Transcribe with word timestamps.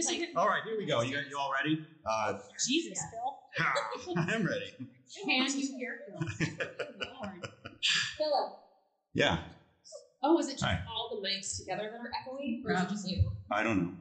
Because 0.00 0.12
Like- 0.12 0.20
didn't. 0.26 0.36
All 0.36 0.48
right, 0.48 0.62
here 0.64 0.78
we 0.78 0.86
go. 0.86 1.02
You, 1.02 1.18
you 1.28 1.38
all 1.38 1.52
ready? 1.52 1.84
Uh, 2.08 2.38
Jesus, 2.66 2.98
Yeah. 3.58 3.72
Phil. 4.04 4.14
I'm 4.16 4.46
ready. 4.46 4.72
Can 4.78 4.88
you 5.28 5.44
hear 5.78 6.00
Phil? 6.08 6.46
Good 6.48 7.06
Lord. 7.20 7.48
Phillip. 8.16 8.52
Yeah, 9.12 9.38
Oh, 10.22 10.34
was 10.34 10.48
it 10.48 10.52
just 10.52 10.64
Hi. 10.64 10.80
all 10.88 11.18
the 11.20 11.26
mics 11.28 11.58
together 11.58 11.90
that 11.90 11.98
are 12.00 12.10
echoing, 12.22 12.62
or 12.66 12.74
was 12.74 12.82
it 12.82 12.88
just 12.90 13.08
you? 13.08 13.32
I 13.50 13.62
don't 13.62 13.78
know. 13.82 13.92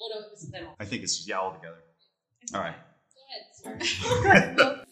Oh 0.00 0.10
no, 0.14 0.20
it 0.26 0.30
was 0.30 0.48
them. 0.50 0.68
I 0.78 0.84
think 0.84 1.02
it's 1.02 1.16
just 1.16 1.28
yeah 1.28 1.38
all 1.38 1.52
together. 1.52 1.82
All 2.54 2.60
right. 2.60 2.74
Go 3.62 3.70
ahead, 3.70 3.84
sir. 4.56 4.84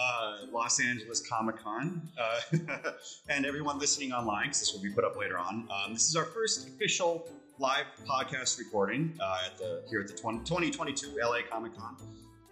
uh, 0.00 0.46
Los 0.50 0.80
Angeles 0.80 1.20
Comic 1.20 1.62
Con, 1.62 2.08
uh, 2.18 2.58
and 3.28 3.44
everyone 3.44 3.78
listening 3.78 4.12
online, 4.12 4.44
because 4.44 4.60
this 4.60 4.72
will 4.72 4.82
be 4.82 4.90
put 4.90 5.04
up 5.04 5.16
later 5.16 5.38
on. 5.38 5.68
Um, 5.70 5.92
this 5.92 6.08
is 6.08 6.16
our 6.16 6.24
first 6.24 6.66
official 6.68 7.28
live 7.58 7.84
podcast 8.06 8.58
recording 8.58 9.14
uh, 9.20 9.38
at 9.46 9.58
the 9.58 9.82
here 9.90 10.00
at 10.00 10.08
the 10.08 10.14
20, 10.14 10.38
2022 10.40 11.18
LA 11.22 11.38
Comic 11.50 11.76
Con. 11.76 11.96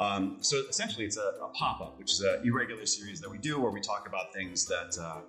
Um, 0.01 0.37
so 0.41 0.63
essentially, 0.69 1.07
it's 1.07 1.17
a, 1.17 1.33
a 1.43 1.49
pop 1.55 1.81
up, 1.81 1.99
which 1.99 2.13
is 2.13 2.21
an 2.21 2.43
irregular 2.45 2.87
series 2.87 3.21
that 3.21 3.31
we 3.31 3.39
do 3.39 3.59
where 3.59 3.73
we 3.73 3.81
talk 3.81 4.07
about 4.07 4.33
things 4.33 4.67
that 4.67 4.97
uh, 5.01 5.21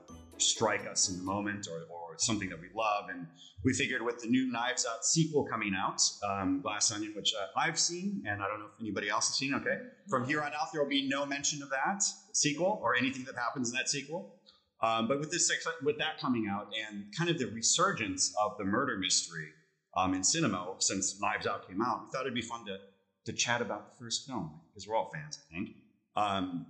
strike 0.42 0.88
us 0.88 1.10
in 1.10 1.18
the 1.18 1.24
moment 1.24 1.68
or, 1.68 1.86
or 1.94 2.18
something 2.18 2.50
that 2.50 2.60
we 2.60 2.68
love. 2.76 3.06
And 3.10 3.28
we 3.64 3.74
figured 3.74 4.02
with 4.02 4.20
the 4.20 4.28
new 4.28 4.52
Knives 4.52 4.86
Out 4.90 5.06
sequel 5.06 5.46
coming 5.46 5.74
out, 5.76 6.02
um, 6.28 6.62
Glass 6.62 6.92
Onion, 6.92 7.14
which 7.16 7.34
uh, 7.34 7.48
I've 7.60 7.80
seen, 7.80 8.24
and 8.28 8.42
I 8.42 8.48
don't 8.48 8.60
know 8.60 8.68
if 8.68 8.82
anybody 8.82 9.10
else 9.10 9.28
has 9.28 9.38
seen. 9.38 9.54
Okay, 9.54 9.78
from 10.10 10.26
here 10.26 10.42
on 10.42 10.54
out, 10.54 10.72
there 10.72 10.82
will 10.82 10.90
be 10.90 11.08
no 11.08 11.26
mention 11.26 11.62
of 11.62 11.70
that 11.70 12.04
sequel 12.34 12.80
or 12.82 12.96
anything 12.96 13.24
that 13.26 13.36
happens 13.36 13.70
in 13.70 13.76
that 13.76 13.90
sequel. 13.90 14.36
Um, 14.82 15.08
but 15.08 15.20
with 15.20 15.32
this, 15.32 15.52
with 15.84 15.98
that 15.98 16.20
coming 16.20 16.48
out, 16.50 16.68
and 16.90 17.06
kind 17.18 17.30
of 17.30 17.38
the 17.38 17.48
resurgence 17.48 18.34
of 18.42 18.58
the 18.58 18.64
murder 18.64 18.98
mystery 18.98 19.50
um, 19.98 20.14
in 20.14 20.24
cinema 20.24 20.74
since 20.80 21.20
Knives 21.20 21.46
Out 21.46 21.68
came 21.68 21.82
out, 21.82 22.06
we 22.06 22.12
thought 22.12 22.22
it'd 22.22 22.34
be 22.34 22.42
fun 22.42 22.66
to 22.66 22.78
to 23.26 23.34
chat 23.34 23.62
about 23.62 23.92
the 23.92 24.04
first 24.04 24.26
film 24.26 24.60
because 24.70 24.88
we're 24.88 24.96
all 24.96 25.12
fans, 25.14 25.40
I 25.52 25.54
think. 25.54 25.70
Um, 26.16 26.66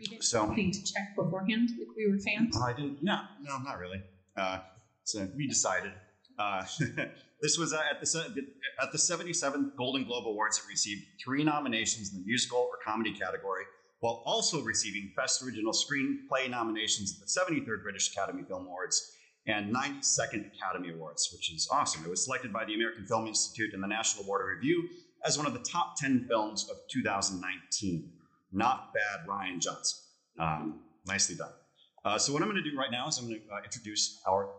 We 0.00 0.06
didn't 0.06 0.24
So- 0.24 0.46
anything 0.46 0.72
to 0.72 0.92
check 0.92 1.14
beforehand 1.14 1.70
if 1.78 1.88
we 1.96 2.10
were 2.10 2.18
fans. 2.18 2.56
I 2.56 2.72
didn't. 2.72 3.02
No, 3.02 3.20
no, 3.42 3.58
not 3.58 3.78
really. 3.78 4.02
Uh, 4.36 4.60
so 5.04 5.28
we 5.36 5.46
decided. 5.46 5.92
Uh, 6.38 6.64
this 7.42 7.58
was 7.58 7.72
uh, 7.74 7.82
at 7.90 8.00
the 8.00 8.06
se- 8.06 8.28
at 8.82 8.92
the 8.92 8.98
77th 8.98 9.76
Golden 9.76 10.04
Globe 10.04 10.26
Awards. 10.26 10.58
It 10.58 10.64
received 10.68 11.02
three 11.22 11.44
nominations 11.44 12.12
in 12.12 12.20
the 12.20 12.26
musical 12.26 12.58
or 12.58 12.78
comedy 12.84 13.12
category, 13.12 13.64
while 14.00 14.22
also 14.24 14.62
receiving 14.62 15.12
Best 15.16 15.42
Original 15.42 15.72
Screenplay 15.74 16.48
nominations 16.48 17.12
at 17.12 17.20
the 17.20 17.54
73rd 17.60 17.82
British 17.82 18.10
Academy 18.12 18.42
Film 18.48 18.64
Awards 18.66 19.16
and 19.46 19.74
92nd 19.74 20.50
Academy 20.54 20.92
Awards, 20.94 21.28
which 21.32 21.52
is 21.52 21.68
awesome. 21.70 22.02
It 22.04 22.10
was 22.10 22.24
selected 22.24 22.52
by 22.54 22.64
the 22.64 22.74
American 22.74 23.06
Film 23.06 23.26
Institute 23.26 23.74
and 23.74 23.82
the 23.82 23.88
National 23.88 24.24
Board 24.24 24.40
of 24.42 24.46
Review 24.48 24.88
as 25.26 25.36
one 25.36 25.46
of 25.46 25.52
the 25.52 25.58
top 25.70 25.96
10 25.98 26.26
films 26.28 26.68
of 26.70 26.76
2019. 26.90 28.12
Not 28.52 28.92
bad, 28.94 29.26
Rian 29.28 29.60
Johnson. 29.60 29.98
Um, 30.38 30.80
nicely 31.06 31.36
done. 31.36 31.52
Uh, 32.04 32.18
so 32.18 32.32
what 32.32 32.42
I'm 32.42 32.48
going 32.50 32.62
to 32.62 32.68
do 32.70 32.76
right 32.76 32.90
now 32.90 33.08
is 33.08 33.18
I'm 33.18 33.28
going 33.28 33.40
to 33.40 33.54
uh, 33.54 33.58
introduce 33.62 34.20
our 34.28 34.50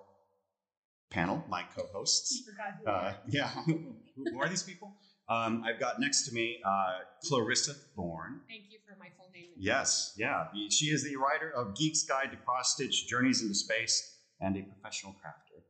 panel, 1.10 1.44
my 1.50 1.64
co-hosts. 1.76 2.44
Who 2.86 2.90
Uh, 2.90 3.14
yeah, 3.28 3.48
who 3.66 4.40
are 4.42 4.48
these 4.48 4.64
people? 4.64 4.94
Um, 5.30 5.64
I've 5.66 5.80
got 5.80 6.00
next 6.00 6.28
to 6.28 6.34
me 6.34 6.60
uh, 6.66 7.00
Clarissa 7.28 7.74
Thorne. 7.96 8.42
Thank 8.48 8.64
you 8.70 8.80
for 8.88 8.98
my 9.00 9.08
full 9.18 9.30
name. 9.34 9.50
Yes, 9.58 10.14
yeah, 10.18 10.48
she 10.70 10.88
is 10.88 11.04
the 11.04 11.16
writer 11.16 11.50
of 11.52 11.74
Geek's 11.74 12.04
Guide 12.04 12.32
to 12.32 12.38
Cross 12.38 12.74
Stitch: 12.76 13.08
Journeys 13.08 13.42
into 13.42 13.56
Space 13.56 14.18
and 14.40 14.56
a 14.58 14.62
professional 14.64 15.14
crafter. 15.14 15.62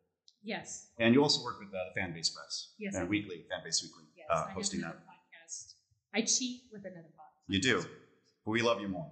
Yes. 0.43 0.87
And 0.99 1.13
you 1.13 1.21
also 1.21 1.43
work 1.43 1.59
with 1.59 1.69
uh, 1.69 1.77
the 1.93 2.01
Fanbase 2.01 2.33
Press, 2.33 2.73
Yes, 2.79 2.95
uh, 2.95 3.01
do. 3.01 3.05
Weekly, 3.07 3.45
Fanbase 3.51 3.83
Weekly, 3.83 4.05
Yes. 4.17 4.27
uh, 4.31 4.47
hosting 4.47 4.81
that. 4.81 4.95
podcast. 5.05 5.73
I 6.15 6.21
cheat 6.21 6.61
with 6.71 6.81
another 6.85 7.09
podcast. 7.09 7.45
You 7.47 7.61
do, 7.61 7.85
but 8.45 8.51
we 8.51 8.61
love 8.61 8.81
you 8.81 8.87
more. 8.87 9.09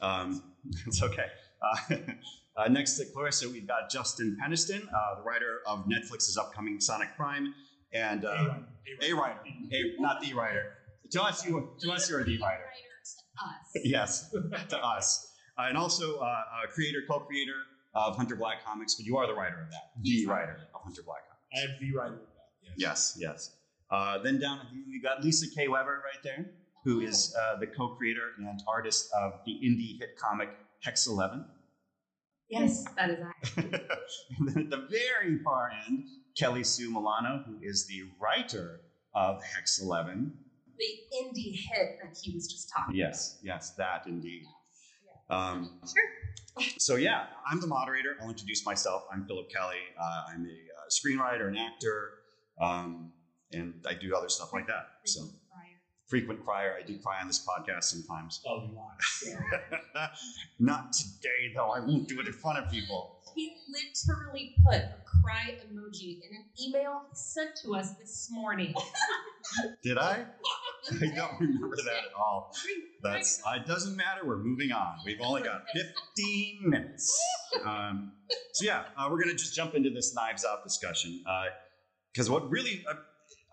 Um, 0.00 0.42
it's 0.86 1.02
okay. 1.02 1.26
Uh, 1.62 1.96
uh, 2.56 2.68
next 2.68 2.98
to 2.98 3.04
Clarissa, 3.06 3.48
we've 3.48 3.66
got 3.66 3.90
Justin 3.90 4.36
Peniston, 4.42 4.82
uh, 4.86 5.16
the 5.16 5.22
writer 5.22 5.60
of 5.66 5.86
Netflix's 5.86 6.36
upcoming 6.36 6.80
Sonic 6.80 7.08
Prime, 7.16 7.54
and 7.92 8.24
uh, 8.24 8.54
a 9.02 9.12
writer, 9.12 9.38
a 9.72 10.00
not 10.00 10.20
the 10.20 10.34
writer. 10.34 10.74
To 11.12 11.22
us, 11.22 11.46
you 11.46 11.70
to 11.80 11.92
us, 11.92 12.10
you're 12.10 12.24
the 12.24 12.38
writer. 12.38 12.64
Us. 13.04 13.82
Yes, 13.84 14.30
to 14.68 14.78
us, 14.84 15.32
uh, 15.58 15.66
and 15.68 15.76
also 15.76 16.18
uh, 16.18 16.24
uh, 16.24 16.42
creator, 16.72 17.00
co-creator 17.08 17.56
of 17.94 18.16
Hunter 18.16 18.36
Black 18.36 18.64
Comix. 18.64 18.96
But 18.96 19.06
you 19.06 19.16
are 19.16 19.26
the 19.26 19.34
writer 19.34 19.62
of 19.62 19.70
that, 19.70 19.90
the 20.02 20.10
He's 20.10 20.24
the 20.24 20.32
writer 20.32 20.58
of 20.74 20.80
Hunter 20.82 21.02
Black 21.04 21.22
Comix. 21.28 21.60
I 21.60 21.64
am 21.64 21.76
the 21.80 21.96
writer 21.96 22.14
of 22.14 22.20
that. 22.20 22.70
Yes. 22.76 23.16
Yes, 23.16 23.18
yes. 23.20 23.56
Uh, 23.90 24.18
then 24.18 24.40
down 24.40 24.58
at 24.60 24.66
the, 24.70 24.82
we 24.90 25.00
got 25.00 25.22
Lisa 25.22 25.46
K. 25.54 25.68
Weber 25.68 26.02
right 26.04 26.22
there, 26.22 26.46
who 26.84 27.00
is 27.00 27.34
uh, 27.40 27.58
the 27.58 27.66
co-creator 27.66 28.30
and 28.38 28.60
artist 28.68 29.08
of 29.18 29.40
the 29.46 29.52
indie 29.52 29.98
hit 29.98 30.16
comic 30.18 30.50
Hex 30.82 31.06
Eleven. 31.06 31.46
Yes, 32.48 32.84
that 32.96 33.10
is 33.10 33.18
I. 33.22 33.62
and 34.38 34.48
then 34.48 34.58
at 34.64 34.70
the 34.70 34.86
very 34.90 35.38
far 35.42 35.70
end, 35.86 36.04
Kelly 36.36 36.62
Sue 36.64 36.90
Milano, 36.92 37.42
who 37.46 37.58
is 37.62 37.86
the 37.86 38.02
writer 38.20 38.80
of 39.14 39.42
Hex 39.42 39.80
Eleven. 39.80 40.32
The 40.76 40.84
indie 41.18 41.52
hit 41.56 41.98
that 42.02 42.18
he 42.20 42.34
was 42.34 42.48
just 42.48 42.70
talking 42.76 42.96
Yes, 42.96 43.38
yes, 43.42 43.70
that 43.78 44.06
indeed. 44.06 44.42
Um, 45.30 45.80
Sure. 45.84 46.64
so 46.78 46.96
yeah, 46.96 47.26
I'm 47.50 47.60
the 47.60 47.66
moderator. 47.66 48.16
I'll 48.20 48.28
introduce 48.28 48.66
myself. 48.66 49.04
I'm 49.12 49.24
Phillip 49.26 49.50
Kelly. 49.50 49.76
Uh, 49.98 50.22
I'm 50.28 50.44
a 50.44 50.48
uh, 50.48 50.88
screenwriter, 50.90 51.48
an 51.48 51.56
actor, 51.56 52.10
um, 52.60 53.12
and 53.52 53.74
I 53.88 53.94
do 53.94 54.14
other 54.14 54.28
stuff 54.28 54.52
like 54.52 54.66
that. 54.66 54.86
So 55.06 55.22
frequent 56.06 56.44
crier. 56.44 56.76
I 56.78 56.86
do 56.86 56.98
cry 56.98 57.20
on 57.20 57.26
this 57.26 57.44
podcast 57.44 57.84
sometimes. 57.84 58.40
Oh, 58.46 58.62
you 58.68 58.78
are. 58.78 60.10
Not 60.58 60.92
today, 60.92 61.52
though. 61.54 61.70
I 61.70 61.80
won't 61.80 62.08
do 62.08 62.20
it 62.20 62.26
in 62.26 62.32
front 62.32 62.58
of 62.58 62.70
people. 62.70 63.20
He 63.34 63.56
literally 63.68 64.54
put 64.64 64.76
a 64.76 64.94
cry 65.22 65.58
emoji 65.66 66.20
in 66.22 66.36
an 66.36 66.44
email 66.60 67.02
he 67.10 67.16
sent 67.16 67.50
to 67.64 67.74
us 67.74 67.92
this 67.92 68.28
morning. 68.30 68.74
Did 69.82 69.98
I? 69.98 70.24
I 70.90 71.06
don't 71.14 71.40
remember 71.40 71.76
that 71.76 72.04
at 72.06 72.14
all. 72.16 72.54
That's. 73.02 73.42
It 73.56 73.66
doesn't 73.66 73.96
matter. 73.96 74.20
We're 74.24 74.36
moving 74.38 74.72
on. 74.72 74.98
We've 75.04 75.20
only 75.20 75.42
got 75.42 75.64
15 76.16 76.58
minutes. 76.62 77.20
Um, 77.64 78.12
so 78.52 78.64
yeah, 78.64 78.84
uh, 78.96 79.08
we're 79.10 79.20
gonna 79.20 79.34
just 79.34 79.54
jump 79.54 79.74
into 79.74 79.90
this 79.90 80.14
Knives 80.14 80.44
Out 80.44 80.62
discussion 80.64 81.22
because 82.12 82.30
what 82.30 82.48
really 82.50 82.84
uh, 82.88 82.94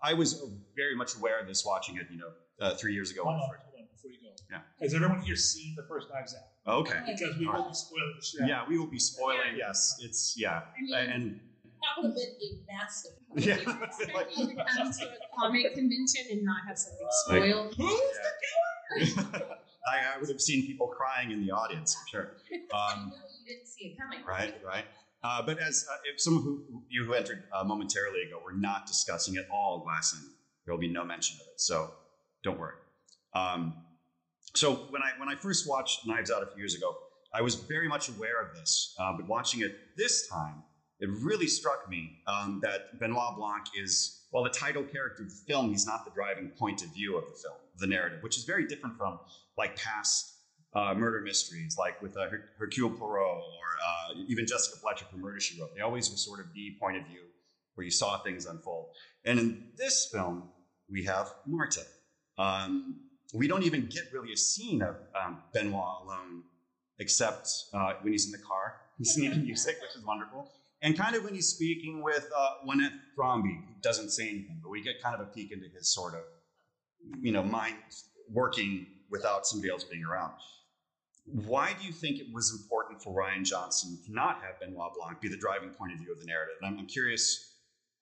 I 0.02 0.14
was 0.14 0.42
very 0.76 0.96
much 0.96 1.16
aware 1.16 1.38
of 1.40 1.46
this 1.46 1.64
watching 1.64 1.96
it, 1.96 2.06
you 2.10 2.18
know, 2.18 2.30
uh, 2.60 2.74
three 2.74 2.92
years 2.94 3.10
ago. 3.10 3.22
Hold 3.24 3.34
on, 3.34 3.40
hold 3.40 3.52
on, 3.78 3.86
before 3.94 4.10
you 4.10 4.18
go. 4.22 4.34
Yeah. 4.50 4.58
Has 4.80 4.94
everyone 4.94 5.20
here 5.20 5.36
seen 5.36 5.74
the 5.76 5.84
first 5.84 6.08
Knives 6.12 6.34
Out? 6.66 6.74
Okay. 6.74 6.98
Because 7.06 7.36
we 7.38 7.46
All 7.46 7.52
will 7.54 7.60
right. 7.62 7.68
be 7.68 7.74
spoiling 7.74 8.14
the 8.18 8.24
shit. 8.24 8.48
Yeah, 8.48 8.64
we 8.68 8.78
will 8.78 8.86
be 8.86 8.98
spoiling. 8.98 9.56
Yes, 9.56 9.96
it's 10.00 10.34
yeah, 10.36 10.62
I 10.76 10.80
mean, 10.80 10.94
and 11.10 11.40
that 11.80 12.02
would 12.02 12.06
have 12.06 12.14
been 12.16 12.32
a 12.42 12.72
massive. 12.72 13.12
yeah. 13.36 13.84
Expect 13.84 14.36
you 14.36 14.46
to 14.48 14.54
come 14.76 14.92
to 14.92 15.04
a 15.06 15.38
comic 15.38 15.74
convention 15.74 16.24
and 16.30 16.42
not 16.44 16.58
have 16.66 16.78
something 16.78 17.06
Like- 17.28 17.42
spoiled. 17.44 17.74
Who's 18.98 19.14
the 19.14 19.46
I, 19.84 20.14
I 20.14 20.20
would 20.20 20.28
have 20.28 20.40
seen 20.40 20.64
people 20.66 20.86
crying 20.86 21.32
in 21.32 21.44
the 21.44 21.50
audience 21.50 21.94
for 21.96 22.08
sure. 22.08 22.36
I 22.72 22.92
Um, 22.92 23.08
know 23.10 23.16
you 23.40 23.54
didn't 23.54 23.66
see 23.66 23.86
it 23.86 23.98
coming. 23.98 24.20
right, 24.24 24.54
right. 24.64 24.84
Uh, 25.24 25.40
but 25.42 25.58
as 25.58 25.86
uh, 25.90 25.96
if 26.12 26.20
some 26.20 26.36
of 26.36 26.42
who, 26.42 26.82
you 26.88 27.04
who 27.04 27.14
entered 27.14 27.44
uh, 27.54 27.62
momentarily 27.62 28.22
ago, 28.22 28.40
we're 28.44 28.56
not 28.56 28.86
discussing 28.86 29.36
at 29.36 29.46
all 29.52 29.80
Glass 29.80 30.14
Onion. 30.16 30.32
There 30.64 30.74
will 30.74 30.80
be 30.80 30.88
no 30.88 31.04
mention 31.04 31.36
of 31.40 31.46
it, 31.46 31.60
so 31.60 31.90
don't 32.42 32.58
worry. 32.58 32.74
Um, 33.34 33.74
so 34.54 34.74
when 34.90 35.02
I 35.02 35.10
when 35.18 35.28
I 35.28 35.36
first 35.36 35.68
watched 35.68 36.06
Knives 36.06 36.30
Out 36.30 36.42
a 36.42 36.46
few 36.46 36.58
years 36.58 36.74
ago, 36.74 36.94
I 37.32 37.40
was 37.40 37.54
very 37.54 37.88
much 37.88 38.08
aware 38.08 38.42
of 38.42 38.54
this. 38.54 38.94
Uh, 38.98 39.12
but 39.16 39.28
watching 39.28 39.60
it 39.60 39.74
this 39.96 40.28
time, 40.28 40.62
it 41.00 41.08
really 41.08 41.46
struck 41.46 41.88
me 41.88 42.18
um, 42.26 42.60
that 42.62 42.98
Benoit 43.00 43.36
Blanc 43.36 43.64
is 43.80 44.26
well 44.32 44.44
the 44.44 44.50
title 44.50 44.82
character 44.82 45.22
of 45.22 45.30
the 45.30 45.40
film. 45.46 45.70
He's 45.70 45.86
not 45.86 46.04
the 46.04 46.10
driving 46.10 46.50
point 46.50 46.82
of 46.82 46.92
view 46.92 47.16
of 47.16 47.24
the 47.26 47.34
film, 47.34 47.56
the 47.78 47.86
narrative, 47.86 48.22
which 48.22 48.36
is 48.36 48.44
very 48.44 48.66
different 48.66 48.96
from 48.96 49.18
like 49.56 49.76
past 49.76 50.32
uh, 50.74 50.94
murder 50.94 51.20
mysteries, 51.20 51.76
like 51.78 52.00
with 52.00 52.16
uh, 52.16 52.28
Her- 52.28 52.50
Hercule 52.58 52.90
Poirot 52.90 53.26
or 53.26 53.42
uh, 53.86 54.14
even 54.26 54.46
Jessica 54.46 54.78
Fletcher 54.78 55.04
from 55.10 55.20
Murder 55.20 55.40
She 55.40 55.60
Wrote. 55.60 55.74
They 55.74 55.82
always 55.82 56.10
were 56.10 56.16
sort 56.16 56.40
of 56.40 56.46
the 56.54 56.76
point 56.80 56.96
of 56.96 57.06
view 57.06 57.22
where 57.74 57.84
you 57.84 57.90
saw 57.90 58.18
things 58.18 58.46
unfold. 58.46 58.88
And 59.24 59.38
in 59.38 59.68
this 59.76 60.08
film, 60.12 60.48
we 60.90 61.04
have 61.04 61.32
Marta. 61.46 61.82
Um, 62.38 63.00
we 63.34 63.48
don't 63.48 63.62
even 63.62 63.86
get 63.86 64.04
really 64.12 64.32
a 64.32 64.36
scene 64.36 64.82
of 64.82 64.96
um, 65.20 65.42
Benoit 65.54 66.02
alone, 66.04 66.42
except 66.98 67.48
uh, 67.72 67.94
when 68.02 68.12
he's 68.12 68.26
in 68.26 68.32
the 68.32 68.38
car, 68.46 68.80
he's 68.98 69.14
singing 69.14 69.42
music, 69.42 69.76
which 69.80 69.96
is 69.96 70.04
wonderful. 70.04 70.50
And 70.82 70.98
kind 70.98 71.14
of 71.14 71.22
when 71.22 71.34
he's 71.34 71.48
speaking 71.48 72.02
with 72.02 72.28
uh, 72.36 72.66
Lynette 72.66 72.92
Thrombey, 73.16 73.56
who 73.56 73.74
doesn't 73.82 74.10
say 74.10 74.28
anything, 74.28 74.58
but 74.62 74.70
we 74.70 74.82
get 74.82 75.00
kind 75.00 75.14
of 75.14 75.20
a 75.20 75.30
peek 75.30 75.52
into 75.52 75.66
his 75.68 75.94
sort 75.94 76.14
of, 76.14 76.22
you 77.20 77.30
know, 77.30 77.42
mind 77.42 77.76
working 78.28 78.86
without 79.08 79.46
somebody 79.46 79.70
else 79.70 79.84
being 79.84 80.04
around. 80.04 80.32
Why 81.24 81.74
do 81.78 81.86
you 81.86 81.92
think 81.92 82.18
it 82.18 82.26
was 82.32 82.50
important 82.50 83.02
for 83.02 83.14
Rian 83.14 83.44
Johnson 83.44 83.98
to 84.04 84.12
not 84.12 84.42
have 84.42 84.58
Benoit 84.60 84.92
Blanc 84.98 85.20
be 85.20 85.28
the 85.28 85.36
driving 85.36 85.70
point 85.70 85.92
of 85.92 85.98
view 85.98 86.12
of 86.12 86.18
the 86.18 86.26
narrative? 86.26 86.56
And 86.60 86.72
I'm, 86.74 86.78
I'm 86.80 86.86
curious 86.86 87.54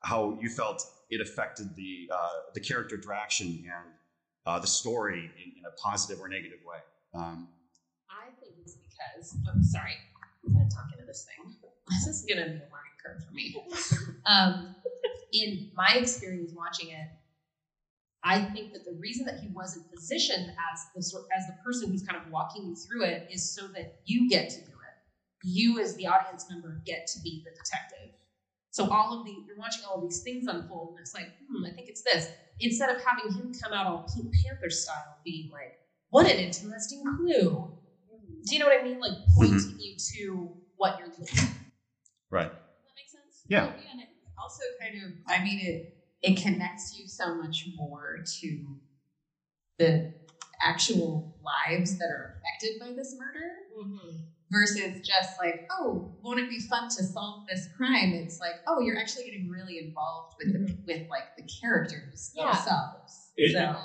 how 0.02 0.38
you 0.40 0.48
felt 0.48 0.82
it 1.10 1.20
affected 1.20 1.74
the 1.76 2.10
uh, 2.12 2.28
the 2.54 2.60
character 2.60 2.96
Draction 2.96 3.48
and 3.48 3.92
uh, 4.46 4.58
the 4.58 4.66
story 4.66 5.30
in, 5.36 5.52
in, 5.58 5.64
a 5.66 5.72
positive 5.80 6.22
or 6.22 6.28
negative 6.28 6.60
way. 6.66 6.78
Um, 7.14 7.48
I 8.08 8.30
think 8.40 8.54
it's 8.62 8.76
because 8.76 9.36
I'm 9.52 9.62
sorry, 9.62 9.92
I'm 10.46 10.54
gonna 10.54 10.70
talk 10.70 10.86
into 10.92 11.04
this 11.06 11.26
thing. 11.26 11.54
This 11.90 12.06
is 12.06 12.24
gonna 12.24 12.46
be 12.46 12.50
a 12.50 12.70
learning 12.70 12.96
curve 13.04 13.24
for 13.26 13.32
me. 13.32 13.56
Um, 14.26 14.76
in 15.32 15.70
my 15.74 15.96
experience 15.96 16.52
watching 16.54 16.90
it, 16.90 17.08
I 18.22 18.42
think 18.42 18.72
that 18.72 18.84
the 18.84 18.96
reason 19.00 19.24
that 19.26 19.40
he 19.40 19.48
wasn't 19.48 19.90
positioned 19.90 20.50
as 20.50 20.86
the 20.94 21.00
as 21.36 21.46
the 21.46 21.54
person 21.64 21.90
who's 21.90 22.02
kind 22.02 22.20
of 22.22 22.30
walking 22.30 22.66
you 22.66 22.76
through 22.76 23.04
it 23.04 23.28
is 23.32 23.54
so 23.54 23.66
that 23.68 24.00
you 24.04 24.28
get 24.28 24.50
to 24.50 24.56
do 24.56 24.72
it. 24.72 25.42
You 25.42 25.80
as 25.80 25.96
the 25.96 26.06
audience 26.06 26.46
member 26.50 26.82
get 26.84 27.06
to 27.14 27.20
be 27.22 27.42
the 27.44 27.50
detective. 27.50 28.14
So 28.72 28.88
all 28.90 29.18
of 29.18 29.24
the 29.24 29.32
you're 29.46 29.56
watching 29.56 29.82
all 29.88 29.96
of 29.96 30.02
these 30.02 30.22
things 30.22 30.46
unfold, 30.46 30.90
and 30.90 31.00
it's 31.00 31.14
like, 31.14 31.28
hmm, 31.48 31.64
I 31.64 31.70
think 31.70 31.88
it's 31.88 32.02
this. 32.02 32.28
Instead 32.60 32.94
of 32.94 33.02
having 33.02 33.32
him 33.32 33.52
come 33.54 33.72
out 33.72 33.86
all 33.86 34.06
Pink 34.14 34.32
Panther 34.44 34.70
style, 34.70 35.16
being 35.24 35.50
like, 35.50 35.78
what 36.10 36.26
an 36.26 36.38
interesting 36.38 37.02
clue. 37.16 37.72
Do 38.46 38.54
you 38.54 38.58
know 38.58 38.66
what 38.66 38.80
I 38.80 38.84
mean? 38.84 39.00
Like 39.00 39.12
pointing 39.34 39.56
mm-hmm. 39.56 39.78
you 39.78 39.96
to 40.14 40.50
what 40.76 40.98
you're 40.98 41.08
doing. 41.08 41.50
Right. 42.30 42.48
Does 42.48 42.52
that 42.52 42.94
make 42.96 43.10
sense? 43.10 43.44
Yeah. 43.48 43.64
yeah 43.64 43.90
and 43.92 44.00
it 44.00 44.08
also 44.38 44.62
kind 44.80 45.02
of, 45.02 45.10
I 45.26 45.42
mean, 45.42 45.58
it 45.60 45.99
it 46.22 46.42
connects 46.42 46.98
you 46.98 47.06
so 47.06 47.34
much 47.34 47.66
more 47.76 48.18
to 48.40 48.76
the 49.78 50.12
actual 50.62 51.34
lives 51.42 51.98
that 51.98 52.06
are 52.06 52.36
affected 52.38 52.78
by 52.78 52.92
this 52.94 53.16
murder 53.18 53.54
mm-hmm. 53.78 54.18
versus 54.50 55.00
just 55.06 55.38
like, 55.38 55.66
oh, 55.70 56.14
won't 56.22 56.38
it 56.38 56.50
be 56.50 56.60
fun 56.60 56.88
to 56.90 57.02
solve 57.02 57.46
this 57.48 57.68
crime? 57.76 58.12
It's 58.12 58.40
like, 58.40 58.56
oh, 58.66 58.80
you're 58.80 58.98
actually 58.98 59.24
getting 59.24 59.48
really 59.48 59.78
involved 59.78 60.36
with 60.38 60.54
mm-hmm. 60.54 60.84
the 60.86 61.00
with 61.00 61.08
like 61.08 61.36
the 61.36 61.48
characters 61.60 62.32
yeah. 62.36 62.52
themselves. 62.52 63.30
It, 63.36 63.52
so. 63.52 63.76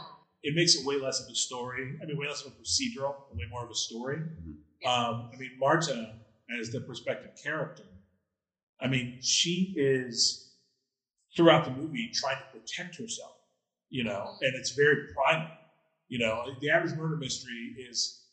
it 0.43 0.53
makes 0.55 0.75
it 0.75 0.85
way 0.85 0.97
less 0.97 1.21
of 1.21 1.31
a 1.31 1.35
story. 1.35 1.97
I 2.01 2.05
mean, 2.05 2.17
way 2.17 2.27
less 2.27 2.45
of 2.45 2.51
a 2.51 2.55
procedural, 2.55 3.15
way 3.33 3.45
more 3.49 3.63
of 3.63 3.71
a 3.71 3.75
story. 3.75 4.17
Mm-hmm. 4.17 4.87
Um, 4.87 5.31
I 5.33 5.37
mean, 5.37 5.51
Marta 5.57 6.15
as 6.59 6.71
the 6.71 6.81
perspective 6.81 7.31
character. 7.41 7.83
I 8.79 8.87
mean, 8.87 9.19
she 9.21 9.73
is 9.77 10.54
throughout 11.35 11.65
the 11.65 11.71
movie 11.71 12.11
trying 12.13 12.37
to 12.37 12.59
protect 12.59 12.97
herself, 12.97 13.35
you 13.89 14.03
know, 14.03 14.35
and 14.41 14.55
it's 14.55 14.71
very 14.71 15.07
primal. 15.13 15.49
You 16.07 16.19
know, 16.19 16.45
the 16.61 16.69
average 16.69 16.95
murder 16.95 17.17
mystery 17.17 17.75
is 17.89 18.25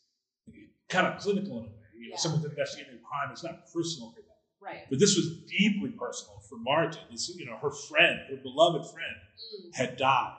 kind 0.89 1.07
of 1.07 1.19
clinical 1.19 1.59
in 1.59 1.65
a 1.65 1.67
way. 1.67 1.73
You 1.97 2.09
know, 2.09 2.11
yeah. 2.11 2.17
someone's 2.17 2.45
investigating 2.45 2.93
a 2.93 3.07
crime; 3.07 3.31
it's 3.31 3.43
not 3.43 3.65
personal 3.73 4.11
for 4.11 4.21
them. 4.21 4.29
Right. 4.61 4.85
But 4.89 4.99
this 4.99 5.15
was 5.15 5.39
deeply 5.49 5.89
personal 5.89 6.41
for 6.49 6.57
Marta. 6.57 6.99
This, 7.11 7.35
you 7.37 7.45
know, 7.45 7.57
her 7.57 7.71
friend, 7.71 8.19
her 8.29 8.37
beloved 8.37 8.89
friend, 8.91 9.15
mm. 9.65 9.75
had 9.75 9.97
died, 9.97 10.37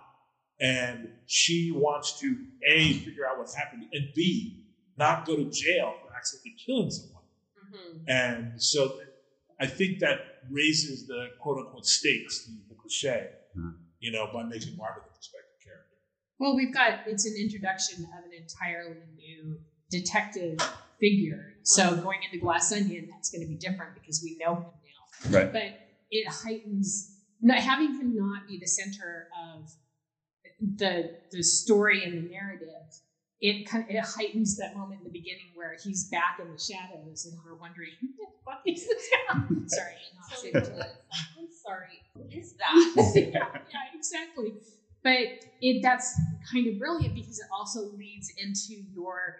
and 0.60 1.08
she 1.26 1.72
wants 1.74 2.20
to 2.20 2.36
a 2.66 2.94
figure 2.94 3.26
out 3.26 3.38
what's 3.38 3.54
happened, 3.54 3.84
and 3.92 4.08
b 4.14 4.64
not 4.96 5.26
go 5.26 5.36
to 5.36 5.44
jail 5.50 5.94
for 6.02 6.14
accidentally 6.16 6.54
killing 6.64 6.90
someone. 6.90 7.22
Mm-hmm. 7.74 8.04
And 8.08 8.62
so 8.62 9.00
I 9.60 9.66
think 9.66 9.98
that 10.00 10.33
raises 10.50 11.06
the 11.06 11.28
quote 11.40 11.58
unquote 11.58 11.86
stakes, 11.86 12.46
the, 12.46 12.52
the 12.68 12.74
cliche, 12.74 13.30
mm-hmm. 13.56 13.70
you 14.00 14.12
know, 14.12 14.28
by 14.32 14.42
making 14.42 14.76
Marta 14.76 15.00
the 15.04 15.16
perspective 15.16 15.56
character. 15.62 15.96
Well, 16.38 16.56
we've 16.56 16.72
got 16.72 17.00
it's 17.06 17.26
an 17.26 17.34
introduction 17.38 18.04
of 18.04 18.24
an 18.24 18.32
entirely 18.36 19.00
new 19.16 19.58
detective 19.90 20.58
figure. 21.00 21.54
So 21.62 21.96
going 21.96 22.20
into 22.24 22.38
Glass 22.44 22.72
Onion, 22.72 23.08
that's 23.10 23.30
going 23.30 23.42
to 23.42 23.48
be 23.48 23.56
different 23.56 23.94
because 23.94 24.20
we 24.22 24.36
know 24.38 24.56
him 24.56 24.64
now. 24.64 25.38
Right. 25.38 25.52
But 25.52 25.80
it 26.10 26.28
heightens 26.28 27.14
not 27.40 27.58
having 27.58 27.94
him 27.94 28.14
not 28.14 28.46
be 28.48 28.58
the 28.58 28.66
center 28.66 29.28
of 29.46 29.70
the 30.60 31.18
the 31.30 31.42
story 31.42 32.04
and 32.04 32.24
the 32.24 32.30
narrative 32.30 32.68
it 33.40 33.68
kind 33.68 33.84
of 33.84 33.90
it 33.90 34.04
heightens 34.04 34.56
that 34.56 34.76
moment 34.76 35.00
in 35.00 35.04
the 35.04 35.10
beginning 35.10 35.50
where 35.54 35.76
he's 35.82 36.08
back 36.08 36.38
in 36.40 36.50
the 36.50 36.58
shadows 36.58 37.26
and 37.26 37.38
we're 37.44 37.56
wondering 37.56 37.92
fuck 38.44 38.60
is 38.66 38.86
this 38.86 39.10
sorry, 39.66 39.94
I'm 40.42 41.48
sorry. 41.64 42.02
Who 42.14 42.22
is 42.30 42.54
that? 42.54 43.12
yeah, 43.14 43.22
yeah, 43.32 43.78
exactly. 43.94 44.54
But 45.02 45.44
it 45.60 45.82
that's 45.82 46.18
kind 46.50 46.66
of 46.66 46.78
brilliant 46.78 47.14
because 47.14 47.38
it 47.38 47.46
also 47.52 47.90
leads 47.96 48.32
into 48.38 48.82
your 48.92 49.36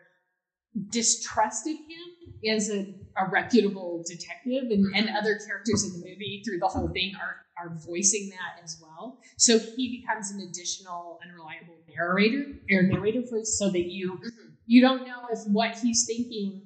distrust 0.90 1.66
of 1.66 1.74
him 1.74 2.52
as 2.52 2.68
a, 2.68 2.94
a 3.16 3.30
reputable 3.30 4.02
detective 4.06 4.70
and, 4.70 4.94
and 4.94 5.06
mm-hmm. 5.06 5.16
other 5.16 5.38
characters 5.46 5.84
in 5.84 5.92
the 5.92 6.08
movie 6.08 6.42
through 6.44 6.58
the 6.58 6.66
whole 6.66 6.88
thing 6.88 7.12
are 7.20 7.43
are 7.58 7.76
voicing 7.86 8.30
that 8.30 8.62
as 8.62 8.80
well. 8.82 9.18
So 9.36 9.58
he 9.58 10.00
becomes 10.00 10.30
an 10.30 10.40
additional 10.40 11.18
unreliable 11.24 11.76
narrator 11.88 12.46
or 12.70 12.82
narrator 12.82 13.22
for 13.22 13.44
so 13.44 13.70
that 13.70 13.90
you 13.90 14.14
mm-hmm. 14.14 14.48
you 14.66 14.80
don't 14.80 15.06
know 15.06 15.26
if 15.30 15.40
what 15.48 15.76
he's 15.78 16.06
thinking 16.06 16.62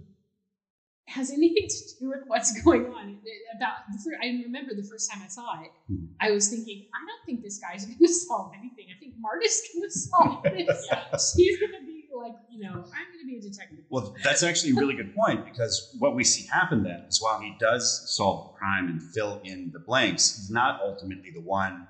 has 1.08 1.30
anything 1.30 1.66
to 1.66 2.00
do 2.00 2.08
with 2.10 2.20
what's 2.26 2.60
going 2.62 2.86
on. 2.86 3.18
About 3.56 3.76
the 3.90 3.98
first, 3.98 4.18
I 4.22 4.26
remember 4.44 4.74
the 4.74 4.86
first 4.86 5.10
time 5.10 5.22
I 5.24 5.28
saw 5.28 5.62
it, 5.62 5.70
hmm. 5.88 6.04
I 6.20 6.30
was 6.30 6.48
thinking, 6.48 6.86
I 6.94 7.00
don't 7.00 7.24
think 7.24 7.42
this 7.42 7.58
guy's 7.58 7.86
going 7.86 7.98
to 8.02 8.08
solve 8.08 8.52
anything. 8.58 8.86
I 8.94 8.98
think 9.00 9.14
Marta's 9.18 9.62
going 9.72 9.88
to 9.88 9.98
solve 9.98 10.42
this. 10.44 10.86
yeah. 10.90 11.16
She's 11.16 11.58
going 11.58 11.72
to 11.72 11.86
be 11.86 11.87
like, 12.28 12.36
you 12.50 12.60
know, 12.62 12.70
I'm 12.70 12.82
going 12.82 13.20
to 13.20 13.26
be 13.26 13.36
a 13.36 13.40
detective. 13.40 13.78
Well, 13.90 14.14
that's 14.22 14.42
actually 14.42 14.72
a 14.72 14.74
really 14.74 14.94
good 14.94 15.14
point 15.14 15.44
because 15.44 15.94
what 15.98 16.14
we 16.14 16.24
see 16.24 16.46
happen 16.46 16.82
then 16.82 17.04
is 17.08 17.20
while 17.22 17.40
he 17.40 17.54
does 17.58 18.14
solve 18.16 18.52
the 18.52 18.58
crime 18.58 18.88
and 18.88 19.02
fill 19.02 19.40
in 19.44 19.70
the 19.72 19.78
blanks, 19.78 20.36
he's 20.36 20.50
not 20.50 20.80
ultimately 20.82 21.30
the 21.30 21.40
one 21.40 21.86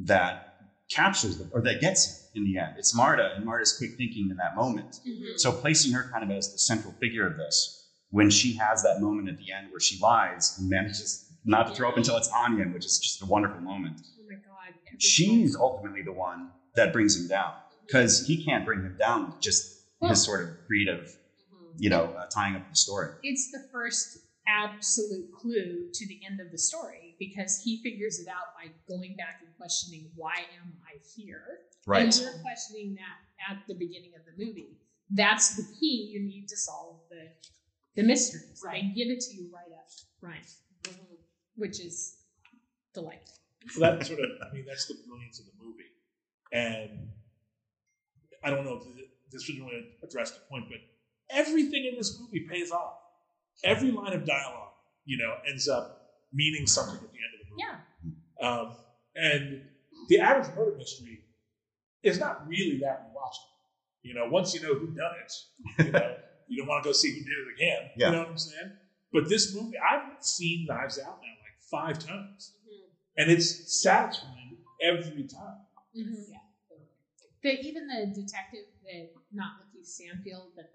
that 0.00 0.46
captures 0.90 1.38
them 1.38 1.50
or 1.52 1.60
that 1.62 1.80
gets 1.80 2.06
him 2.06 2.42
in 2.42 2.44
the 2.44 2.58
end. 2.58 2.74
It's 2.78 2.94
Marta 2.94 3.32
and 3.36 3.44
Marta's 3.44 3.76
quick 3.76 3.96
thinking 3.96 4.28
in 4.30 4.36
that 4.36 4.56
moment. 4.56 5.00
Mm-hmm. 5.06 5.36
So 5.36 5.52
placing 5.52 5.92
her 5.92 6.08
kind 6.12 6.24
of 6.24 6.36
as 6.36 6.52
the 6.52 6.58
central 6.58 6.92
figure 7.00 7.26
of 7.26 7.36
this, 7.36 7.88
when 8.10 8.30
she 8.30 8.56
has 8.56 8.82
that 8.82 9.00
moment 9.00 9.28
at 9.28 9.38
the 9.38 9.52
end 9.52 9.70
where 9.70 9.80
she 9.80 9.98
lies 10.00 10.58
and 10.58 10.68
manages 10.68 11.32
not 11.44 11.68
to 11.68 11.74
throw 11.74 11.88
up 11.88 11.96
until 11.96 12.16
it's 12.16 12.30
Onion, 12.32 12.72
which 12.72 12.84
is 12.84 12.98
just 12.98 13.22
a 13.22 13.26
wonderful 13.26 13.60
moment. 13.60 14.02
Oh 14.18 14.24
my 14.28 14.34
God. 14.34 14.74
She's 14.98 15.56
ultimately 15.56 16.02
the 16.02 16.12
one 16.12 16.50
that 16.74 16.92
brings 16.92 17.16
him 17.16 17.28
down 17.28 17.52
because 17.90 18.26
he 18.26 18.44
can't 18.44 18.64
bring 18.64 18.80
him 18.80 18.96
down 18.98 19.26
with 19.26 19.40
just 19.40 19.82
well, 20.00 20.10
his 20.10 20.22
sort 20.22 20.42
of 20.42 20.66
creative, 20.66 21.16
mm-hmm. 21.54 21.72
you 21.78 21.90
know, 21.90 22.14
uh, 22.18 22.26
tying 22.26 22.54
up 22.56 22.68
the 22.68 22.76
story. 22.76 23.10
It's 23.22 23.50
the 23.50 23.66
first 23.72 24.18
absolute 24.46 25.32
clue 25.32 25.88
to 25.92 26.06
the 26.06 26.20
end 26.28 26.40
of 26.40 26.50
the 26.50 26.58
story 26.58 27.16
because 27.18 27.60
he 27.62 27.82
figures 27.82 28.18
it 28.18 28.28
out 28.28 28.54
by 28.56 28.70
going 28.88 29.14
back 29.16 29.40
and 29.44 29.56
questioning 29.56 30.10
why 30.16 30.34
am 30.60 30.72
I 30.84 30.98
here? 31.16 31.44
Right. 31.86 32.02
And 32.02 32.16
you're 32.16 32.40
questioning 32.42 32.96
that 32.96 33.52
at 33.52 33.58
the 33.66 33.74
beginning 33.74 34.12
of 34.18 34.22
the 34.24 34.44
movie. 34.44 34.76
That's 35.10 35.56
the 35.56 35.64
key 35.78 36.10
you 36.12 36.20
need 36.20 36.48
to 36.48 36.56
solve 36.56 37.00
the 37.10 37.28
the 37.96 38.06
mysteries. 38.06 38.62
Right. 38.64 38.82
They 38.82 39.04
give 39.04 39.10
it 39.10 39.20
to 39.22 39.34
you 39.34 39.50
right 39.52 39.72
up 39.76 39.88
front, 40.20 40.36
mm-hmm. 40.84 41.14
which 41.56 41.80
is 41.80 42.18
delightful. 42.94 43.34
Well, 43.78 43.98
that 43.98 44.06
sort 44.06 44.20
of, 44.20 44.30
I 44.48 44.54
mean, 44.54 44.64
that's 44.66 44.86
the 44.86 44.94
brilliance 45.06 45.40
of 45.40 45.46
the 45.46 45.52
movie. 45.62 45.90
And 46.52 47.10
I 48.42 48.50
don't 48.50 48.64
know 48.64 48.76
if 48.76 48.84
this 49.30 49.46
doesn't 49.46 49.64
really 49.64 49.86
address 50.02 50.32
the 50.32 50.40
point, 50.50 50.66
but 50.68 50.78
everything 51.30 51.88
in 51.90 51.96
this 51.96 52.18
movie 52.20 52.46
pays 52.50 52.70
off. 52.70 52.94
Every 53.64 53.90
line 53.90 54.12
of 54.14 54.24
dialogue, 54.24 54.72
you 55.04 55.18
know, 55.18 55.34
ends 55.48 55.68
up 55.68 56.14
meaning 56.32 56.66
something 56.66 56.94
at 56.94 57.00
the 57.00 57.06
end 57.06 57.34
of 57.34 57.46
the 57.46 57.50
movie. 57.50 58.16
Yeah. 58.40 58.48
Um, 58.48 58.76
and 59.14 59.62
the 60.08 60.20
average 60.20 60.54
murder 60.56 60.76
mystery 60.76 61.20
is 62.02 62.18
not 62.18 62.46
really 62.48 62.78
that 62.78 63.10
rewatchable. 63.10 63.50
You 64.02 64.14
know, 64.14 64.28
once 64.30 64.54
you 64.54 64.62
know 64.62 64.74
who 64.74 64.86
done 64.88 65.12
it, 65.24 65.84
you 65.84 65.92
know, 65.92 66.14
you 66.48 66.56
don't 66.58 66.68
want 66.68 66.82
to 66.82 66.88
go 66.88 66.92
see 66.92 67.10
who 67.10 67.18
did 67.18 67.26
it 67.26 67.54
again. 67.56 67.90
Yeah. 67.96 68.06
You 68.06 68.12
know 68.12 68.18
what 68.20 68.28
I'm 68.30 68.38
saying? 68.38 68.72
But 69.12 69.28
this 69.28 69.54
movie, 69.54 69.76
I've 69.78 70.24
seen 70.24 70.66
Knives 70.68 70.98
Out 70.98 71.18
now 71.20 71.34
like 71.42 71.60
five 71.70 71.98
times, 71.98 72.52
mm-hmm. 72.64 73.20
and 73.20 73.30
it's 73.30 73.82
satisfying 73.82 74.56
every 74.82 75.24
time. 75.24 75.58
Mm-hmm. 75.96 76.32
Yeah. 76.32 76.38
The, 77.42 77.58
even 77.60 77.86
the 77.86 78.06
detective 78.14 78.66
that 78.84 79.10
not 79.32 79.52
Lakeith 79.60 79.86
Stanfield, 79.86 80.52
but 80.54 80.66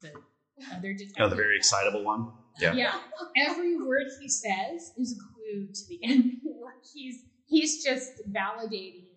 the 0.00 0.10
the 0.10 0.76
other 0.76 0.92
detective. 0.92 1.16
Oh, 1.24 1.28
the 1.28 1.36
very 1.36 1.56
excitable 1.56 2.04
one. 2.04 2.32
Yeah. 2.60 2.72
Yeah. 2.72 2.98
Every 3.36 3.76
word 3.76 4.06
he 4.20 4.28
says 4.28 4.92
is 4.96 5.12
a 5.12 5.20
clue 5.32 5.68
to 5.72 5.88
the 5.88 6.00
end. 6.02 6.32
like 6.62 6.84
he's 6.94 7.22
he's 7.46 7.84
just 7.84 8.10
validating 8.30 9.08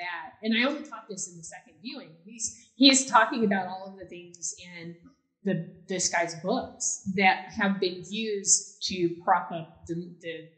that. 0.00 0.34
And 0.42 0.56
I 0.56 0.68
only 0.68 0.88
caught 0.88 1.08
this 1.08 1.30
in 1.30 1.36
the 1.36 1.44
second 1.44 1.74
viewing. 1.82 2.10
He's 2.24 2.70
he's 2.76 3.06
talking 3.06 3.44
about 3.44 3.66
all 3.68 3.86
of 3.86 3.98
the 3.98 4.06
things 4.06 4.54
in 4.78 4.96
the 5.44 5.68
this 5.88 6.08
guy's 6.08 6.34
books 6.36 7.08
that 7.16 7.52
have 7.52 7.80
been 7.80 8.04
used 8.08 8.82
to 8.88 9.10
prop 9.24 9.50
up 9.52 9.86
the 9.86 9.94
the, 10.20 10.48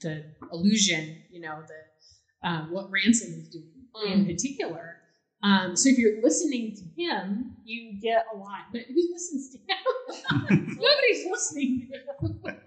the 0.00 0.24
illusion, 0.52 1.22
you 1.30 1.40
know, 1.40 1.62
the 1.66 2.48
um, 2.48 2.72
what 2.72 2.90
Ransom 2.90 3.34
is 3.34 3.48
doing 3.48 3.86
mm. 3.94 4.12
in 4.12 4.26
particular 4.26 4.96
Um, 5.42 5.74
so 5.76 5.88
if 5.88 5.96
you're 5.98 6.22
listening 6.22 6.76
to 6.76 6.82
him, 7.02 7.56
you 7.64 7.98
get 8.00 8.24
a 8.34 8.36
lot. 8.36 8.66
But 8.72 8.82
who 8.88 9.00
listens 9.12 9.50
to 9.50 9.58
him? 9.58 10.66
Nobody's 10.78 11.26
listening 11.30 11.88
to 11.90 12.28
him. 12.28 12.40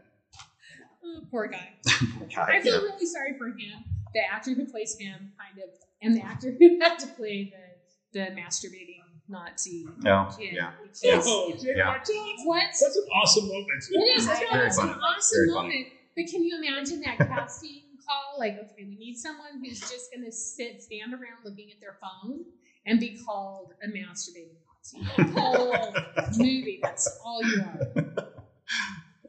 oh, 1.05 1.21
poor 1.29 1.47
guy. 1.47 1.69
I 2.37 2.61
feel 2.61 2.81
really 2.81 3.05
sorry 3.05 3.37
for 3.37 3.47
him, 3.47 3.83
the 4.13 4.21
actor 4.31 4.53
who 4.53 4.65
plays 4.65 4.97
him, 4.97 5.31
kind 5.37 5.63
of, 5.63 5.69
and 6.01 6.15
the 6.15 6.21
actor 6.21 6.51
who 6.57 6.79
had 6.81 6.97
to 6.99 7.07
play 7.07 7.51
the 7.53 8.19
the 8.19 8.25
masturbating 8.35 9.01
Nazi 9.27 9.87
No, 10.03 10.29
kid. 10.37 10.53
yeah. 10.53 10.71
Because- 10.83 11.25
Oh, 11.27 11.51
Yeah. 11.63 11.85
Martell. 11.85 12.35
That's 12.53 12.81
an 12.95 13.03
awesome 13.15 13.47
moment. 13.47 13.69
It 13.89 14.17
is. 14.17 14.25
Very 14.27 14.67
It's 14.67 14.77
funny. 14.77 14.91
an 14.91 14.99
awesome 14.99 15.37
Very 15.37 15.47
funny. 15.47 15.67
moment. 15.69 15.87
But 16.15 16.25
can 16.29 16.43
you 16.43 16.57
imagine 16.61 17.01
that 17.01 17.17
casting 17.17 17.81
call? 18.07 18.37
Like, 18.37 18.53
okay, 18.59 18.83
we 18.85 18.95
need 18.97 19.15
someone 19.15 19.63
who's 19.65 19.79
just 19.79 20.11
going 20.13 20.23
to 20.25 20.31
sit, 20.31 20.83
stand 20.83 21.11
around 21.13 21.41
looking 21.43 21.71
at 21.71 21.81
their 21.81 21.97
phone 21.99 22.41
and 22.85 22.99
be 22.99 23.17
called 23.25 23.73
a 23.83 23.87
masturbating 23.87 24.57
Nazi. 24.67 24.99
The 25.17 25.39
whole 25.39 25.93
movie. 26.37 26.79
That's 26.81 27.07
all 27.23 27.41
you 27.43 27.61
are. 27.63 28.13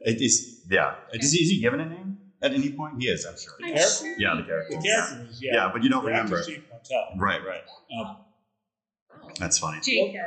It 0.01 0.21
is, 0.21 0.61
yeah. 0.69 0.95
Is 1.13 1.31
he, 1.31 1.43
is 1.43 1.49
he 1.49 1.59
given 1.59 1.79
a 1.79 1.85
name 1.85 2.17
at 2.41 2.53
any 2.53 2.71
point? 2.73 2.95
He 3.01 3.07
is, 3.07 3.25
I'm 3.25 3.37
sure. 3.37 3.53
I'm 3.63 3.75
sure. 3.77 4.15
Yeah, 4.19 4.35
the 4.35 4.41
he 4.41 4.47
character. 4.47 4.77
The 4.77 4.83
character 4.83 5.27
is, 5.29 5.41
yeah. 5.41 5.51
Yeah, 5.53 5.69
but 5.73 5.83
you 5.83 5.89
don't 5.89 6.03
The 6.03 6.11
remember. 6.11 6.37
actor's 6.39 6.55
Jay 6.55 6.63
Right, 7.17 7.41
right. 7.45 7.61
Um, 7.99 8.17
Oh. 9.17 9.29
That's 9.39 9.57
funny. 9.57 9.79
Jacob. 9.81 10.21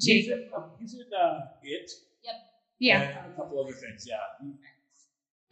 he's 0.00 0.26
Jacob. 0.26 0.38
in, 0.46 0.50
um, 0.56 0.64
he's 0.80 0.94
in 0.94 1.00
uh, 1.12 1.40
It. 1.62 1.90
Yep. 2.24 2.34
Yeah. 2.78 3.00
And 3.02 3.32
a 3.32 3.36
couple 3.36 3.60
other 3.62 3.72
things, 3.74 4.06
yeah. 4.08 4.16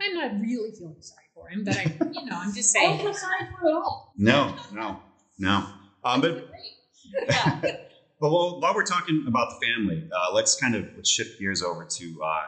I'm 0.01 0.15
not 0.15 0.41
really 0.41 0.71
feeling 0.71 0.97
sorry 1.01 1.25
for 1.35 1.49
him, 1.49 1.65
but 1.65 1.77
I, 1.77 1.83
you 2.13 2.25
know, 2.27 2.37
I'm 2.39 2.55
just 2.55 2.71
saying. 2.73 3.01
I 3.01 3.03
don't 3.03 3.15
saying. 3.15 3.15
feel 3.15 3.15
sorry 3.15 3.51
for 3.61 3.67
it 3.67 3.71
at 3.71 3.75
all. 3.77 4.13
No, 4.17 4.55
no, 4.73 5.01
no. 5.39 5.67
Um, 6.05 6.21
but 6.21 6.49
Great. 6.49 6.63
Yeah. 7.29 7.61
But 8.19 8.31
while, 8.31 8.59
while 8.61 8.75
we're 8.75 8.83
talking 8.83 9.25
about 9.29 9.49
the 9.51 9.67
family, 9.67 10.09
uh, 10.11 10.33
let's 10.33 10.57
kind 10.57 10.75
of 10.75 10.87
let's 10.97 11.11
shift 11.11 11.39
gears 11.39 11.63
over 11.63 11.85
to 11.85 12.23
uh, 12.25 12.41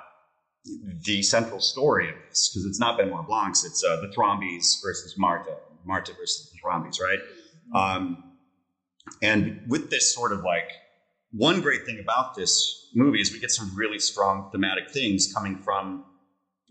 the 1.04 1.22
central 1.22 1.60
story 1.60 2.08
of 2.08 2.14
this 2.30 2.48
because 2.48 2.64
it's 2.64 2.80
not 2.80 2.96
Benoit 2.96 3.26
Blanc's; 3.26 3.64
it's 3.64 3.84
uh, 3.84 3.96
the 4.00 4.08
Thrombeys 4.08 4.80
versus 4.82 5.14
Marta, 5.18 5.58
Marta 5.84 6.14
versus 6.18 6.50
the 6.50 6.58
Thrombeys, 6.58 6.98
right? 7.02 7.18
Um, 7.74 8.16
and 9.20 9.60
with 9.68 9.90
this 9.90 10.14
sort 10.14 10.32
of 10.32 10.42
like 10.42 10.70
one 11.32 11.60
great 11.60 11.84
thing 11.84 11.98
about 12.00 12.34
this 12.34 12.88
movie 12.94 13.20
is 13.20 13.32
we 13.32 13.38
get 13.38 13.50
some 13.50 13.70
really 13.76 13.98
strong 13.98 14.48
thematic 14.50 14.90
things 14.90 15.30
coming 15.34 15.58
from 15.58 16.04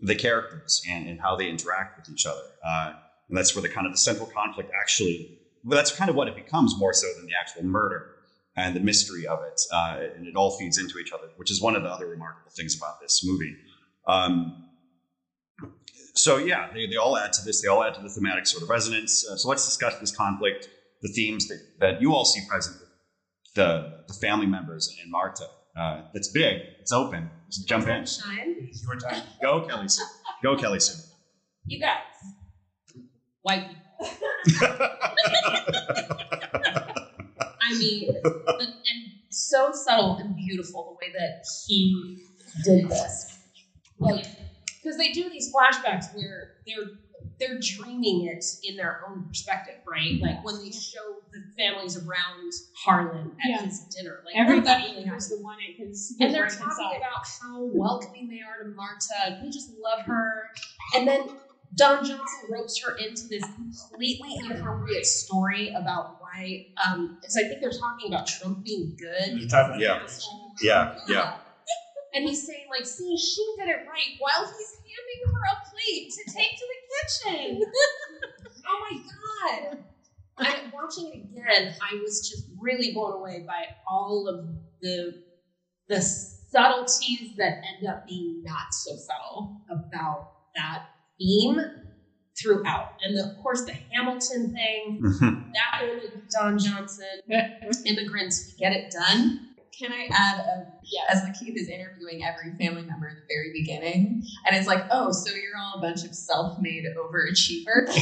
the 0.00 0.14
characters 0.14 0.82
and, 0.88 1.08
and 1.08 1.20
how 1.20 1.36
they 1.36 1.48
interact 1.48 1.96
with 1.96 2.08
each 2.12 2.26
other. 2.26 2.42
Uh, 2.66 2.92
and 3.28 3.36
that's 3.36 3.54
where 3.54 3.62
the 3.62 3.68
kind 3.68 3.86
of 3.86 3.92
the 3.92 3.98
central 3.98 4.26
conflict 4.26 4.70
actually, 4.80 5.38
well, 5.68 5.76
that's 5.76 5.94
kind 5.94 6.08
of 6.08 6.16
what 6.16 6.28
it 6.28 6.34
becomes 6.34 6.74
more 6.78 6.94
so 6.94 7.06
than 7.16 7.26
the 7.26 7.32
actual 7.38 7.64
murder 7.64 8.14
and 8.56 8.74
the 8.74 8.80
mystery 8.80 9.26
of 9.26 9.40
it. 9.42 9.60
Uh, 9.72 9.98
and 10.16 10.26
it 10.26 10.34
all 10.34 10.58
feeds 10.58 10.78
into 10.78 10.98
each 10.98 11.12
other, 11.12 11.28
which 11.36 11.50
is 11.50 11.60
one 11.60 11.76
of 11.76 11.82
the 11.82 11.90
other 11.90 12.06
remarkable 12.06 12.50
things 12.50 12.74
about 12.74 13.00
this 13.00 13.22
movie. 13.24 13.54
Um, 14.06 14.64
so 16.14 16.38
yeah, 16.38 16.70
they, 16.72 16.86
they 16.86 16.96
all 16.96 17.18
add 17.18 17.34
to 17.34 17.44
this. 17.44 17.60
They 17.60 17.68
all 17.68 17.84
add 17.84 17.94
to 17.94 18.00
the 18.00 18.08
thematic 18.08 18.46
sort 18.46 18.62
of 18.62 18.70
resonance. 18.70 19.28
Uh, 19.28 19.36
so 19.36 19.48
let's 19.50 19.66
discuss 19.66 19.98
this 19.98 20.10
conflict, 20.10 20.70
the 21.02 21.08
themes 21.08 21.46
that, 21.48 21.60
that 21.80 22.00
you 22.00 22.14
all 22.14 22.24
see 22.24 22.40
present 22.48 22.78
with 22.80 22.88
the, 23.54 24.04
the 24.08 24.14
family 24.14 24.46
members 24.46 24.96
and 25.02 25.10
Marta. 25.10 25.44
Uh, 25.78 26.02
it's 26.14 26.28
big. 26.28 26.62
It's 26.80 26.92
open. 26.92 27.28
Just 27.50 27.68
jump 27.68 27.86
in. 27.86 28.06
Shine. 28.06 28.56
It 28.58 28.70
is 28.70 28.82
your 28.82 28.96
time. 28.96 29.22
Go, 29.42 29.66
Kelly 29.66 29.88
Sue. 29.88 30.04
Go, 30.42 30.56
Kelly 30.56 30.80
Sue. 30.80 30.98
You 31.66 31.78
guys. 31.78 31.98
White 33.42 33.68
people. 33.68 33.87
I 37.60 37.74
mean, 37.78 38.08
and 38.58 39.10
so 39.30 39.70
subtle 39.72 40.16
and 40.18 40.34
beautiful 40.34 40.84
the 40.84 40.92
way 41.06 41.12
that 41.18 41.34
he 41.66 42.16
did 42.64 42.88
this. 42.88 43.24
Like, 43.98 44.26
because 44.82 44.96
they 44.96 45.08
do 45.08 45.28
these 45.30 45.50
flashbacks 45.52 46.06
where 46.12 46.48
they're 46.66 46.90
they're 47.40 47.58
dreaming 47.60 48.26
it 48.32 48.44
in 48.62 48.76
their 48.76 48.98
own 49.08 49.24
perspective, 49.26 49.74
right? 49.88 50.18
Like 50.20 50.42
when 50.44 50.56
they 50.58 50.70
show 50.70 51.18
the 51.32 51.40
families 51.56 51.96
around 51.96 52.52
Harlan 52.84 53.32
at 53.44 53.50
Yeah. 53.50 53.62
his 53.62 53.80
dinner, 53.96 54.20
like 54.24 54.36
Everybody 54.36 55.04
knows 55.04 55.12
has 55.12 55.28
the 55.28 55.38
one 55.40 55.56
at 55.68 55.74
his, 55.76 56.14
and 56.20 56.32
they're 56.34 56.46
talking 56.46 56.96
about 56.96 57.26
how 57.40 57.68
welcoming 57.72 58.28
they 58.28 58.40
are 58.40 58.62
to 58.64 58.70
Marta. 58.74 59.36
We 59.42 59.50
just 59.50 59.68
love 59.82 60.00
her. 60.06 60.44
And 60.96 61.06
then 61.06 61.28
Don 61.74 62.02
Johnson 62.02 62.48
ropes 62.50 62.80
her 62.82 62.94
into 62.98 63.22
this 63.28 63.42
completely 63.54 64.30
inappropriate 64.44 65.04
story 65.06 65.70
about 65.76 66.06
why. 66.18 66.58
Um, 66.84 67.10
so 67.28 67.40
I 67.40 67.44
think 67.44 67.60
they're 67.60 67.70
talking 67.70 68.08
about 68.08 68.26
Trump 68.26 68.64
being 68.64 68.94
good. 68.98 69.38
You're 69.38 69.48
talking 69.48 69.70
about 69.74 69.80
Yeah. 69.80 69.98
Asshole. 70.02 70.52
Yeah, 70.60 70.84
yeah. 71.06 71.30
And 72.14 72.24
he's 72.26 72.44
saying 72.44 72.66
like, 72.70 72.86
"See, 72.86 73.16
she 73.18 73.44
did 73.58 73.68
it 73.68 73.84
right," 73.86 74.16
while 74.18 74.46
he's 74.46 74.74
handing 74.80 75.34
her 75.34 75.42
a 75.52 75.56
plate 75.68 76.08
to 76.10 76.24
take 76.32 76.56
to 76.56 76.66
the 76.72 76.78
kitchen. 77.36 77.60
oh 78.66 78.86
my 78.90 78.96
god! 79.68 79.78
I'm 80.38 80.70
watching 80.72 81.10
it 81.12 81.28
again. 81.30 81.74
I 81.82 81.96
was 82.00 82.26
just 82.26 82.44
really 82.58 82.92
blown 82.94 83.12
away 83.12 83.44
by 83.46 83.66
all 83.86 84.26
of 84.26 84.46
the 84.80 85.12
the 85.88 86.00
subtleties 86.00 87.34
that 87.36 87.56
end 87.62 87.88
up 87.88 88.06
being 88.06 88.42
not 88.42 88.72
so 88.72 88.92
subtle 88.96 89.60
about 89.70 90.30
that 90.54 90.84
theme 91.18 91.60
throughout. 92.40 92.92
And 93.04 93.16
the, 93.16 93.30
of 93.30 93.42
course, 93.42 93.64
the 93.64 93.72
Hamilton 93.92 94.52
thing, 94.54 95.00
that 95.02 95.82
one 95.86 95.96
with 96.00 96.30
Don 96.30 96.58
Johnson, 96.58 97.06
immigrants 97.86 98.46
we 98.52 98.58
get 98.58 98.72
it 98.72 98.92
done. 98.92 99.44
Can 99.78 99.92
I 99.92 100.08
add 100.10 100.40
a 100.40 100.66
Yes. 100.90 101.04
as 101.10 101.22
Lakeith 101.22 101.54
is 101.54 101.68
interviewing 101.68 102.24
every 102.24 102.52
family 102.58 102.82
member 102.82 103.08
at 103.08 103.16
the 103.16 103.26
very 103.28 103.52
beginning, 103.52 104.22
and 104.46 104.56
it's 104.56 104.66
like, 104.66 104.84
oh, 104.90 105.12
so 105.12 105.30
you're 105.34 105.56
all 105.60 105.78
a 105.78 105.82
bunch 105.82 106.02
of 106.04 106.14
self-made 106.14 106.84
overachievers. 106.96 107.92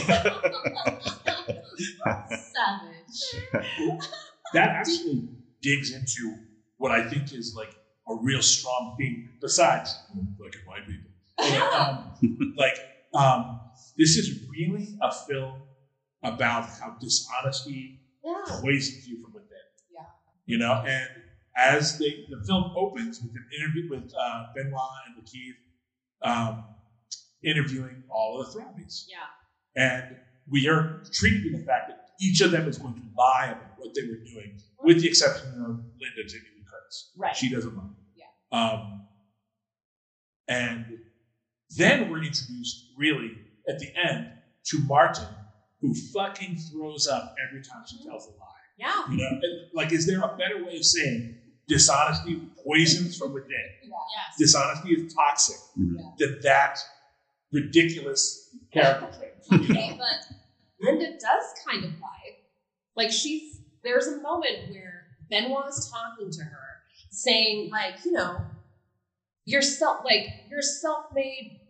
Savage. 2.29 3.23
that 4.53 4.69
actually 4.69 5.29
digs 5.63 5.93
into 5.93 6.37
what 6.79 6.93
I 6.93 7.09
think 7.09 7.33
is 7.33 7.55
like 7.57 7.75
a 8.09 8.15
real 8.23 8.43
strong 8.43 8.95
theme, 8.99 9.31
besides 9.41 9.99
black 10.39 10.53
and 10.55 10.67
white 10.67 10.87
people. 10.87 11.11
And, 11.39 11.63
um, 11.75 12.55
like, 12.57 12.79
um, 13.17 13.61
this 13.99 14.17
is 14.17 14.47
really 14.51 14.97
a 15.03 15.13
film 15.13 15.63
about 16.23 16.69
how 16.81 16.97
dishonesty 17.01 18.01
Yeah. 18.25 18.43
poisons 18.49 19.07
you 19.09 19.23
from 19.23 19.33
within. 19.35 19.67
Yeah. 19.93 20.01
You 20.47 20.59
know, 20.59 20.73
and 20.87 21.09
as 21.57 21.99
they, 21.99 22.25
the 22.29 22.45
film 22.47 22.73
opens 22.77 23.21
with 23.23 23.33
an 23.33 23.47
interview 23.59 23.89
with 23.91 24.13
uh, 24.19 24.47
Benoit 24.55 24.91
and 25.07 25.17
Lakeith 25.25 25.57
um, 26.23 26.65
interviewing 27.43 28.03
all 28.11 28.41
of 28.41 28.53
the 28.53 28.59
Thrombeys. 28.61 29.05
Yeah. 29.09 29.17
And 29.83 30.17
we 30.51 30.69
are 30.69 31.03
treated 31.13 31.43
to 31.53 31.59
the 31.59 31.65
fact 31.65 31.89
that 31.89 32.09
each 32.21 32.41
of 32.41 32.51
them 32.51 32.69
is 32.69 32.79
going 32.79 32.95
to 32.95 33.03
lie 33.17 33.47
about 33.53 33.79
what 33.79 33.95
they 33.95 34.03
were 34.03 34.23
doing, 34.25 34.59
with 34.83 35.01
the 35.03 35.09
exception 35.09 35.49
of 35.67 35.77
Linda 36.01 36.29
Jamie 36.29 36.45
Lee 36.57 36.65
Curtis. 36.71 37.13
Right. 37.17 37.37
She 37.37 37.49
doesn't 37.51 37.77
lie. 37.77 37.85
Yeah. 38.17 38.59
Um, 38.59 39.07
and 40.49 40.87
then 41.77 42.11
we're 42.11 42.23
introduced, 42.23 42.93
really, 42.97 43.33
at 43.69 43.79
the 43.79 43.89
end, 43.97 44.31
to 44.67 44.79
Martin, 44.81 45.27
who 45.81 45.95
fucking 46.15 46.57
throws 46.73 47.07
up 47.07 47.35
every 47.49 47.63
time 47.63 47.85
she 47.89 48.05
tells 48.05 48.27
a 48.27 48.31
lie. 48.31 48.47
Yeah. 48.79 49.09
You 49.11 49.17
know, 49.17 49.41
like, 49.75 49.93
is 49.93 50.07
there 50.07 50.21
a 50.21 50.37
better 50.37 50.65
way 50.65 50.77
of 50.77 50.85
saying 50.85 51.37
dishonesty 51.69 52.41
poisons 52.65 53.17
from 53.17 53.33
within? 53.33 53.51
Yes. 53.83 54.37
Dishonesty 54.39 54.91
is 54.95 55.15
toxic 55.15 55.57
Mhm. 55.79 56.17
than 56.19 56.41
that 56.43 56.79
ridiculous 57.53 58.55
character 58.73 59.09
trait. 59.19 59.33
Okay, 59.63 59.97
but 59.99 60.37
Linda 60.81 61.13
does 61.13 61.55
kind 61.67 61.85
of 61.85 61.93
lie. 62.01 62.37
Like 62.97 63.11
she's 63.11 63.61
there's 63.83 64.07
a 64.09 64.21
moment 64.21 64.71
where 64.71 65.07
Benoit's 65.31 65.91
talking 65.91 66.31
to 66.31 66.43
her, 66.43 66.67
saying 67.11 67.71
like, 67.71 68.05
you 68.05 68.13
know, 68.13 68.45
you're 69.45 69.63
self 69.63 70.05
like 70.05 70.27
you're 70.51 70.63
self-made, 70.63 71.61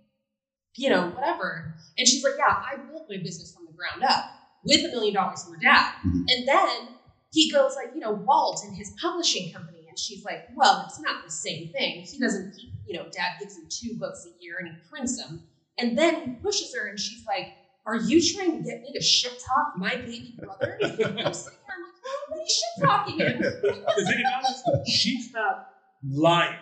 you 0.76 0.90
know, 0.90 1.08
whatever. 1.10 1.74
And 1.98 2.06
she's 2.06 2.22
like, 2.24 2.34
yeah, 2.38 2.54
I 2.54 2.76
built 2.76 3.06
my 3.08 3.16
business 3.18 3.54
from 3.54 3.66
the 3.66 3.72
ground 3.72 4.02
up 4.04 4.24
with 4.64 4.84
a 4.84 4.88
million 4.88 5.14
dollars 5.14 5.44
from 5.44 5.54
her 5.54 5.60
dad. 5.60 5.92
Mhm. 6.04 6.24
And 6.28 6.48
then 6.48 6.88
he 7.32 7.50
goes 7.50 7.74
like, 7.76 7.90
you 7.94 8.00
know, 8.00 8.12
Walt 8.12 8.62
and 8.66 8.76
his 8.76 8.92
publishing 9.00 9.52
company. 9.52 9.86
And 9.88 9.98
she's 9.98 10.24
like, 10.24 10.48
well, 10.54 10.84
it's 10.86 11.00
not 11.00 11.24
the 11.24 11.30
same 11.30 11.70
thing. 11.72 12.02
He 12.02 12.18
doesn't 12.18 12.54
keep, 12.56 12.70
you 12.86 12.96
know, 12.98 13.04
dad 13.10 13.38
gives 13.40 13.56
him 13.56 13.64
two 13.70 13.96
books 13.98 14.26
a 14.26 14.42
year 14.42 14.56
and 14.58 14.68
he 14.68 14.74
prints 14.90 15.16
them. 15.22 15.42
And 15.78 15.96
then 15.96 16.14
he 16.22 16.30
pushes 16.42 16.74
her 16.74 16.88
and 16.88 16.98
she's 16.98 17.24
like, 17.26 17.48
are 17.86 17.96
you 17.96 18.20
trying 18.20 18.50
to 18.62 18.68
get 18.68 18.82
me 18.82 18.92
to 18.94 19.00
shit 19.00 19.32
talk 19.46 19.74
my 19.76 19.94
baby 19.96 20.34
brother? 20.38 20.78
I'm 20.82 20.88
sitting 20.90 20.98
here, 20.98 21.16
I'm 21.18 21.32
like, 21.32 21.92
oh, 22.04 22.24
what 22.28 22.38
are 22.38 22.42
you 22.42 22.48
shit 22.48 22.84
talking 22.84 23.18
him? 23.18 23.38
the 23.38 24.04
thing 24.04 24.24
about 24.26 24.86
she's 24.88 25.32
not 25.32 25.68
lying 26.10 26.58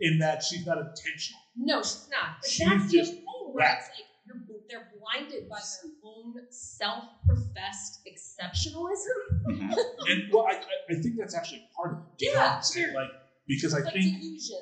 in 0.00 0.18
that 0.18 0.42
she's 0.42 0.66
not 0.66 0.78
intentional. 0.78 1.40
No, 1.56 1.82
she's 1.82 2.08
not. 2.10 2.36
But 2.40 2.50
She's 2.50 2.68
that's 2.68 2.90
the 2.90 2.98
just 2.98 3.12
thing 3.12 3.24
it's 3.58 3.88
like 3.88 4.06
you're 4.26 4.42
they're 4.68 4.88
blinded 4.98 5.48
by 5.48 5.58
their 5.82 5.92
own 6.04 6.34
self-professed 6.50 8.00
exceptionalism. 8.06 9.18
Mhm. 9.48 9.74
And 10.10 10.32
well, 10.32 10.46
I, 10.48 10.60
I, 10.90 10.94
think 11.02 11.16
that's 11.18 11.34
actually 11.34 11.66
part 11.76 11.92
of 11.92 11.98
it. 11.98 12.04
Yeah, 12.18 12.34
what 12.38 12.50
I'm 12.56 12.62
saying? 12.62 12.86
sure. 12.86 12.94
Like 13.00 13.10
because 13.46 13.74
I 13.74 13.78
like 13.80 13.92
think 13.92 14.20
delusions. 14.20 14.52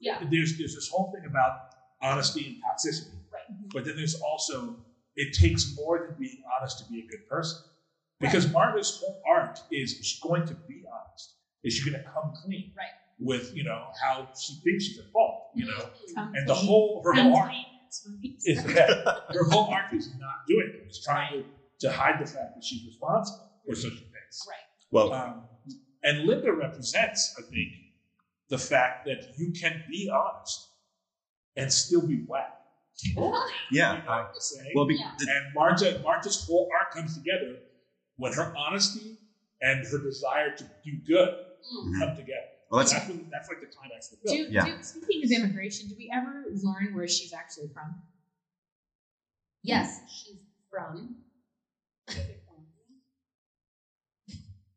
Yeah. 0.00 0.18
there's 0.30 0.58
there's 0.58 0.74
this 0.74 0.88
whole 0.88 1.12
thing 1.12 1.28
about 1.28 1.52
honesty 2.02 2.46
and 2.46 2.56
toxicity, 2.62 3.14
Right. 3.32 3.70
but 3.72 3.84
then 3.84 3.96
there's 3.96 4.20
also 4.20 4.76
it 5.16 5.32
takes 5.34 5.74
more 5.76 6.06
than 6.06 6.16
being 6.18 6.42
honest 6.58 6.78
to 6.84 6.92
be 6.92 7.00
a 7.00 7.06
good 7.06 7.26
person. 7.28 7.58
Because 8.20 8.50
Martha's 8.50 8.98
whole 9.00 9.22
arc 9.30 9.58
is 9.70 9.92
she's 9.92 10.20
going 10.20 10.46
to 10.46 10.54
be 10.54 10.82
honest. 10.90 11.34
Is 11.64 11.74
she 11.74 11.90
going 11.90 12.02
to 12.02 12.08
come 12.10 12.32
clean? 12.44 12.72
Right. 12.76 12.88
With 13.18 13.54
you 13.56 13.64
know 13.64 13.86
how 14.02 14.28
she 14.38 14.54
thinks 14.64 14.84
she's 14.84 14.98
at 14.98 15.10
fault, 15.12 15.48
you 15.54 15.66
know, 15.66 15.88
Come 16.14 16.32
and 16.34 16.46
the 16.48 16.54
clean. 16.54 16.66
whole 16.66 17.02
her 17.04 17.14
whole 17.14 17.36
arc 17.36 17.52
clean, 18.04 18.36
that's 18.38 18.64
what 18.64 18.72
he 18.72 18.72
is 18.72 18.74
that 18.74 19.24
her 19.34 19.44
whole 19.50 19.68
arc 19.72 19.92
is 19.94 20.08
not 20.18 20.46
doing 20.48 20.70
it. 20.74 20.82
It's 20.86 21.04
trying 21.04 21.32
to, 21.32 21.44
to 21.80 21.92
hide 21.92 22.20
the 22.20 22.26
fact 22.26 22.54
that 22.54 22.62
she's 22.64 22.84
responsible 22.86 23.50
for 23.66 23.74
such 23.74 23.92
things. 23.92 24.46
Right. 24.48 24.56
Well, 24.90 25.12
Um, 25.12 25.42
and 26.02 26.24
Linda 26.24 26.52
represents, 26.52 27.34
I 27.38 27.42
think, 27.42 27.72
the 28.48 28.58
fact 28.58 29.04
that 29.06 29.34
you 29.38 29.52
can 29.60 29.82
be 29.90 30.10
honest 30.12 30.68
and 31.56 31.72
still 31.72 32.06
be 32.06 32.24
whack. 32.28 32.52
Totally. 33.14 33.52
yeah. 33.72 33.96
You 33.98 34.02
know 34.04 34.10
I- 34.10 34.16
what 34.22 34.26
I'm 34.58 34.66
well, 34.74 34.86
be, 34.86 34.94
Yeah. 34.94 35.10
and 35.20 35.54
Marta, 35.54 36.00
Marta's 36.02 36.46
whole 36.46 36.68
arc 36.80 36.92
comes 36.94 37.14
together 37.16 37.56
when 38.16 38.32
her 38.32 38.54
honesty 38.56 39.18
and 39.60 39.86
her 39.86 39.98
desire 39.98 40.54
to 40.56 40.64
do 40.84 40.92
good 41.06 41.28
Mm. 41.66 41.98
come 41.98 42.16
together. 42.16 42.46
Well, 42.70 42.78
that's, 42.80 42.92
that's 42.92 43.06
when, 43.08 43.26
that's 43.30 43.48
like 43.48 43.60
the 43.60 43.66
climax 43.66 44.12
of 44.12 44.18
the 44.22 44.28
film. 44.28 44.46
Do, 44.46 44.52
Yeah. 44.52 44.64
do, 44.64 44.72
speaking 44.82 45.22
of 45.24 45.30
immigration, 45.30 45.88
do 45.88 45.94
we 45.96 46.10
ever 46.12 46.44
learn 46.62 46.94
where 46.94 47.06
she's 47.08 47.32
actually 47.32 47.68
from? 47.72 47.96
Yes, 49.62 50.00
she's 50.06 50.36
from 50.70 51.16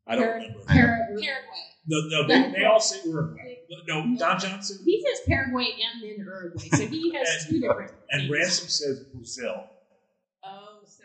I 0.06 0.16
don't 0.16 0.24
Par- 0.24 0.34
remember. 0.34 0.58
Paraguay. 0.66 1.66
No, 1.86 1.98
no, 2.08 2.26
they, 2.26 2.50
they 2.58 2.64
all 2.64 2.80
say 2.80 2.96
Uruguay. 3.04 3.58
No, 3.86 4.04
Don 4.18 4.38
Johnson 4.38 4.78
he 4.84 5.00
says 5.00 5.20
Paraguay 5.26 5.66
and 5.80 6.02
then 6.02 6.16
Uruguay, 6.26 6.68
so 6.72 6.86
he 6.86 7.12
has 7.16 7.46
two 7.48 7.60
different. 7.60 7.92
and 8.10 8.22
things. 8.22 8.32
Ransom 8.32 8.68
says 8.68 9.00
Brazil. 9.12 9.68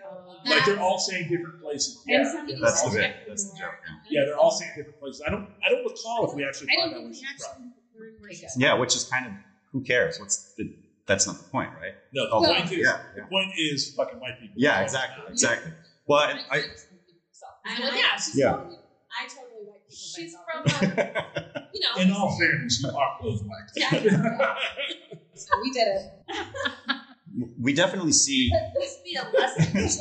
So 0.06 0.52
Like 0.52 0.66
they're 0.66 0.80
all 0.80 1.00
saying 1.00 1.28
different 1.30 1.60
places. 1.62 2.02
Yeah, 2.06 2.24
some 2.24 2.48
yeah. 2.48 2.56
That's 2.62 2.84
the 2.84 2.90
bit. 2.92 3.16
That's 3.28 3.52
the 3.52 3.58
joke, 3.58 3.74
Yeah, 4.10 4.22
they're 4.26 4.38
all 4.38 4.52
saying 4.52 4.72
different 4.78 5.00
places. 5.00 5.22
I 5.26 5.30
don't, 5.32 5.48
I 5.66 5.70
don't 5.70 5.84
recall 5.84 6.30
if 6.30 6.36
we 6.36 6.46
actually 6.46 6.70
I 6.72 6.82
find 6.82 6.92
don't 6.92 6.98
out 6.98 7.02
where 7.04 7.10
we 7.10 7.16
she's 7.16 7.22
from. 7.24 7.34
actually 7.34 7.66
learn 7.98 8.14
where 8.20 8.30
Okay, 8.30 8.36
she's 8.38 8.54
good. 8.56 8.62
yeah, 8.62 8.74
which 8.76 8.96
is 8.96 9.04
kind 9.06 9.26
of 9.28 9.32
who 9.72 9.82
cares? 9.82 10.20
What's 10.20 10.54
the, 10.58 10.72
that's 11.08 11.26
not 11.28 11.38
the 11.38 11.44
point, 11.46 11.72
right? 11.82 11.94
No, 12.14 12.26
the 12.30 12.36
Oh, 12.36 12.54
point 12.54 12.72
is, 12.72 12.78
yeah, 12.86 13.00
the 13.16 13.22
point 13.24 13.52
is 13.58 13.94
fucking 13.98 14.20
white 14.20 14.40
people. 14.40 14.56
Yeah, 14.58 14.82
exactly, 14.82 15.24
exactly. 15.30 15.72
Well, 16.08 16.30
and 16.30 16.40
I, 16.52 16.58
I 17.66 17.80
know, 17.80 17.90
yeah, 17.96 18.16
she's 18.16 18.38
Yeah. 18.38 18.52
totally, 18.52 18.78
I 19.12 19.28
totally 19.28 19.66
like 19.66 19.82
people. 19.90 20.14
she's 20.14 20.36
from, 20.46 20.62
uh, 20.98 21.22
you 21.74 21.80
know, 21.82 22.02
In 22.02 22.12
all 22.12 22.38
fairness, 22.38 22.82
you 22.84 22.90
are 22.90 23.10
both 23.20 23.42
white. 23.42 23.70
Yeah. 23.76 23.90
so 25.34 25.50
we 25.62 25.72
did 25.72 25.88
it. 25.88 26.04
We 27.60 27.74
definitely 27.74 28.14
see. 28.14 28.52
This 28.76 28.98
be 29.04 29.16
a 29.16 29.24
lesson. 29.34 30.00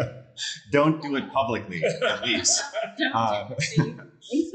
Don't 0.72 1.02
do 1.02 1.16
it 1.16 1.32
publicly, 1.32 1.82
at 1.84 2.22
least. 2.26 2.62
Uh, 3.14 3.48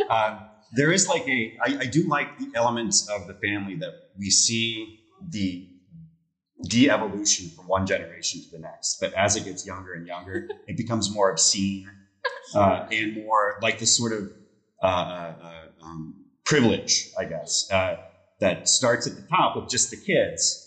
um, 0.10 0.40
there 0.76 0.92
is 0.92 1.08
like 1.08 1.28
a 1.28 1.58
I, 1.64 1.78
I 1.82 1.86
do 1.86 2.08
like 2.08 2.38
the 2.38 2.52
elements 2.56 3.10
of 3.10 3.28
the 3.28 3.34
family 3.36 3.76
that 3.78 3.94
we 4.18 4.30
see 4.30 5.00
the 5.30 5.68
de-evolution 6.68 7.50
from 7.56 7.68
one 7.68 7.86
generation 7.86 8.42
to 8.42 8.50
the 8.52 8.60
next 8.60 8.98
but 9.00 9.14
as 9.14 9.36
it 9.36 9.44
gets 9.44 9.66
younger 9.66 9.94
and 9.94 10.08
younger 10.08 10.48
it 10.68 10.78
becomes 10.78 11.14
more 11.14 11.30
obscene 11.30 11.88
uh, 12.56 12.88
and 12.92 13.18
more 13.18 13.60
like 13.62 13.78
this 13.78 13.96
sort 13.96 14.14
of 14.14 14.32
uh, 14.82 14.86
uh, 14.86 15.34
uh, 15.44 15.86
um, 15.86 16.16
privilege 16.46 17.12
i 17.20 17.26
guess 17.26 17.70
uh, 17.72 17.98
that 18.40 18.68
starts 18.68 19.08
at 19.08 19.16
the 19.16 19.24
top 19.30 19.56
with 19.56 19.68
just 19.70 19.90
the 19.90 19.98
kids 19.98 20.62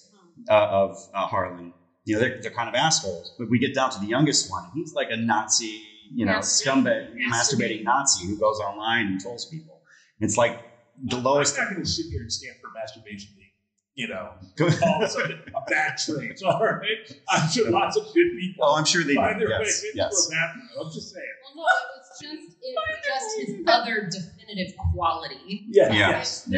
uh, 0.49 0.67
of 0.71 0.97
uh, 1.15 1.27
harlan 1.27 1.73
you 2.05 2.15
know 2.15 2.21
they're, 2.21 2.37
they're 2.41 2.51
kind 2.51 2.69
of 2.69 2.75
assholes 2.75 3.33
but 3.39 3.49
we 3.51 3.59
get 3.59 3.75
down 3.75 3.91
to 3.91 3.99
the 3.99 4.07
youngest 4.07 4.51
one 4.51 4.65
and 4.65 4.73
he's 4.75 4.93
like 4.95 5.09
a 5.11 5.17
nazi 5.17 5.83
you 6.15 6.25
know 6.25 6.33
Yes. 6.33 6.63
scumbag 6.65 7.03
Masturbating. 7.13 7.31
masturbating 7.33 7.83
nazi 7.85 8.27
who 8.27 8.37
goes 8.39 8.59
online 8.61 9.07
and 9.09 9.21
trolls 9.21 9.47
people 9.51 9.81
it's 10.21 10.37
like 10.37 10.57
the 11.05 11.17
lowest 11.19 11.57
I'm 11.59 11.65
not 11.65 11.73
going 11.75 11.85
to 11.85 11.89
sit 11.91 12.07
here 12.11 12.23
and 12.23 12.33
stand 12.33 12.57
for 12.61 12.71
masturbation 12.75 13.31
being, 13.37 13.55
you 13.95 14.09
know, 14.09 14.31
Good. 14.57 14.75
all 14.83 15.05
of 15.05 15.15
a 15.15 15.61
bad 15.71 15.93
trait. 15.97 16.41
All 16.45 16.59
right, 16.59 16.83
I'm 17.31 17.49
sure 17.49 17.71
lots 17.71 17.97
of 17.97 18.03
good 18.13 18.31
people 18.41 18.65
Oh, 18.67 18.75
I'm 18.77 18.85
sure 18.85 19.05
they 19.05 19.15
find 19.15 19.39
do. 19.39 19.47
their 19.47 19.61
Yes, 19.61 19.61
way 19.61 19.89
into 19.91 19.95
yes. 19.95 20.27
a 20.27 20.31
bathroom. 20.35 20.65
I'm 20.87 20.93
just 20.93 21.15
saying. 21.15 21.35
Well, 21.55 21.55
no, 21.55 21.71
it 21.71 21.87
was 21.95 22.07
just 22.21 22.57
it 22.61 22.75
was 22.75 22.99
just 23.07 23.29
his 23.39 23.67
other 23.69 24.11
definitive 24.11 24.75
quality. 24.93 25.67
Yeah, 25.71 25.93
Yeah. 25.93 26.09
yes. 26.19 26.49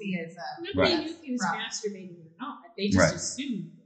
No 0.00 0.06
Yeah. 0.06 0.24
Nazism. 0.24 0.34
Nobody 0.74 0.94
Right. 0.94 1.04
knew 1.04 1.10
if 1.12 1.20
he 1.22 1.32
was 1.32 1.42
Right. 1.42 1.60
masturbating 1.60 2.18
or 2.24 2.30
not. 2.40 2.58
They 2.76 2.86
just 2.88 2.98
Right. 2.98 3.14
assumed 3.14 3.72
it. 3.74 3.84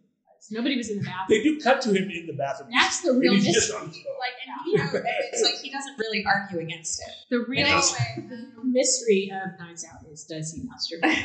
Nobody 0.50 0.76
was 0.76 0.90
in 0.90 0.96
the 0.98 1.04
bathroom. 1.04 1.26
They 1.28 1.42
do 1.42 1.60
cut 1.60 1.80
to 1.82 1.90
him 1.90 2.10
in 2.10 2.26
the 2.26 2.32
bathroom. 2.32 2.68
That's 2.72 3.00
the 3.00 3.10
and 3.10 3.20
real 3.20 3.32
he's 3.34 3.44
mystery. 3.46 3.60
just 3.62 3.72
on 3.74 3.86
his 3.88 3.96
phone. 3.98 4.18
Like, 4.18 4.32
and 4.44 4.66
you 4.66 4.76
know, 4.76 4.90
it's 5.32 5.42
like 5.42 5.54
he 5.62 5.70
doesn't 5.70 5.96
really 5.98 6.24
argue 6.26 6.58
against 6.58 7.00
it. 7.00 7.14
The 7.30 7.38
real 7.48 7.60
any 7.60 7.70
Yes. 7.70 7.92
way. 7.92 8.26
mystery 8.64 9.30
of 9.32 9.58
Knives 9.58 9.84
Out 9.84 10.04
is 10.10 10.24
does 10.24 10.52
he 10.52 10.62
masturbate? 10.62 11.22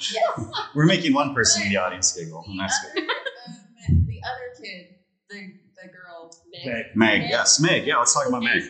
yes. 0.00 0.50
We're 0.74 0.86
making 0.86 1.14
one 1.14 1.32
person 1.34 1.62
in 1.62 1.68
the 1.68 1.76
audience 1.76 2.12
giggle, 2.12 2.44
and 2.48 2.58
The 2.58 2.62
that's 2.62 2.78
other, 2.84 2.94
good. 2.94 3.08
um, 3.88 4.06
the 4.06 4.20
other 4.24 4.62
kid, 4.62 4.94
the 5.28 5.54
the 6.52 6.58
girl, 6.68 6.74
Meg. 6.94 7.20
Meg, 7.20 7.30
yes, 7.30 7.60
Meg. 7.60 7.86
Yeah, 7.86 7.96
let's 7.98 8.14
talk 8.14 8.26
about 8.26 8.42
Meg. 8.42 8.62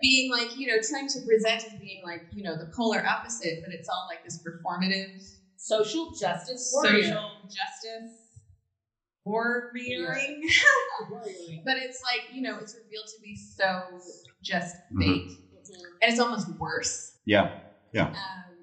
being 0.00 0.30
like, 0.30 0.48
you 0.56 0.68
know, 0.68 0.76
trying 0.88 1.08
to 1.08 1.20
present 1.26 1.62
as 1.64 1.74
being 1.80 2.02
like, 2.04 2.22
you 2.32 2.42
know, 2.42 2.56
the 2.56 2.66
polar 2.74 3.04
opposite, 3.06 3.60
but 3.64 3.72
it's 3.72 3.88
all 3.88 4.06
like 4.08 4.22
this 4.24 4.40
performative 4.42 5.06
Social 5.56 6.12
justice 6.12 6.70
warrior. 6.74 7.02
social 7.04 7.40
justice 7.48 8.28
warrioring. 9.26 10.40
but 11.64 11.76
it's 11.78 12.00
like, 12.02 12.22
you 12.30 12.42
know, 12.42 12.58
it's 12.58 12.74
revealed 12.76 13.06
to 13.14 13.20
be 13.22 13.34
so 13.36 13.98
just 14.42 14.76
Mhm. 14.92 15.00
fake. 15.00 15.30
Mhm. 15.54 15.84
And 16.02 16.10
it's 16.12 16.20
almost 16.20 16.48
worse. 16.58 17.12
Yeah, 17.24 17.50
Yeah. 17.92 18.12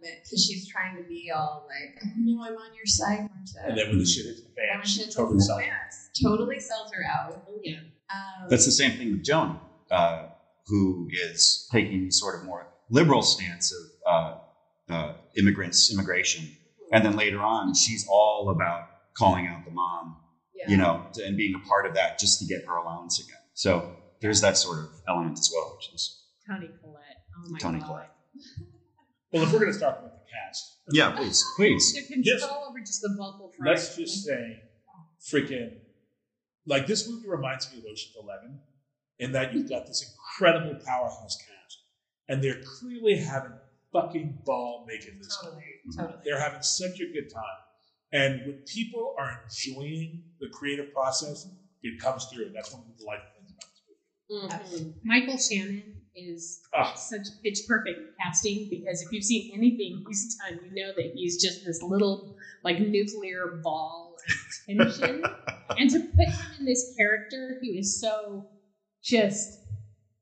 Because 0.01 0.45
she's 0.45 0.67
trying 0.67 0.95
to 0.97 1.03
be 1.03 1.31
all 1.33 1.65
like, 1.67 1.95
oh 2.03 2.09
no, 2.17 2.43
I'm 2.43 2.53
on 2.57 2.73
your 2.75 2.85
side, 2.85 3.19
Marta. 3.29 3.69
And 3.69 3.77
then 3.77 3.89
when 3.89 3.99
the 3.99 4.05
shit 4.05 4.25
hits 4.25 4.41
the 4.41 4.49
fan, 4.49 4.65
And 4.71 4.79
when 4.79 4.85
she 4.87 5.05
totally 5.09 5.37
hits 5.37 5.47
the 5.47 5.61
sells. 5.61 6.09
Totally 6.21 6.59
sells 6.59 6.91
her 6.93 7.03
out. 7.05 7.43
Oh 7.47 7.59
yeah. 7.63 7.79
Um, 8.13 8.47
that's 8.49 8.65
the 8.65 8.71
same 8.71 8.91
thing 8.97 9.11
with 9.11 9.23
Joan, 9.23 9.59
uh, 9.89 10.27
who 10.67 11.07
is 11.11 11.67
taking 11.71 12.11
sort 12.11 12.35
of 12.35 12.43
more 12.45 12.67
liberal 12.89 13.21
stance 13.21 13.71
of 13.73 14.11
uh, 14.89 14.93
uh, 14.93 15.13
immigrants, 15.37 15.91
immigration, 15.93 16.49
and 16.91 17.05
then 17.05 17.15
later 17.15 17.39
on, 17.39 17.73
she's 17.73 18.05
all 18.09 18.49
about 18.49 18.87
calling 19.17 19.47
out 19.47 19.63
the 19.65 19.71
mom, 19.71 20.17
Yeah. 20.55 20.69
you 20.71 20.77
know, 20.77 21.05
and 21.23 21.37
being 21.37 21.55
a 21.55 21.67
part 21.67 21.85
of 21.85 21.93
that 21.95 22.19
just 22.19 22.39
to 22.39 22.45
get 22.45 22.65
her 22.67 22.75
allowance 22.77 23.19
again. 23.19 23.37
So 23.53 23.95
there's 24.21 24.41
that 24.41 24.57
sort 24.57 24.79
of 24.79 24.89
element 25.07 25.37
as 25.39 25.49
well, 25.53 25.75
which 25.77 25.93
is 25.93 26.23
Toni 26.47 26.67
Collette. 26.81 27.23
Oh 27.37 27.49
my 27.49 27.59
Toni 27.59 27.79
god. 27.79 27.87
Collette. 27.87 28.09
Well, 29.33 29.43
if 29.43 29.53
we're 29.53 29.59
going 29.59 29.71
to 29.71 29.79
talk 29.79 29.97
about 29.97 30.11
the 30.11 30.25
cast, 30.29 30.75
yeah. 30.91 31.11
Please, 31.11 31.41
please. 31.55 31.93
The 31.93 32.01
control 32.01 32.23
Yes. 32.25 32.43
over 32.43 32.79
just 32.81 33.01
the 33.01 33.15
vocal 33.17 33.49
fry. 33.57 33.69
let's 33.71 33.95
just 33.95 34.25
say, 34.25 34.57
freaking, 35.31 35.69
like 36.65 36.85
this 36.87 37.09
movie 37.09 37.27
reminds 37.27 37.71
me 37.71 37.79
of 37.79 37.85
Ocean's 37.85 38.15
Eleven, 38.21 38.59
in 39.19 39.31
that 39.33 39.53
you've 39.53 39.69
got 39.69 39.85
this 39.87 40.03
incredible 40.03 40.79
powerhouse 40.85 41.37
cast, 41.37 41.79
and 42.27 42.43
they're 42.43 42.61
clearly 42.79 43.15
having 43.17 43.53
fucking 43.91 44.39
ball 44.45 44.85
making 44.87 45.17
this 45.17 45.35
Totally. 45.41 45.61
movie. 45.85 45.97
Totally. 45.97 46.19
They're 46.25 46.39
having 46.39 46.61
such 46.61 46.99
a 46.99 47.05
good 47.11 47.29
time, 47.33 47.59
and 48.11 48.45
when 48.45 48.63
people 48.65 49.13
are 49.17 49.41
enjoying 49.43 50.23
the 50.39 50.47
creative 50.49 50.93
process, 50.93 51.47
it 51.83 51.99
comes 51.99 52.25
through. 52.31 52.45
And 52.47 52.55
that's 52.55 52.71
one 52.71 52.81
of 52.83 52.87
the 52.87 52.93
delightful 53.03 53.31
things 53.37 53.51
about 53.51 53.71
this 54.69 54.81
movie. 54.81 54.91
Mhm. 54.93 54.93
Michael 55.03 55.37
Shannon 55.37 56.01
is 56.15 56.61
Ah. 56.73 56.93
such 56.93 57.27
pitch 57.43 57.59
perfect 57.67 57.99
casting 58.21 58.67
because 58.69 59.01
if 59.01 59.11
you've 59.11 59.23
seen 59.23 59.49
anything 59.53 60.03
he's 60.07 60.35
done, 60.35 60.59
you 60.63 60.71
know 60.73 60.93
that 60.95 61.11
he's 61.15 61.41
just 61.41 61.63
this 61.65 61.81
little 61.81 62.35
like 62.63 62.79
nuclear 62.79 63.59
ball 63.63 64.10
of 64.27 64.87
tension. 64.89 65.21
and 65.77 65.89
to 65.89 65.99
put 65.99 66.27
him 66.27 66.51
in 66.59 66.65
this 66.65 66.85
character 66.97 67.57
who 67.61 67.67
is 67.77 67.99
so 67.99 68.45
just 69.03 69.59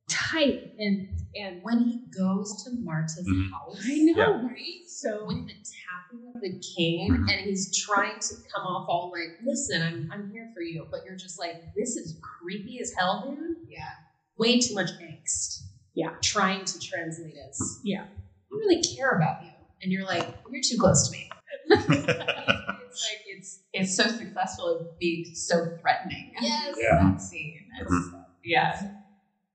tight 0.10 0.60
and 0.78 1.04
and 1.36 1.60
When 1.62 1.80
he 1.80 2.00
goes 2.18 2.54
to 2.64 2.72
Marta's 2.72 3.28
Mhm. 3.28 3.44
house, 3.52 3.82
I 3.86 3.98
know, 4.00 4.14
Yeah. 4.18 4.48
right? 4.48 4.82
So 4.86 5.26
with 5.28 5.46
the 5.48 5.56
tapping 5.88 6.32
of 6.36 6.42
the 6.42 6.56
cane, 6.76 7.12
Mhm. 7.12 7.32
and 7.32 7.42
he's 7.42 7.70
trying 7.76 8.20
to 8.20 8.36
come 8.56 8.66
off 8.66 8.86
all 8.88 9.12
like, 9.12 9.32
"Listen, 9.42 9.82
I'm 9.82 10.08
I'm 10.12 10.28
here 10.32 10.50
for 10.54 10.62
you," 10.64 10.88
but 10.92 11.02
you're 11.06 11.16
just 11.16 11.40
like, 11.40 11.58
"This 11.76 11.96
is 11.98 12.16
creepy 12.22 12.80
as 12.82 12.92
hell, 12.98 13.20
dude." 13.24 13.58
Yeah. 13.68 13.92
Way 14.38 14.58
too 14.58 14.74
much 14.74 14.92
angst. 15.02 15.62
Yeah. 15.94 16.10
Trying 16.24 16.66
to 16.66 16.80
translate 16.80 17.36
as, 17.50 17.80
Yeah. 17.84 18.04
I 18.04 18.56
really 18.56 18.80
care 18.98 19.12
about 19.12 19.36
you, 19.42 19.54
and 19.82 19.92
you're 19.92 20.06
like, 20.06 20.24
"You're 20.50 20.62
too 20.66 20.78
close 20.78 21.04
to 21.08 21.12
me." 21.12 21.28
it's 23.00 23.10
like 23.12 23.38
it's 23.38 23.60
it's 23.74 23.96
so 23.96 24.04
successful 24.04 24.80
at 24.82 25.00
being 25.00 25.26
so 25.34 25.78
threatening. 25.82 26.34
Yes. 26.42 26.76
Yeah. 26.78 27.00
That 27.04 27.22
scene. 27.22 27.60
It's, 27.80 28.10
yeah. 28.44 28.92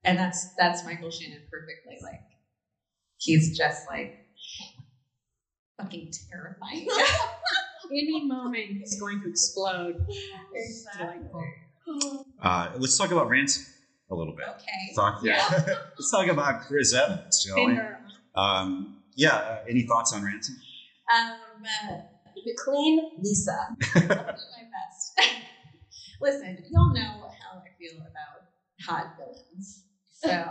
And 0.03 0.17
that's 0.17 0.53
that's 0.55 0.83
Michael 0.83 1.11
Shannon 1.11 1.41
perfectly. 1.51 1.97
Like 2.03 2.21
he's 3.17 3.57
just 3.57 3.87
like 3.87 4.25
fucking 5.79 6.11
terrifying. 6.29 6.87
Any 7.91 8.25
moment 8.25 8.65
he's 8.79 8.99
going 8.99 9.21
to 9.21 9.29
explode. 9.29 10.07
exactly. 10.53 11.19
Delightful. 11.85 12.25
Uh, 12.41 12.71
let's 12.77 12.97
talk 12.97 13.11
about 13.11 13.29
Ransom 13.29 13.65
a 14.09 14.15
little 14.15 14.35
bit. 14.35 14.45
Okay. 14.55 14.95
Talk, 14.95 15.21
yeah. 15.23 15.47
let's 15.67 16.09
talk 16.09 16.27
about 16.27 16.61
Chris 16.61 16.95
Evans, 16.95 17.45
shall 17.45 17.63
we? 17.63 17.79
Um, 18.35 19.03
yeah. 19.15 19.35
Uh, 19.35 19.59
any 19.69 19.83
thoughts 19.83 20.13
on 20.13 20.23
Ransom? 20.23 20.55
Um, 21.15 21.37
uh, 21.89 21.97
McLean 22.45 23.11
Lisa. 23.19 23.51
I'll 23.95 24.01
do 24.01 24.07
my 24.07 24.65
best. 24.73 25.19
Listen, 26.21 26.57
y'all 26.71 26.93
know 26.93 27.29
how 27.39 27.59
I 27.59 27.69
feel 27.79 27.97
about 28.01 28.47
hot 28.81 29.15
villains. 29.17 29.83
So 30.11 30.45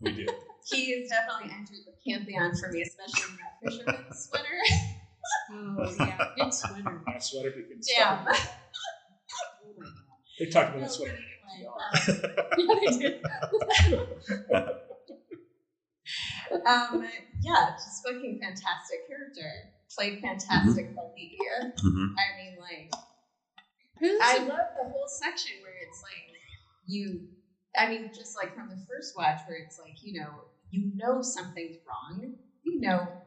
We 0.00 0.12
do. 0.12 0.26
he 0.70 1.00
has 1.00 1.10
definitely 1.10 1.54
entered 1.56 1.78
the 1.86 1.92
pantheon 2.10 2.54
for 2.56 2.70
me, 2.70 2.82
especially 2.82 3.32
in 3.32 3.38
that 3.38 3.72
fisherman 3.72 4.12
sweater. 4.12 4.60
Oh 5.50 5.94
yeah, 5.98 6.18
good 6.36 6.52
sweater. 6.52 7.02
My 7.06 7.18
sweater 7.18 7.50
became 7.50 7.80
Damn. 7.96 8.26
Oh 8.28 9.72
my 9.78 9.84
god. 9.84 9.92
They 10.38 10.46
talked 10.46 10.70
about 10.76 10.80
that 10.80 10.86
No, 10.86 10.92
sweater. 10.92 11.18
but 12.56 12.78
anyway, 12.78 13.20
Yeah, 13.22 13.40
they 13.50 14.58
did. 14.58 14.66
um, 16.66 17.06
yeah, 17.42 17.70
just 17.72 18.02
fucking 18.06 18.38
fantastic 18.42 19.06
character. 19.08 19.50
Played 19.94 20.20
fantastic 20.20 20.86
Lee. 21.16 21.38
Mhm. 21.84 22.06
I 22.16 22.36
mean, 22.36 22.56
like, 22.58 22.90
Who's 24.00 24.20
I 24.22 24.38
love 24.38 24.68
the 24.76 24.84
whole 24.84 25.08
section 25.08 25.52
where 25.60 25.74
it's 25.82 26.02
like 26.02 26.40
you. 26.86 27.24
I 27.76 27.86
mean, 27.86 28.10
just 28.14 28.36
like 28.36 28.54
from 28.54 28.68
the 28.68 28.78
first 28.88 29.14
watch, 29.16 29.40
where 29.44 29.56
it's 29.58 29.78
like 29.78 29.94
you 30.02 30.20
know, 30.20 30.44
you 30.70 30.82
know 30.96 31.20
something's 31.22 31.76
wrong. 31.86 32.34
You 32.62 32.80
know, 32.80 33.18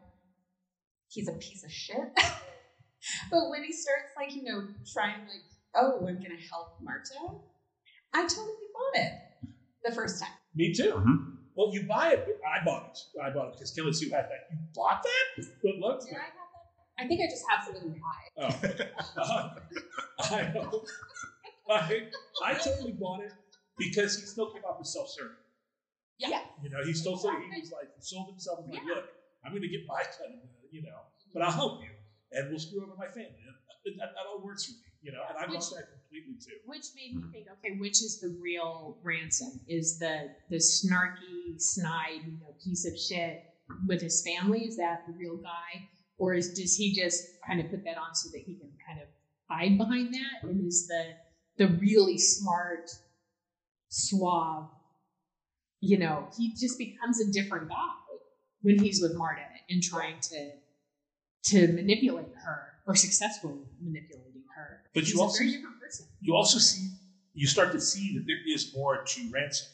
he's 1.10 1.28
a 1.28 1.34
piece 1.34 1.64
of 1.64 1.72
shit. 1.72 1.98
but 3.30 3.50
when 3.50 3.64
he 3.64 3.74
starts 3.74 4.12
like 4.16 4.34
you 4.34 4.44
know 4.44 4.64
trying 4.94 5.26
like, 5.28 5.44
oh, 5.76 6.06
I'm 6.08 6.20
gonna 6.20 6.40
help 6.52 6.70
Marta, 6.80 7.36
I 8.14 8.22
totally 8.24 8.70
bought 8.74 9.02
it 9.04 9.12
the 9.84 9.92
first 9.92 10.20
time. 10.20 10.30
Me 10.56 10.72
too. 10.72 10.94
Mhm. 10.96 11.16
Well, 11.54 11.68
you 11.72 11.84
buy 11.86 12.12
it. 12.16 12.24
I 12.48 12.64
bought 12.64 12.84
it. 12.88 13.20
I 13.22 13.30
bought 13.30 13.48
it 13.48 13.54
because 13.60 13.72
Kelly 13.72 13.92
Sue 13.92 14.10
had 14.14 14.24
that. 14.30 14.48
You 14.50 14.58
bought 14.74 15.04
that? 15.04 15.44
Good 15.62 15.76
luck. 15.80 16.00
Did 16.02 16.16
I 16.16 16.24
have 16.24 16.34
that? 16.34 16.41
I 17.02 17.08
think 17.08 17.22
I 17.22 17.26
just 17.30 17.44
have 17.50 17.64
something 17.66 17.84
in 17.94 18.00
my 18.00 18.46
eye. 18.48 18.54
Oh, 19.18 19.22
uh, 19.22 19.50
I 20.36 20.52
know. 20.54 20.84
I, 21.70 22.04
I 22.44 22.54
totally 22.56 22.92
bought 22.94 23.22
it 23.22 23.32
because 23.78 24.20
he 24.20 24.26
still 24.26 24.52
came 24.52 24.64
off 24.64 24.78
as 24.82 24.94
self-serving. 24.94 25.36
Yeah. 26.20 26.42
You 26.62 26.70
know, 26.70 26.84
he 26.86 26.94
still 26.94 27.18
said 27.18 27.32
he 27.54 27.62
was 27.62 27.72
like 27.72 27.90
he 27.96 28.02
sold 28.02 28.30
himself 28.30 28.60
as 28.64 28.70
like, 28.70 28.82
Yeah. 28.88 28.96
look, 28.96 29.06
I'm 29.46 29.52
going 29.52 29.62
to 29.64 29.68
get 29.70 29.82
my 29.88 30.02
cut 30.18 30.28
of 30.28 30.42
the, 30.42 30.68
you 30.72 30.84
know, 30.84 31.00
but 31.34 31.42
I'll 31.44 31.52
help 31.52 31.82
you, 31.82 31.90
and 32.32 32.50
we'll 32.50 32.60
screw 32.60 32.84
over 32.84 32.94
my 32.98 33.08
family. 33.08 33.34
And 33.86 33.96
that, 34.00 34.12
that 34.14 34.26
all 34.30 34.44
works 34.44 34.66
for 34.66 34.74
me, 34.74 34.78
you 35.02 35.12
know. 35.12 35.22
And 35.30 35.38
I 35.38 35.50
Which- 35.50 35.60
bought 35.62 35.74
that 35.78 35.88
completely 35.94 36.36
too. 36.44 36.58
Which 36.66 36.86
made 36.96 37.16
me 37.16 37.24
think, 37.32 37.48
okay, 37.58 37.78
which 37.80 38.02
is 38.04 38.20
the 38.20 38.38
real 38.42 38.98
ransom? 39.02 39.60
Is 39.68 39.98
the 39.98 40.30
the 40.50 40.58
snarky, 40.58 41.58
snide, 41.60 42.22
you 42.26 42.34
know, 42.40 42.54
piece 42.64 42.86
of 42.86 42.94
shit 43.00 43.44
with 43.88 44.02
his 44.02 44.22
family? 44.24 44.66
Is 44.66 44.78
that 44.78 45.04
the 45.08 45.14
real 45.14 45.38
guy, 45.38 45.88
or 46.22 46.36
is 46.36 46.50
does 46.54 46.76
he 46.76 46.94
just 46.94 47.24
kind 47.48 47.60
of 47.60 47.68
put 47.72 47.84
that 47.84 47.98
on 47.98 48.14
so 48.14 48.30
that 48.32 48.42
he 48.46 48.54
can 48.54 48.70
kind 48.88 49.00
of 49.02 49.08
hide 49.50 49.76
behind 49.76 50.14
that? 50.14 50.48
And 50.48 50.68
is 50.68 50.86
the 50.88 51.04
the 51.58 51.68
really 51.82 52.18
smart, 52.20 52.90
suave, 53.90 54.70
you 55.80 55.98
know, 55.98 56.28
he 56.38 56.54
just 56.54 56.78
becomes 56.78 57.20
a 57.20 57.32
different 57.32 57.70
guy 57.70 57.96
when 58.62 58.78
he's 58.80 59.02
with 59.02 59.14
Marta 59.16 59.42
and 59.70 59.82
trying 59.82 60.20
to 60.32 60.52
to 61.52 61.68
manipulate 61.74 62.28
her 62.46 62.60
or 62.86 62.96
successfully 62.96 63.64
manipulating 63.82 64.44
her. 64.56 64.84
But 64.94 65.02
you 65.04 65.14
he's 65.14 65.20
also- 65.20 65.38
a 65.38 65.40
very 65.40 65.52
different 65.58 65.80
person. 65.82 66.06
You 66.20 66.36
also 66.36 66.60
see, 66.60 66.92
you 67.34 67.48
start 67.48 67.72
to 67.72 67.82
see 67.82 68.14
that 68.16 68.26
there 68.28 68.38
is 68.56 68.72
more 68.76 69.04
to 69.04 69.30
Ransom 69.32 69.68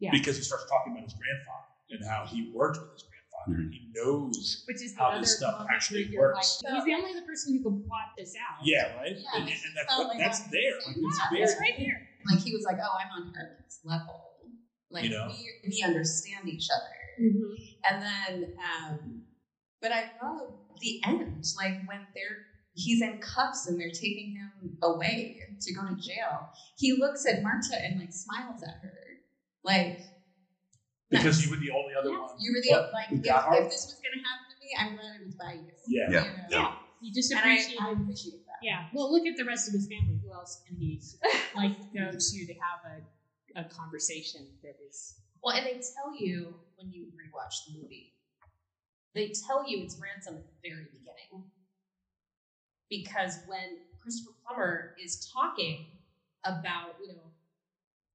Yeah. 0.00 0.10
because 0.10 0.36
he 0.36 0.42
starts 0.42 0.64
talking 0.68 0.92
about 0.94 1.04
his 1.04 1.14
grandfather 1.14 1.68
and 1.90 2.04
how 2.04 2.26
he 2.26 2.50
worked 2.52 2.78
with 2.80 2.90
his 2.92 3.02
grandfather. 3.02 3.11
And 3.46 3.72
He 3.72 3.90
knows, 3.94 4.64
Which 4.66 4.82
is 4.82 4.94
the 4.94 5.00
how 5.00 5.10
other 5.10 5.20
this 5.20 5.36
stuff 5.36 5.52
moment 5.54 5.70
actually 5.74 6.04
where 6.04 6.12
you're 6.12 6.22
works. 6.34 6.62
Like, 6.64 6.74
he's 6.74 6.84
the 6.84 6.94
only 6.94 7.10
other 7.10 7.26
person 7.26 7.56
who 7.56 7.62
can 7.62 7.82
plot 7.88 8.12
this 8.16 8.34
out. 8.36 8.64
yeah, 8.64 8.96
right, 8.96 9.16
Yeah, 9.16 9.40
and, 9.40 9.48
and 9.48 9.72
that's 9.76 9.90
not 9.90 10.06
what, 10.06 10.18
that's 10.18 10.40
on 10.42 10.48
there. 10.52 10.74
Like, 10.86 10.94
same 10.94 11.04
it's 11.06 11.18
path. 11.18 11.28
very 11.30 11.42
It's 11.42 11.60
right 11.60 11.74
here. 11.74 12.08
Like 12.30 12.38
he 12.40 12.52
was 12.54 12.64
like, 12.64 12.76
"Oh, 12.82 12.96
I'm 13.02 13.10
on 13.22 13.34
Harlan's 13.34 13.80
level. 13.84 14.20
Like 14.90 15.04
You 15.04 15.10
know? 15.10 15.28
we 15.28 15.68
we 15.68 15.82
understand 15.82 16.48
each 16.48 16.68
other." 16.70 17.34
And 17.90 18.02
then, 18.02 18.54
um, 18.58 19.22
but 19.80 19.92
I 19.92 20.10
love 20.22 20.54
the 20.80 21.00
end, 21.04 21.44
like 21.56 21.86
when 21.86 22.06
they're 22.14 22.46
he's 22.74 23.02
in 23.02 23.18
cuffs 23.18 23.66
and 23.66 23.78
they're 23.78 23.90
taking 23.90 24.34
him 24.36 24.78
away 24.82 25.38
to 25.60 25.74
go 25.74 25.82
to 25.86 25.94
jail. 25.96 26.48
He 26.78 26.92
looks 26.94 27.26
at 27.26 27.42
Marta 27.42 27.76
and 27.84 28.00
like 28.00 28.12
smiles 28.12 28.62
at 28.62 28.74
her, 28.82 28.94
like 29.64 30.00
because 31.12 31.36
nice. 31.36 31.44
you 31.44 31.50
were 31.52 31.60
the 31.60 31.70
only 31.70 31.92
other 31.94 32.08
Yes. 32.10 32.18
one. 32.18 32.34
you 32.40 32.50
were 32.52 32.62
the 32.64 32.72
What? 32.72 32.92
like 32.92 33.08
if, 33.12 33.22
got 33.22 33.44
if 33.52 33.68
this 33.68 33.84
was 33.84 34.00
gonna 34.00 34.22
happen 34.24 34.44
to 34.48 34.56
me, 34.58 34.68
I'm 34.80 34.92
glad 34.96 35.20
it 35.20 35.24
was 35.28 35.36
by 35.36 35.52
you. 35.60 35.72
Yeah. 35.86 36.08
Yeah. 36.08 36.24
You 36.24 36.32
know? 36.32 36.48
Yeah. 36.48 36.74
You 37.02 37.12
just 37.12 37.30
And 37.30 37.40
I, 37.40 37.42
appreciate 37.42 37.80
I 37.82 37.90
appreciate 37.92 38.42
that. 38.46 38.60
Yeah. 38.62 38.86
Well, 38.92 39.12
look 39.12 39.26
at 39.26 39.36
the 39.36 39.44
rest 39.44 39.68
of 39.68 39.74
his 39.74 39.86
family. 39.86 40.18
Who 40.24 40.32
else 40.32 40.62
can 40.66 40.76
he 40.76 41.00
like 41.54 41.74
go 41.92 42.10
to 42.10 42.16
to 42.18 42.54
have 42.64 42.80
a, 42.88 43.60
a 43.60 43.64
conversation 43.68 44.46
that 44.62 44.76
is 44.88 45.20
Well, 45.42 45.54
and 45.54 45.66
they 45.66 45.80
tell 45.94 46.14
you 46.16 46.56
when 46.76 46.90
you 46.90 47.12
rewatch 47.12 47.66
the 47.66 47.76
movie, 47.76 48.14
they 49.14 49.32
tell 49.46 49.68
you 49.68 49.82
it's 49.84 49.98
ransom 50.00 50.36
at 50.36 50.46
the 50.46 50.70
very 50.70 50.86
beginning. 50.88 51.50
Because 52.88 53.38
when 53.46 53.78
Christopher 54.00 54.32
Plummer 54.46 54.94
is 55.02 55.28
talking 55.32 55.86
about, 56.44 56.96
you 57.00 57.08
know, 57.14 57.32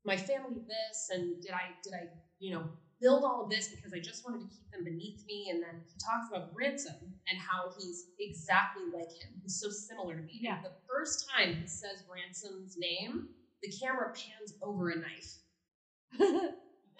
my 0.05 0.15
family 0.17 0.61
this 0.67 1.09
and 1.11 1.41
did 1.41 1.51
I 1.51 1.75
did 1.83 1.93
I, 1.93 2.07
you 2.39 2.53
know, 2.53 2.63
build 3.01 3.23
all 3.23 3.43
of 3.43 3.49
this 3.49 3.67
because 3.69 3.93
I 3.93 3.99
just 3.99 4.25
wanted 4.25 4.41
to 4.41 4.47
keep 4.47 4.71
them 4.71 4.83
beneath 4.83 5.25
me 5.27 5.49
and 5.51 5.61
then 5.61 5.81
he 5.85 5.99
talks 5.99 6.29
about 6.29 6.49
ransom 6.55 6.95
and 7.29 7.37
how 7.37 7.71
he's 7.77 8.05
exactly 8.19 8.83
like 8.93 9.09
him. 9.09 9.29
He's 9.43 9.59
so 9.59 9.69
similar 9.69 10.15
to 10.15 10.21
me. 10.21 10.39
Yeah. 10.41 10.61
The 10.63 10.71
first 10.89 11.29
time 11.29 11.55
he 11.61 11.67
says 11.67 12.03
ransom's 12.11 12.75
name, 12.77 13.29
the 13.61 13.71
camera 13.71 14.13
pans 14.13 14.53
over 14.61 14.89
a 14.89 14.95
knife. 14.95 16.53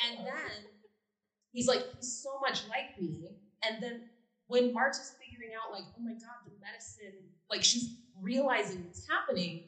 And 0.06 0.26
then 0.26 0.70
he's 1.52 1.68
like, 1.68 1.84
he's 1.96 2.22
so 2.24 2.40
much 2.40 2.62
like 2.70 3.00
me. 3.02 3.30
And 3.64 3.82
then 3.82 4.10
when 4.48 4.74
Marta's 4.74 5.14
figuring 5.20 5.52
out, 5.56 5.74
like, 5.74 5.84
oh 5.98 6.04
my 6.04 6.12
God, 6.12 6.46
the 6.46 6.52
medicine, 6.62 7.20
like 7.50 7.64
she's 7.64 7.96
realizing 8.22 8.86
what's 8.86 9.08
happening, 9.08 9.66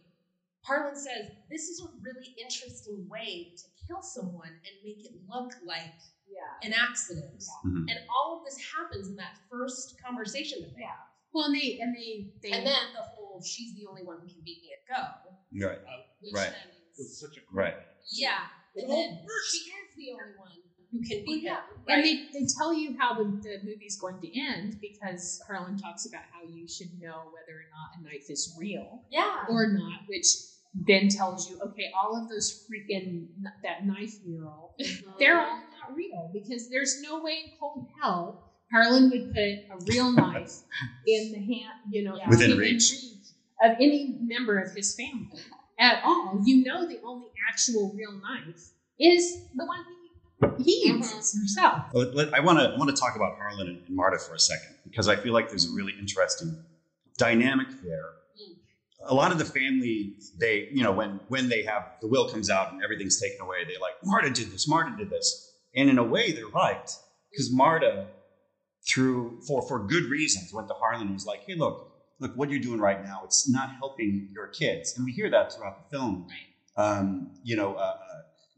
Harlan 0.62 0.96
says, 0.96 1.32
this 1.50 1.70
is 1.70 1.82
a 1.82 1.90
really 2.02 2.36
interesting 2.40 3.08
way 3.10 3.54
to 3.58 3.64
kill 3.88 4.02
someone 4.02 4.50
and 4.50 4.84
make 4.84 5.06
it 5.06 5.14
look 5.28 5.54
like 5.66 5.96
yeah. 6.32 6.68
an 6.68 6.74
accident. 6.74 7.44
Mhm. 7.66 7.90
And 7.90 8.00
all 8.10 8.38
of 8.38 8.46
this 8.46 8.58
happens 8.60 9.08
in 9.08 9.16
that 9.16 9.38
first 9.50 10.02
conversation 10.02 10.62
that 10.62 10.76
they 10.76 10.84
have. 10.84 11.08
Well, 11.34 11.46
and 11.46 11.56
they 11.56 11.80
and 11.80 11.96
they 11.96 12.32
they 12.42 12.52
And 12.52 12.66
then 12.66 12.94
the 12.94 13.02
whole, 13.02 13.42
she's 13.44 13.76
the 13.76 13.86
only 13.88 14.04
one 14.04 14.20
who 14.22 14.28
can 14.28 14.42
beat 14.44 14.62
me 14.62 14.72
at 14.74 14.86
go. 14.88 15.68
Right. 15.68 15.80
Which 16.22 16.34
Right. 16.34 16.52
then 16.52 16.70
With 16.98 17.08
is, 17.08 17.20
such 17.20 17.38
a 17.38 17.42
Right. 17.52 17.76
yeah. 18.12 18.48
And 18.76 18.90
then 18.90 19.20
she 19.52 19.58
is 19.58 19.96
the 19.96 20.12
only 20.14 20.36
one 20.38 20.52
who 20.92 21.00
can 21.04 21.24
beat 21.26 21.44
yeah. 21.44 21.58
him. 21.58 21.64
and 21.88 21.88
right? 21.88 22.04
they, 22.04 22.40
they 22.40 22.48
tell 22.58 22.74
you 22.74 22.96
how 22.98 23.14
the, 23.14 23.24
the 23.24 23.60
movie's 23.64 24.00
going 24.00 24.20
to 24.22 24.40
end 24.40 24.80
because 24.82 25.40
Harlan 25.48 25.78
talks 25.78 26.08
about 26.08 26.24
how 26.32 26.42
you 26.48 26.68
should 26.68 27.00
know 27.00 27.30
whether 27.34 27.60
or 27.60 27.68
not 27.70 28.00
a 28.00 28.04
knife 28.04 28.30
is 28.30 28.56
real 28.60 29.04
yeah. 29.12 29.46
or 29.50 29.68
not, 29.68 30.02
which 30.08 30.26
then 30.74 31.10
tells 31.10 31.50
you, 31.50 31.60
okay, 31.62 31.92
all 32.00 32.16
of 32.22 32.30
those 32.30 32.66
freaking 32.70 33.28
that 33.64 33.86
knife 33.86 34.16
mural 34.26 34.76
they're 35.20 35.40
all 35.40 35.48
not 35.58 35.64
real 35.96 36.30
because 36.34 36.70
there's 36.70 37.02
no 37.02 37.22
way 37.22 37.44
in 37.46 37.52
cold 37.60 37.88
hell 38.02 38.44
Harlan 38.72 39.10
would 39.10 39.34
put 39.34 39.38
a 39.40 39.78
real 39.88 40.12
knife 40.12 40.52
in 41.08 41.32
the 41.32 41.40
hand, 41.40 41.74
you 41.90 42.04
know, 42.04 42.16
Yeah. 42.18 42.30
Within 42.30 42.58
reach. 42.58 42.94
of 43.64 43.72
any 43.78 44.18
member 44.22 44.60
of 44.60 44.72
his 44.76 44.96
family 44.96 45.42
at 45.80 46.02
all. 46.04 46.40
You 46.46 46.64
know, 46.64 46.88
the 46.88 47.00
only 47.04 47.28
actual 47.50 47.94
real 47.96 48.14
knife 48.14 48.62
is 49.00 49.40
the 49.56 49.66
one 49.66 49.80
he 50.58 50.64
he 50.64 50.88
uses 50.88 51.34
himself. 51.34 51.84
Oh, 51.94 52.00
let- 52.00 52.16
let- 52.16 52.34
I 52.34 52.40
want 52.42 52.60
to 52.60 52.66
I 52.66 52.78
want 52.78 52.90
to 52.90 52.96
talk 52.96 53.16
about 53.16 53.38
Harlan 53.38 53.68
and, 53.68 53.88
and 53.88 53.96
Marta 53.96 54.18
for 54.20 54.36
a 54.36 54.40
second 54.40 54.76
because 54.86 55.08
I 55.08 55.16
feel 55.18 55.34
like 55.34 55.50
there's 55.50 55.66
a 55.66 55.74
really 55.76 55.94
interesting 56.00 56.64
dynamic 57.18 57.68
there. 57.84 58.06
Mm. 58.40 58.56
A 59.10 59.14
lot 59.14 59.32
of 59.32 59.38
the 59.38 59.46
family, 59.46 60.14
they 60.38 60.70
you 60.72 60.84
know 60.84 60.92
when 60.94 61.20
when 61.28 61.50
they 61.50 61.64
have 61.64 61.84
the 62.02 62.08
will 62.08 62.30
comes 62.30 62.50
out 62.50 62.72
and 62.72 62.84
everything's 62.84 63.20
taken 63.20 63.42
away, 63.42 63.64
they 63.66 63.78
like 63.82 63.94
Marta 64.04 64.30
did 64.30 64.52
this, 64.52 64.68
Marta 64.68 64.96
did 64.98 65.10
this, 65.10 65.49
and 65.76 65.90
in 65.90 65.98
a 65.98 66.04
way 66.04 66.32
they're 66.32 66.48
right 66.48 66.90
because 67.32 67.52
Marta, 67.52 68.08
through 68.88 69.42
for 69.48 69.62
for 69.68 69.86
good 69.86 70.06
reasons, 70.06 70.54
went 70.54 70.68
to 70.68 70.74
Harlan 70.74 71.08
and 71.08 71.14
was 71.14 71.26
like, 71.26 71.42
hey 71.46 71.56
look, 71.56 71.92
look, 72.20 72.36
what 72.36 72.50
you're 72.50 72.60
doing 72.60 72.80
right 72.80 73.04
now, 73.04 73.22
it's 73.24 73.50
not 73.50 73.72
helping 73.78 74.30
your 74.34 74.48
kids. 74.48 74.94
And 74.96 75.06
we 75.06 75.12
hear 75.12 75.30
that 75.30 75.54
throughout 75.54 75.90
the 75.90 75.98
film. 75.98 76.28
Um, 76.78 77.32
you 77.44 77.56
know, 77.56 77.76
uh, 77.76 77.80
uh, 77.80 77.98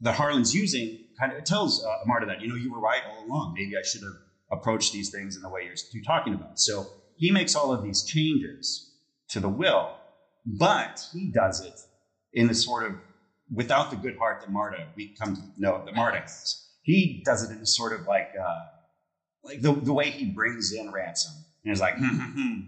that 0.01 0.15
Harlan's 0.15 0.53
using 0.53 0.99
kind 1.19 1.31
of 1.31 1.39
it 1.39 1.45
tells 1.45 1.83
uh, 1.83 1.89
Marta 2.05 2.25
that, 2.27 2.41
you 2.41 2.47
know, 2.47 2.55
you 2.55 2.71
were 2.71 2.79
right 2.79 3.01
all 3.09 3.25
along. 3.25 3.55
Maybe 3.57 3.75
I 3.77 3.83
should 3.83 4.01
have 4.01 4.13
approached 4.51 4.93
these 4.93 5.09
things 5.09 5.35
in 5.35 5.41
the 5.41 5.49
way 5.49 5.61
you're, 5.63 5.75
you're 5.93 6.03
talking 6.03 6.33
about. 6.33 6.59
So 6.59 6.87
he 7.15 7.31
makes 7.31 7.55
all 7.55 7.71
of 7.73 7.83
these 7.83 8.03
changes 8.03 8.91
to 9.29 9.39
the 9.39 9.49
will, 9.49 9.95
but 10.45 11.07
he 11.13 11.31
does 11.31 11.61
it 11.61 11.79
in 12.33 12.49
a 12.49 12.53
sort 12.53 12.83
of 12.85 12.95
without 13.53 13.89
the 13.89 13.95
good 13.95 14.17
heart 14.17 14.41
that 14.41 14.51
Marta 14.51 14.87
we 14.95 15.15
come 15.19 15.35
to 15.35 15.41
know 15.57 15.83
that 15.85 15.95
Marta 15.95 16.19
has. 16.19 16.67
He 16.81 17.21
does 17.25 17.43
it 17.43 17.51
in 17.51 17.59
a 17.61 17.65
sort 17.65 17.93
of 17.93 18.05
like 18.07 18.29
uh, 18.39 18.59
like 19.43 19.61
the, 19.61 19.73
the 19.73 19.93
way 19.93 20.09
he 20.09 20.25
brings 20.25 20.71
in 20.71 20.91
ransom 20.91 21.33
and 21.63 21.71
is 21.73 21.79
like, 21.79 21.95
hmm, 21.95 22.07
hmm, 22.19 22.31
hmm, 22.41 22.59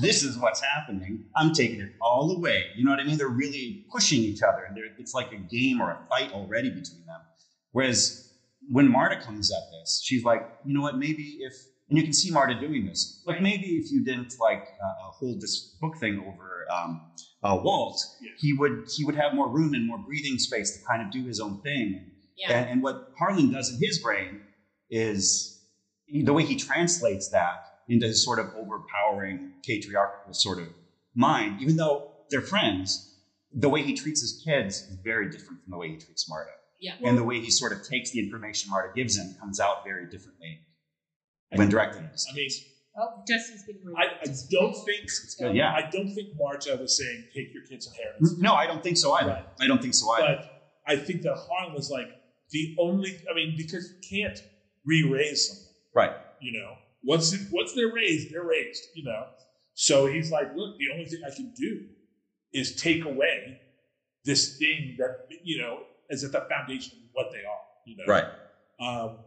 this 0.00 0.22
is 0.22 0.36
what's 0.38 0.60
happening. 0.60 1.20
I'm 1.36 1.52
taking 1.52 1.80
it 1.80 1.90
all 2.00 2.30
away. 2.32 2.64
You 2.76 2.84
know 2.84 2.90
what 2.90 3.00
I 3.00 3.04
mean? 3.04 3.16
They're 3.16 3.28
really 3.28 3.84
pushing 3.92 4.22
each 4.22 4.42
other, 4.42 4.64
and 4.68 4.76
it's 4.98 5.14
like 5.14 5.32
a 5.32 5.36
game 5.36 5.80
or 5.80 5.90
a 5.90 5.98
fight 6.08 6.32
already 6.32 6.68
between 6.70 7.04
them. 7.06 7.20
Whereas 7.72 8.28
when 8.68 8.90
Marta 8.90 9.16
comes 9.16 9.50
at 9.52 9.62
this, 9.70 10.00
she's 10.04 10.24
like, 10.24 10.42
you 10.64 10.74
know 10.74 10.82
what? 10.82 10.96
Maybe 10.96 11.38
if 11.40 11.54
and 11.88 11.98
you 11.98 12.04
can 12.04 12.12
see 12.12 12.30
Marta 12.30 12.54
doing 12.54 12.84
this, 12.86 13.20
like 13.26 13.40
maybe 13.40 13.66
if 13.76 13.90
you 13.90 14.04
didn't 14.04 14.32
like 14.38 14.62
uh, 14.82 15.10
hold 15.18 15.40
this 15.40 15.74
book 15.80 15.96
thing 15.98 16.20
over 16.24 16.64
um, 16.72 17.00
uh, 17.42 17.56
Walt, 17.60 17.98
Yeah. 18.20 18.30
he 18.38 18.52
would 18.52 18.84
he 18.96 19.04
would 19.04 19.16
have 19.16 19.34
more 19.34 19.48
room 19.48 19.74
and 19.74 19.86
more 19.86 19.98
breathing 19.98 20.38
space 20.38 20.70
to 20.72 20.78
kind 20.88 21.02
of 21.02 21.10
do 21.10 21.24
his 21.26 21.40
own 21.40 21.60
thing. 21.62 22.09
Yeah. 22.40 22.52
And, 22.52 22.70
and 22.70 22.82
what 22.82 23.12
Harlan 23.18 23.52
does 23.52 23.72
in 23.72 23.78
his 23.80 23.98
brain 23.98 24.40
is 24.90 25.62
the 26.12 26.32
way 26.32 26.44
he 26.44 26.56
translates 26.56 27.28
that 27.28 27.66
into 27.88 28.06
his 28.06 28.24
sort 28.24 28.38
of 28.38 28.46
overpowering 28.56 29.52
patriarchal 29.64 30.32
sort 30.32 30.58
of 30.58 30.68
mind, 31.14 31.60
even 31.60 31.76
though 31.76 32.12
they're 32.30 32.40
friends, 32.40 33.18
the 33.52 33.68
way 33.68 33.82
he 33.82 33.94
treats 33.94 34.20
his 34.20 34.42
kids 34.44 34.82
is 34.82 34.96
very 35.02 35.28
different 35.30 35.62
from 35.62 35.70
the 35.70 35.76
way 35.76 35.88
he 35.88 35.96
treats 35.96 36.28
Marta. 36.28 36.50
Yeah. 36.80 36.94
and 37.04 37.18
the 37.18 37.24
way 37.24 37.40
he 37.40 37.50
sort 37.50 37.72
of 37.72 37.86
takes 37.86 38.10
the 38.12 38.20
information 38.20 38.70
Marta 38.70 38.90
gives 38.94 39.18
him 39.18 39.34
comes 39.38 39.60
out 39.60 39.84
very 39.84 40.06
differently 40.08 40.60
when 41.54 41.68
directed 41.68 42.04
at 42.04 42.12
his 42.12 42.26
I 42.30 42.34
mean. 42.34 42.48
Oh, 42.98 43.22
Justin's 43.28 43.64
getting 43.64 43.82
ready. 43.84 44.08
I, 44.08 44.30
I 44.30 44.34
don't 44.50 44.74
think 44.84 45.10
good, 45.38 45.54
yeah. 45.54 45.72
I 45.72 45.88
don't 45.90 46.08
think 46.12 46.30
Marta 46.38 46.76
was 46.80 46.96
saying 46.96 47.24
take 47.34 47.52
your 47.52 47.64
kid's 47.64 47.86
inheritance. 47.86 48.34
Hmm? 48.34 48.42
No, 48.42 48.54
I 48.54 48.66
don't 48.66 48.82
think 48.82 48.96
so 48.96 49.12
either. 49.12 49.28
Right. 49.28 49.46
I 49.60 49.66
don't 49.66 49.80
think 49.80 49.94
so 49.94 50.10
either. 50.12 50.38
But 50.40 50.70
I 50.86 50.96
think 50.96 51.22
that 51.22 51.36
Harlan 51.36 51.74
was 51.74 51.90
like 51.90 52.08
the 52.50 52.76
only. 52.78 53.20
I 53.30 53.34
mean, 53.34 53.54
because 53.56 53.92
you 53.92 54.24
can't 54.24 54.38
re-raise 54.84 55.48
someone. 55.48 55.66
right. 55.94 56.16
You 56.40 56.58
know, 56.58 56.74
once 57.02 57.32
it, 57.32 57.40
once 57.50 57.74
they're 57.74 57.92
raised, 57.92 58.32
they're 58.32 58.44
raised. 58.44 58.82
You 58.94 59.04
know, 59.04 59.26
so 59.74 60.06
he's 60.06 60.30
like, 60.30 60.54
look, 60.56 60.76
the 60.78 60.92
only 60.92 61.06
thing 61.06 61.20
I 61.26 61.34
can 61.34 61.52
do 61.56 61.86
is 62.52 62.76
take 62.76 63.04
away 63.04 63.60
this 64.24 64.58
thing 64.58 64.96
that 64.98 65.28
you 65.44 65.60
know 65.60 65.80
is 66.08 66.24
at 66.24 66.32
the 66.32 66.46
foundation 66.48 66.98
of 66.98 67.08
what 67.12 67.30
they 67.32 67.38
are. 67.38 67.64
You 67.86 67.96
know, 67.96 68.04
Right. 68.06 68.24
Um, 68.80 69.18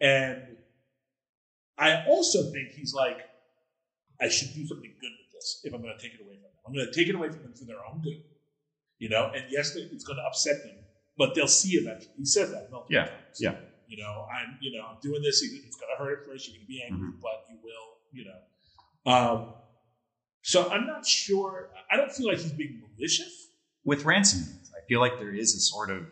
and 0.00 0.42
I 1.78 2.04
also 2.06 2.50
think 2.52 2.70
he's 2.72 2.94
like, 2.94 3.18
I 4.20 4.28
should 4.28 4.54
do 4.54 4.66
something 4.66 4.92
good 5.00 5.10
with 5.10 5.32
this 5.32 5.60
if 5.64 5.74
I'm 5.74 5.82
going 5.82 5.96
to 5.96 6.02
take 6.02 6.14
it 6.14 6.20
away 6.20 6.34
from 6.34 6.42
them. 6.42 6.50
I'm 6.66 6.72
going 6.72 6.86
to 6.86 6.92
take 6.92 7.08
it 7.08 7.14
away 7.14 7.28
from 7.30 7.42
them 7.42 7.54
for 7.54 7.64
their 7.64 7.84
own 7.90 8.00
good. 8.02 8.22
You 8.98 9.08
know, 9.08 9.30
and 9.34 9.44
yes, 9.50 9.74
it's 9.74 10.04
going 10.04 10.18
to 10.18 10.22
upset 10.22 10.62
them, 10.62 10.76
but 11.16 11.34
they'll 11.34 11.46
see 11.48 11.76
eventually. 11.76 12.12
He 12.18 12.24
says 12.24 12.50
that 12.50 12.70
multiple 12.70 12.86
Yeah, 12.90 13.06
times. 13.06 13.38
yeah. 13.40 13.54
You 13.86 14.02
know, 14.02 14.26
I'm, 14.32 14.58
you 14.60 14.76
know, 14.76 14.84
I'm 14.86 14.96
doing 15.02 15.22
this. 15.22 15.42
It's 15.42 15.76
going 15.76 15.90
to 15.96 16.02
hurt 16.02 16.20
at 16.20 16.26
first. 16.26 16.48
You're 16.48 16.56
going 16.56 16.66
to 16.66 16.68
be 16.68 16.82
angry, 16.82 17.08
Mm-hmm. 17.08 17.20
but 17.20 17.44
you 17.50 17.58
will. 17.62 17.88
You 18.12 18.24
know. 18.26 19.12
Um, 19.12 19.54
so 20.42 20.70
I'm 20.70 20.86
not 20.86 21.06
sure. 21.06 21.70
I 21.90 21.96
don't 21.96 22.10
feel 22.12 22.28
like 22.28 22.38
he's 22.38 22.52
being 22.52 22.80
malicious. 22.96 23.48
With 23.84 24.04
ransom, 24.04 24.42
I 24.74 24.80
feel 24.88 25.00
like 25.00 25.18
there 25.18 25.34
is 25.34 25.54
a 25.54 25.60
sort 25.60 25.90
of. 25.90 26.06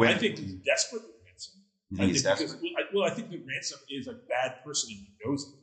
I 0.00 0.14
think 0.14 0.38
he's 0.38 0.54
desperate 0.54 1.02
with 1.02 1.14
ransom. 1.24 1.60
I 1.94 1.96
think 1.98 2.10
he's 2.12 2.22
because, 2.24 2.40
desperate? 2.40 2.60
well, 2.62 2.72
I, 2.76 2.82
well, 2.94 3.04
I 3.04 3.14
think 3.14 3.30
that 3.30 3.42
ransom 3.46 3.78
is 3.88 4.08
a 4.08 4.14
bad 4.28 4.64
person 4.64 4.90
and 4.90 4.98
he 4.98 5.08
knows 5.24 5.44
it. 5.48 5.54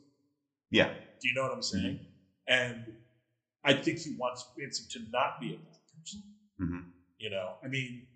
Yeah. 0.70 0.88
Do 1.20 1.28
you 1.28 1.34
know 1.34 1.42
what 1.42 1.52
I'm 1.52 1.62
saying? 1.62 2.00
And 2.48 2.84
I 3.64 3.74
think 3.74 3.98
he 3.98 4.16
wants 4.18 4.46
ransom 4.58 4.86
to 4.92 5.00
not 5.10 5.38
be 5.40 5.48
a 5.54 5.58
bad 5.58 5.78
person. 6.00 6.22
Mhm. 6.60 6.84
You 7.18 7.28
know, 7.30 7.56
I 7.62 7.68
mean, 7.68 8.06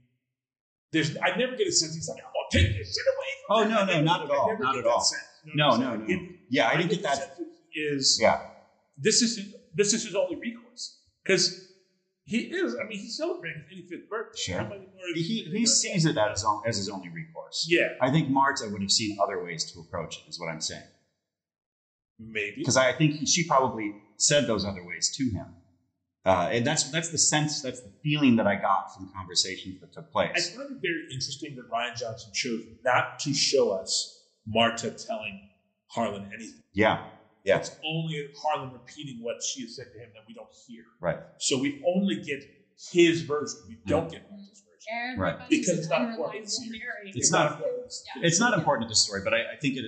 there's. 0.93 1.17
I 1.17 1.37
never 1.37 1.57
get 1.57 1.67
a 1.67 1.73
sense 1.73 1.95
he's 1.95 2.09
like, 2.09 2.19
"I'm 2.23 2.31
gonna 2.33 2.65
take 2.67 2.77
this 2.79 2.95
shit 2.95 3.07
away." 3.15 3.27
From 3.47 3.57
Oh, 3.57 3.61
them." 3.63 3.87
no, 3.87 3.95
no, 3.95 4.03
not 4.03 4.25
at 4.25 4.31
all, 4.31 4.57
not 4.59 4.77
at 4.79 4.87
all. 4.87 5.01
sense. 5.01 5.23
No, 5.55 5.77
no, 5.77 5.91
what 5.91 6.01
no. 6.01 6.07
saying? 6.07 6.39
Yeah, 6.51 6.69
I 6.69 6.73
I 6.73 6.77
didn't 6.79 6.91
get 6.91 7.03
that. 7.03 7.37
is 7.75 8.19
Yeah. 8.21 8.41
this 8.97 9.23
is 9.23 9.37
his, 9.37 9.55
this 9.75 9.93
is 9.93 10.05
his 10.05 10.15
only 10.15 10.37
recourse 10.37 10.99
because 11.23 11.73
he 12.25 12.39
is. 12.39 12.75
I 12.75 12.85
mean, 12.89 12.99
he's 12.99 13.17
celebrating 13.17 13.63
his 13.69 13.91
85th 13.91 14.09
birthday. 14.09 14.41
Sure. 14.43 14.59
How 14.59 14.65
many 14.69 14.81
more 14.87 15.05
He, 15.15 15.45
he 15.53 15.67
sees 15.67 16.07
it 16.07 16.17
as 16.19 16.45
as 16.67 16.77
his 16.79 16.89
only 16.89 17.09
recourse. 17.09 17.67
Yeah, 17.69 17.89
I 18.01 18.11
think 18.11 18.29
Marta 18.31 18.69
would 18.71 18.83
have 18.83 18.91
seen 18.91 19.19
other 19.23 19.43
ways 19.45 19.71
to 19.73 19.81
approach 19.81 20.19
it, 20.19 20.29
is 20.29 20.41
what 20.41 20.49
I'm 20.49 20.61
saying. 20.61 20.89
maybe. 22.19 22.55
Because 22.59 22.77
I 22.77 22.93
think 22.93 23.15
he, 23.17 23.27
she 23.27 23.47
probably 23.47 23.95
said 24.17 24.47
those 24.47 24.65
other 24.65 24.85
ways 24.85 25.15
to 25.17 25.25
him. 25.31 25.47
Uh, 26.27 26.49
and 26.51 26.67
that's 26.67 26.91
that's 26.91 27.11
the 27.11 27.19
sense, 27.19 27.63
that's 27.63 27.81
the 27.81 27.93
feeling 28.03 28.35
that 28.37 28.47
I 28.49 28.57
got 28.57 28.93
from 28.95 29.09
conversations 29.15 29.81
that 29.81 29.93
took 29.93 30.11
place. 30.11 30.31
I 30.31 30.33
place. 30.33 30.57
find 30.57 30.71
it 30.73 30.79
very 30.83 31.05
interesting 31.15 31.55
that 31.55 31.71
Rian 31.71 31.97
Johnson 31.97 32.33
chose 32.35 32.63
not 32.85 33.21
to 33.21 33.33
show 33.33 33.71
us 33.71 34.25
Marta 34.47 34.91
telling 34.91 35.41
Harlan 35.87 36.25
anything. 36.35 36.63
Yeah, 36.73 37.05
yeah, 37.45 37.59
It's 37.59 37.71
only 37.85 38.29
Harlan 38.43 38.73
repeating 38.73 39.23
what 39.23 39.37
she 39.41 39.63
has 39.63 39.77
said 39.77 39.87
to 39.93 39.99
him 40.01 40.11
that 40.15 40.23
we 40.27 40.35
don't 40.35 40.49
hear. 40.67 40.83
right. 41.01 41.21
So 41.39 41.61
we 41.61 41.81
only 41.87 42.17
get 42.17 42.43
his 42.93 43.23
version. 43.23 43.61
We 43.69 43.79
don't 43.87 44.11
get 44.11 44.29
Marta's 44.29 44.65
version. 44.67 45.21
Right. 45.21 45.39
Because 45.49 45.79
it's 45.79 45.89
not 45.89 46.03
important. 46.11 46.45
unreliable. 46.45 47.13
It's 47.15 47.31
not- 47.31 47.53
important. 47.53 47.93
It's 48.23 48.41
not 48.41 48.53
important 48.59 48.89
to 48.89 48.93
the 48.93 48.97
story, 48.97 49.21
but 49.23 49.33
I, 49.33 49.55
I 49.55 49.57
think 49.61 49.77
it 49.77 49.85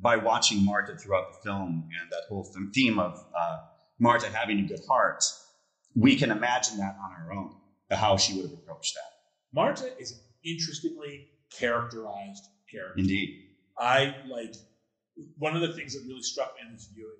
by 0.00 0.16
watching 0.16 0.64
Marta 0.64 0.96
throughout 0.96 1.32
the 1.32 1.38
film 1.42 1.88
and 2.00 2.10
that 2.12 2.22
whole 2.28 2.46
theme 2.74 2.98
of 2.98 3.12
uh, 3.38 3.58
Marta 3.98 4.28
having 4.30 4.58
a 4.60 4.62
good 4.62 4.80
heart, 4.88 5.22
we 5.96 6.14
can 6.16 6.30
imagine 6.30 6.76
that 6.78 6.96
on 7.02 7.10
our 7.12 7.32
own, 7.32 7.54
how 7.90 8.16
she 8.16 8.34
would 8.34 8.42
have 8.50 8.52
approached 8.52 8.94
that. 8.94 9.10
Marta 9.54 9.90
is 9.98 10.12
an 10.12 10.18
interestingly 10.44 11.28
characterized 11.58 12.44
character. 12.70 12.98
Indeed. 12.98 13.42
I 13.78 14.14
like 14.28 14.54
one 15.38 15.56
of 15.56 15.62
the 15.62 15.72
things 15.74 15.94
that 15.94 16.04
really 16.06 16.22
struck 16.22 16.54
me 16.54 16.66
in 16.68 16.72
this 16.74 16.88
viewing 16.94 17.12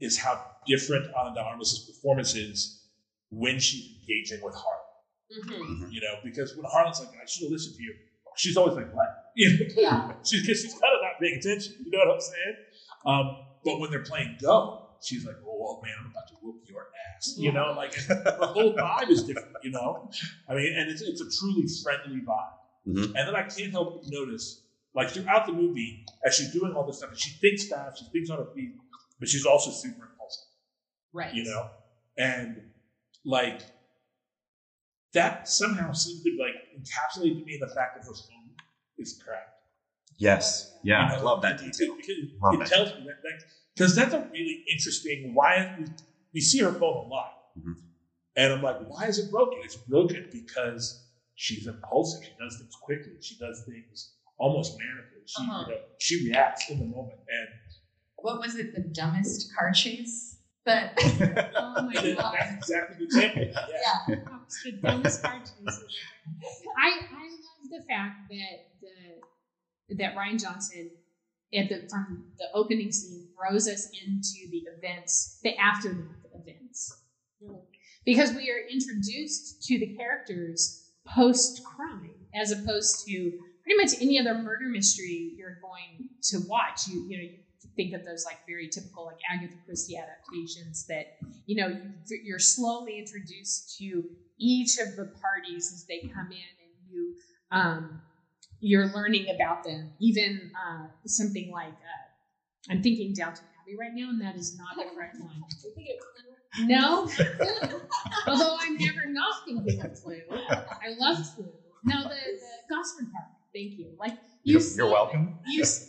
is 0.00 0.18
how 0.18 0.44
different 0.66 1.06
Ana 1.18 1.34
de 1.34 1.40
Armas' 1.40 1.90
performance 1.90 2.34
is 2.34 2.88
when 3.30 3.58
she's 3.58 3.96
engaging 4.00 4.40
with 4.44 4.54
Harlan. 4.54 5.68
Mm-hmm. 5.78 5.90
You 5.92 6.00
know, 6.00 6.14
because 6.24 6.56
when 6.56 6.64
Harlan's 6.70 7.00
like, 7.00 7.08
I 7.10 7.26
should 7.26 7.44
have 7.44 7.52
listened 7.52 7.76
to 7.76 7.82
you, 7.82 7.94
she's 8.36 8.56
always 8.56 8.74
like, 8.76 8.92
what? 8.94 9.06
You 9.36 9.50
know, 9.50 9.66
Yeah. 9.76 10.12
she's, 10.24 10.42
because 10.46 10.62
she's 10.62 10.72
kind 10.74 10.94
of 10.94 11.00
not 11.02 11.18
paying 11.20 11.34
attention. 11.38 11.74
You 11.84 11.90
know 11.90 11.98
what 12.06 12.14
I'm 12.14 12.20
saying? 12.20 12.56
Um, 13.04 13.36
but 13.64 13.80
when 13.80 13.90
they're 13.90 14.04
playing 14.04 14.36
Go, 14.40 14.90
she's 15.02 15.26
like, 15.26 15.34
oh 15.44 15.80
man, 15.82 15.92
I'm 15.98 16.06
about 16.12 16.28
to 16.28 16.34
whoop 16.40 16.62
your 16.68 16.86
ass. 17.32 17.34
You 17.38 17.52
know, 17.52 17.72
like 17.76 17.92
the 17.92 18.46
whole 18.52 18.74
vibe 18.74 19.10
is 19.10 19.22
different, 19.24 19.48
you 19.62 19.70
know? 19.70 20.10
I 20.48 20.54
mean, 20.54 20.74
and 20.76 20.90
it's, 20.90 21.02
it's 21.02 21.20
a 21.20 21.30
truly 21.40 21.66
friendly 21.82 22.20
vibe. 22.20 22.58
Mhm. 22.86 23.04
And 23.16 23.28
then 23.28 23.34
I 23.34 23.42
can't 23.42 23.70
help 23.72 24.02
but 24.02 24.10
notice, 24.10 24.62
like 24.94 25.10
throughout 25.10 25.46
the 25.46 25.52
movie, 25.52 26.04
as 26.24 26.34
she's 26.34 26.52
doing 26.52 26.72
all 26.74 26.86
this 26.86 26.98
stuff, 26.98 27.10
and 27.10 27.18
she 27.18 27.30
thinks 27.40 27.66
fast, 27.68 27.98
she 28.00 28.06
thinks 28.12 28.30
on 28.30 28.38
her 28.38 28.52
feet, 28.54 28.72
but 29.18 29.28
she's 29.28 29.46
also 29.46 29.70
super 29.70 30.04
impulsive, 30.10 30.44
Right. 31.12 31.32
you 31.34 31.44
know? 31.44 31.70
And 32.18 32.60
like 33.24 33.62
that 35.12 35.48
somehow 35.48 35.92
seems 35.92 36.22
to 36.24 36.30
like 36.38 36.54
encapsulate 36.76 37.38
to 37.38 37.44
me 37.44 37.58
the 37.60 37.68
fact 37.74 37.96
that 37.96 38.04
her 38.06 38.12
phone 38.14 38.50
is 38.98 39.20
cracked. 39.24 39.50
Yes. 40.18 40.72
Yeah, 40.82 41.10
You 41.12 41.18
I 41.18 41.20
love 41.22 41.42
that 41.42 41.58
detail. 41.58 41.96
It, 41.98 42.30
Love 42.42 42.54
it 42.54 42.58
that. 42.60 42.68
tells 42.68 42.88
me 42.94 43.06
that 43.06 43.44
because 43.74 43.96
that's 43.96 44.14
a 44.14 44.28
really 44.32 44.64
interesting. 44.70 45.32
Why 45.34 45.76
we, 46.34 46.38
we 46.38 46.40
see 46.40 46.60
her 46.60 46.72
phone 46.72 46.96
a 46.96 47.08
lot, 47.08 47.30
Mhm. 47.58 47.74
and 48.36 48.52
I'm 48.52 48.62
like, 48.62 48.76
why 48.80 49.06
is 49.06 49.18
it 49.18 49.30
broken? 49.30 49.60
It's 49.62 49.76
broken 49.76 50.28
because 50.30 51.00
she's 51.34 51.66
impulsive. 51.66 52.20
She 52.22 52.34
does 52.38 52.56
things 52.58 52.74
quickly. 52.82 53.12
She 53.20 53.36
does 53.36 53.62
things 53.66 54.10
almost 54.38 54.72
manically. 54.74 55.22
She 55.26 55.42
Uh-huh. 55.42 55.64
you 55.68 55.72
know, 55.74 55.80
she 55.98 56.24
reacts 56.30 56.68
in 56.70 56.78
the 56.78 56.86
moment, 56.86 57.20
and 57.28 57.48
What 58.16 58.38
was 58.40 58.54
it? 58.56 58.72
The 58.72 58.82
dumbest 58.82 59.46
car 59.58 59.70
chase? 59.74 60.36
But 60.64 60.92
Oh 61.56 61.82
my 61.84 61.92
god. 61.94 62.32
that's 62.32 62.52
exactly 62.52 62.96
the 62.98 63.04
example. 63.04 63.42
Yeah. 63.42 63.66
yeah, 63.68 64.16
That's 64.30 64.62
the 64.64 64.72
dumbest 64.72 65.22
part 65.22 65.44
to 65.44 65.52
this. 65.62 65.78
I 66.78 66.88
I 67.10 67.24
love 67.44 67.68
the 67.70 67.82
fact 67.88 68.16
that 68.30 68.56
the 68.80 69.96
that 69.96 70.14
Rian 70.14 70.40
Johnson 70.40 70.90
at 71.54 71.68
the 71.68 71.82
from 71.90 72.24
the 72.38 72.48
opening 72.54 72.90
scene 72.92 73.28
throws 73.36 73.68
us 73.68 73.88
into 74.04 74.48
the 74.50 74.64
events, 74.76 75.36
the 75.42 75.54
aftermath 75.58 76.23
events. 76.34 76.96
Because 78.04 78.32
we 78.32 78.50
are 78.50 78.66
introduced 78.70 79.62
to 79.64 79.78
the 79.78 79.94
characters 79.96 80.90
post 81.06 81.62
crime 81.64 82.10
as 82.34 82.50
opposed 82.50 83.06
to 83.06 83.32
pretty 83.62 83.78
much 83.80 84.00
any 84.00 84.18
other 84.18 84.34
murder 84.34 84.68
mystery 84.68 85.34
you're 85.36 85.58
going 85.60 86.08
to 86.22 86.38
watch. 86.48 86.86
You 86.88 87.06
you 87.08 87.16
know, 87.16 87.22
you 87.22 87.38
think 87.76 87.94
of 87.94 88.04
those 88.04 88.24
like 88.24 88.38
very 88.46 88.68
typical 88.68 89.06
like 89.06 89.18
Agatha 89.30 89.56
Christie 89.66 89.96
adaptations 89.96 90.86
that 90.86 91.16
you 91.46 91.56
know 91.56 91.68
you, 91.68 92.20
you're 92.24 92.38
slowly 92.38 92.98
introduced 92.98 93.76
to 93.78 94.04
each 94.38 94.78
of 94.78 94.96
the 94.96 95.06
parties 95.20 95.72
as 95.72 95.86
they 95.86 96.08
come 96.08 96.30
in, 96.30 96.32
and 96.32 96.90
you 96.90 97.14
um, 97.50 98.00
you're 98.60 98.88
learning 98.88 99.26
about 99.34 99.64
them. 99.64 99.92
Even 100.00 100.50
uh, 100.54 100.86
something 101.06 101.50
like 101.52 101.68
uh, 101.68 102.70
I'm 102.70 102.82
thinking 102.82 103.14
Downton 103.14 103.44
Abbey 103.64 103.76
right 103.80 103.92
now, 103.94 104.10
and 104.10 104.20
that 104.22 104.36
is 104.36 104.54
not 104.56 104.76
the 104.76 104.84
correct 104.92 105.16
one. 105.20 105.40
No, 106.68 107.06
although 108.28 108.56
I'm 108.62 108.74
never 108.76 109.04
not 109.08 109.34
thinking 109.44 109.80
of 109.80 109.90
Clue. 110.02 110.20
I 110.82 110.90
love 110.98 111.16
Clue. 111.34 111.52
No, 111.84 112.02
the, 112.02 112.08
the 112.08 112.74
Gosford 112.74 113.08
Park. 113.12 113.28
Thank 113.54 113.74
you. 113.78 113.94
Like 113.98 114.14
you 114.44 114.54
You're, 114.54 114.60
see- 114.60 114.76
you're 114.78 114.88
welcome. 114.90 115.34
You 115.46 115.62
s- 115.62 115.82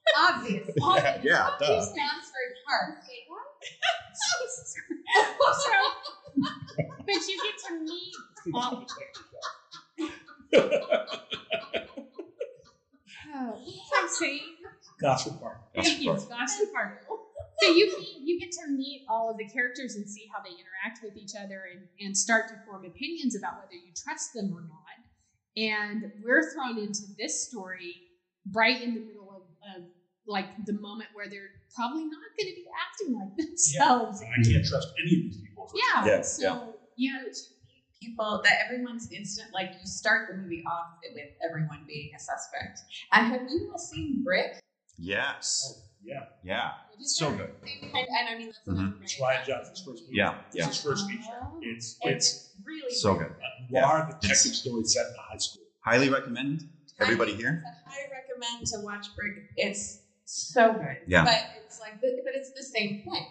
Obvious. 0.16 0.64
Yeah, 0.76 0.84
obvious. 0.84 1.14
yeah, 1.22 1.44
Obvious 1.46 1.58
duh. 1.60 2.02
Oxford 2.02 2.52
Park. 2.68 2.94
Jesus 4.18 4.74
Christ. 4.74 5.32
So, 5.64 5.72
but 7.06 7.28
you 7.28 7.36
get 7.42 7.56
to 7.68 7.74
meet 7.84 8.54
all. 8.54 8.82
Oh, 13.34 13.48
what 13.52 13.56
was 13.58 13.90
I 13.94 14.06
saying? 14.20 14.51
Gosford 15.02 15.40
Park. 15.40 15.58
Thank 15.74 16.00
you, 16.00 16.12
Gosford 16.12 16.30
Gosford 16.30 16.72
Park. 16.72 17.04
So 17.60 17.68
you 17.70 17.96
meet, 17.98 18.18
you 18.22 18.40
get 18.40 18.50
to 18.52 18.68
meet 18.70 19.04
all 19.08 19.30
of 19.30 19.36
the 19.38 19.48
characters 19.48 19.94
and 19.94 20.08
see 20.08 20.28
how 20.34 20.42
they 20.42 20.50
interact 20.50 21.00
with 21.02 21.16
each 21.16 21.32
other 21.38 21.64
and, 21.72 21.86
and 22.00 22.16
start 22.16 22.48
to 22.48 22.54
form 22.66 22.84
opinions 22.84 23.36
about 23.36 23.54
whether 23.60 23.74
you 23.74 23.92
trust 23.94 24.32
them 24.34 24.52
or 24.52 24.62
not. 24.62 24.98
And 25.56 26.10
we're 26.24 26.50
thrown 26.52 26.78
into 26.78 27.02
this 27.18 27.46
story 27.48 27.94
right 28.52 28.80
in 28.82 28.94
the 28.94 29.00
middle 29.00 29.30
of, 29.30 29.42
of 29.76 29.88
like 30.26 30.46
the 30.66 30.72
moment 30.72 31.10
where 31.14 31.28
they're 31.28 31.50
probably 31.74 32.04
not 32.04 32.20
going 32.38 32.50
to 32.50 32.56
be 32.56 32.66
acting 32.90 33.14
like 33.14 33.36
themselves. 33.36 34.22
I 34.22 34.42
can't 34.42 34.64
trust 34.64 34.88
any 35.00 35.16
of 35.16 35.22
these 35.22 35.40
people. 35.40 35.70
Yeah. 35.74 36.04
Yeah, 36.04 36.20
so 36.22 36.42
yeah. 36.42 36.64
you 36.96 37.12
You 37.18 37.20
meet 37.22 37.36
people 38.00 38.40
that 38.44 38.54
everyone's 38.64 39.10
instant 39.12 39.48
like 39.52 39.70
you 39.80 39.86
start 39.86 40.28
the 40.30 40.36
movie 40.36 40.64
off 40.66 40.98
with 41.14 41.28
everyone 41.48 41.84
being 41.86 42.10
a 42.16 42.18
suspect. 42.18 42.80
And 43.12 43.26
have 43.26 43.42
you 43.42 43.68
all 43.70 43.78
seen 43.78 44.22
Brick? 44.24 44.61
Yes. 44.98 45.64
Oh, 45.68 45.82
yeah. 46.04 46.24
Yeah. 46.44 46.70
So 47.00 47.30
good. 47.32 47.50
Same 47.64 47.90
kind- 47.92 48.06
and 48.18 48.28
I 48.28 48.38
mean 48.38 48.46
that's 48.48 48.60
another 48.66 48.88
Mm-hmm. 48.88 49.02
It's 49.02 49.16
very 49.18 49.36
Rian 49.36 49.46
Johnson's 49.46 49.82
first 49.82 50.02
movie. 50.04 50.16
Yeah, 50.16 50.34
It's 50.48 50.56
yeah. 50.56 50.66
his 50.66 50.76
first 50.82 51.08
feature. 51.08 51.40
It's 51.62 51.98
And 52.02 52.12
it's 52.14 52.50
really 52.64 52.94
So 52.94 53.14
good. 53.14 53.28
good. 53.28 53.36
a 53.70 53.72
noir 53.72 54.06
detective 54.20 54.54
story 54.54 54.84
set 54.84 55.06
in 55.06 55.14
a 55.14 55.32
high 55.32 55.36
school. 55.38 55.62
Highly 55.80 56.08
recommend. 56.10 56.68
Everybody 57.00 57.34
here? 57.34 57.64
I 57.88 57.98
recommend 58.12 58.66
to 58.68 58.80
watch 58.80 59.06
Brick. 59.16 59.50
It's 59.56 59.98
so 60.24 60.72
good. 60.74 60.98
Yeah. 61.08 61.24
But 61.24 61.38
it's 61.64 61.80
like, 61.80 62.00
but 62.00 62.10
but 62.24 62.34
it's 62.34 62.52
the 62.52 62.62
same 62.62 63.02
thing. 63.02 63.26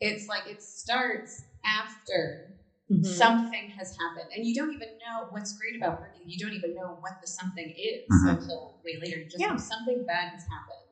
It's 0.00 0.28
like 0.28 0.46
it 0.46 0.62
starts 0.62 1.42
after 1.64 2.50
Mm-hmm. 2.92 3.02
something 3.02 3.70
has 3.78 3.96
happened, 3.96 4.30
and 4.36 4.44
you 4.44 4.54
don't 4.54 4.70
even 4.70 4.88
know 5.00 5.24
what's 5.30 5.56
great 5.56 5.74
about 5.74 6.00
Brick. 6.00 6.12
You 6.26 6.38
don't 6.38 6.52
even 6.52 6.74
know 6.74 6.98
what 7.00 7.16
the 7.22 7.26
something 7.26 7.72
is 7.74 8.04
Mhm. 8.12 8.28
until 8.36 8.78
way 8.84 8.98
later. 9.00 9.20
You 9.20 9.24
just 9.24 9.40
Yeah. 9.40 9.52
know 9.52 9.56
something 9.56 10.04
bad 10.04 10.28
has 10.36 10.42
happened, 10.44 10.83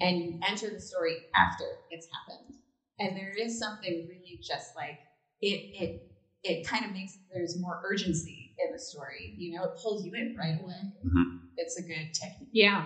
and 0.00 0.22
you 0.22 0.38
enter 0.46 0.70
the 0.72 0.80
story 0.80 1.26
after 1.34 1.64
it's 1.90 2.08
happened. 2.12 2.54
And 2.98 3.16
there 3.16 3.32
is 3.32 3.58
something 3.58 4.04
really 4.08 4.38
just 4.42 4.74
like 4.74 4.98
it. 5.40 5.68
It 5.72 6.00
it 6.42 6.66
kind 6.66 6.84
of 6.84 6.92
makes 6.92 7.18
there's 7.32 7.58
more 7.58 7.80
urgency 7.84 8.52
in 8.58 8.72
the 8.72 8.78
story. 8.78 9.34
You 9.36 9.52
know, 9.52 9.64
it 9.64 9.70
pulls 9.82 10.04
you 10.04 10.12
in 10.14 10.34
right 10.38 10.56
away. 10.58 10.92
Mhm. 11.04 11.24
It's 11.56 11.76
a 11.76 11.82
good 11.82 12.12
technique. 12.12 12.48
Yeah. 12.52 12.84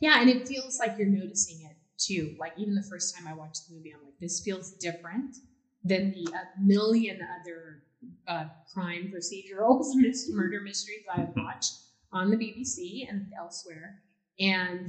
Yeah, 0.00 0.18
and 0.20 0.28
it 0.28 0.46
feels 0.46 0.78
like 0.78 0.94
you're 0.98 1.08
noticing 1.08 1.60
it 1.62 1.76
too. 1.98 2.34
Like 2.38 2.52
even 2.56 2.74
the 2.74 2.82
first 2.88 3.14
time 3.14 3.26
I 3.26 3.34
watched 3.34 3.66
the 3.66 3.74
movie, 3.74 3.92
I'm 3.94 4.04
like, 4.04 4.14
this 4.20 4.40
feels 4.40 4.72
different 4.78 5.36
than 5.82 6.10
the 6.10 6.26
uh, 6.34 6.44
million 6.56 7.20
other 7.40 7.80
uh, 8.26 8.46
crime 8.72 9.10
procedurals, 9.12 9.86
murder 10.28 10.60
mysteries 10.60 11.02
I 11.12 11.20
have 11.20 11.32
watched 11.36 11.76
on 12.12 12.30
the 12.30 12.36
BBC 12.36 13.06
and 13.08 13.26
elsewhere. 13.38 13.94
And 14.38 14.88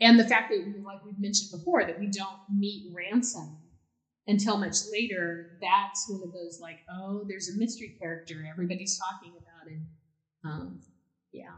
and 0.00 0.18
the 0.18 0.24
fact 0.24 0.50
that, 0.50 0.82
like 0.84 1.04
we've 1.04 1.18
mentioned 1.18 1.50
before, 1.50 1.84
that 1.84 1.98
we 1.98 2.08
don't 2.08 2.38
meet 2.52 2.90
ransom 2.92 3.58
until 4.26 4.56
much 4.56 4.76
later. 4.90 5.58
That's 5.60 6.08
one 6.08 6.22
of 6.24 6.32
those 6.32 6.58
like, 6.60 6.78
oh, 6.90 7.24
there's 7.28 7.48
a 7.48 7.58
mystery 7.58 7.94
character 8.00 8.46
everybody's 8.50 8.98
talking 8.98 9.34
about, 9.36 9.70
and 9.70 9.86
um, 10.44 10.80
yeah. 11.32 11.56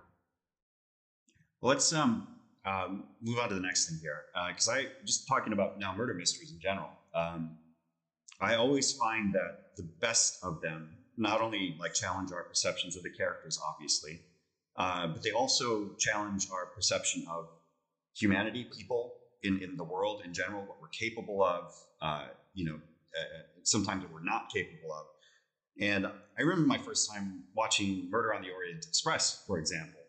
Well, 1.61 1.71
let's 1.71 1.93
um, 1.93 2.29
um, 2.65 3.05
move 3.23 3.39
on 3.39 3.49
to 3.49 3.55
the 3.55 3.61
next 3.61 3.89
thing 3.89 3.99
here, 4.01 4.23
because 4.49 4.69
I 4.69 4.87
just 5.05 5.27
talking 5.27 5.53
about 5.53 5.79
now 5.79 5.95
murder 5.97 6.15
mysteries 6.15 6.53
in 6.53 6.61
general. 6.61 6.91
Um, 7.15 7.59
I 8.41 8.57
always 8.57 8.93
find 8.93 9.35
that 9.35 9.77
the 9.77 9.89
best 10.01 10.39
of 10.43 10.61
them 10.61 10.91
not 11.17 11.41
only 11.41 11.75
like 11.81 11.95
challenge 11.95 12.33
our 12.33 12.45
perceptions 12.45 12.97
of 12.97 13.03
the 13.03 13.11
characters, 13.11 13.59
obviously, 13.67 14.21
uh, 14.77 15.07
but 15.07 15.23
they 15.23 15.31
also 15.31 15.95
challenge 15.99 16.49
our 16.53 16.67
perception 16.67 17.25
of 17.31 17.49
humanity, 18.17 18.67
people 18.77 19.13
in, 19.43 19.63
in 19.63 19.77
the 19.77 19.85
world 19.85 20.23
in 20.25 20.33
general, 20.33 20.63
what 20.63 20.81
we're 20.81 20.89
capable 20.89 21.43
of, 21.43 21.73
uh, 22.01 22.25
you 22.55 22.65
know, 22.65 22.75
uh, 22.77 23.43
sometimes 23.63 24.03
what 24.03 24.13
we're 24.13 24.25
not 24.25 24.51
capable 24.53 24.93
of. 24.93 25.07
And 25.81 26.07
I 26.07 26.41
remember 26.43 26.67
my 26.67 26.79
first 26.79 27.11
time 27.13 27.45
watching 27.55 28.09
Murder 28.11 28.35
on 28.35 28.43
the 28.43 28.51
Orient 28.51 28.87
Express, 28.87 29.45
for 29.47 29.59
example, 29.59 30.01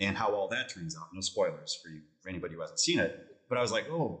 and 0.00 0.16
how 0.16 0.32
all 0.34 0.48
that 0.48 0.70
turns 0.70 0.96
out. 0.96 1.08
No 1.12 1.20
spoilers 1.20 1.78
for 1.82 1.90
you, 1.90 2.00
for 2.22 2.30
anybody 2.30 2.54
who 2.54 2.60
hasn't 2.60 2.80
seen 2.80 2.98
it. 2.98 3.26
But 3.48 3.58
I 3.58 3.60
was 3.60 3.72
like, 3.72 3.86
oh, 3.90 4.20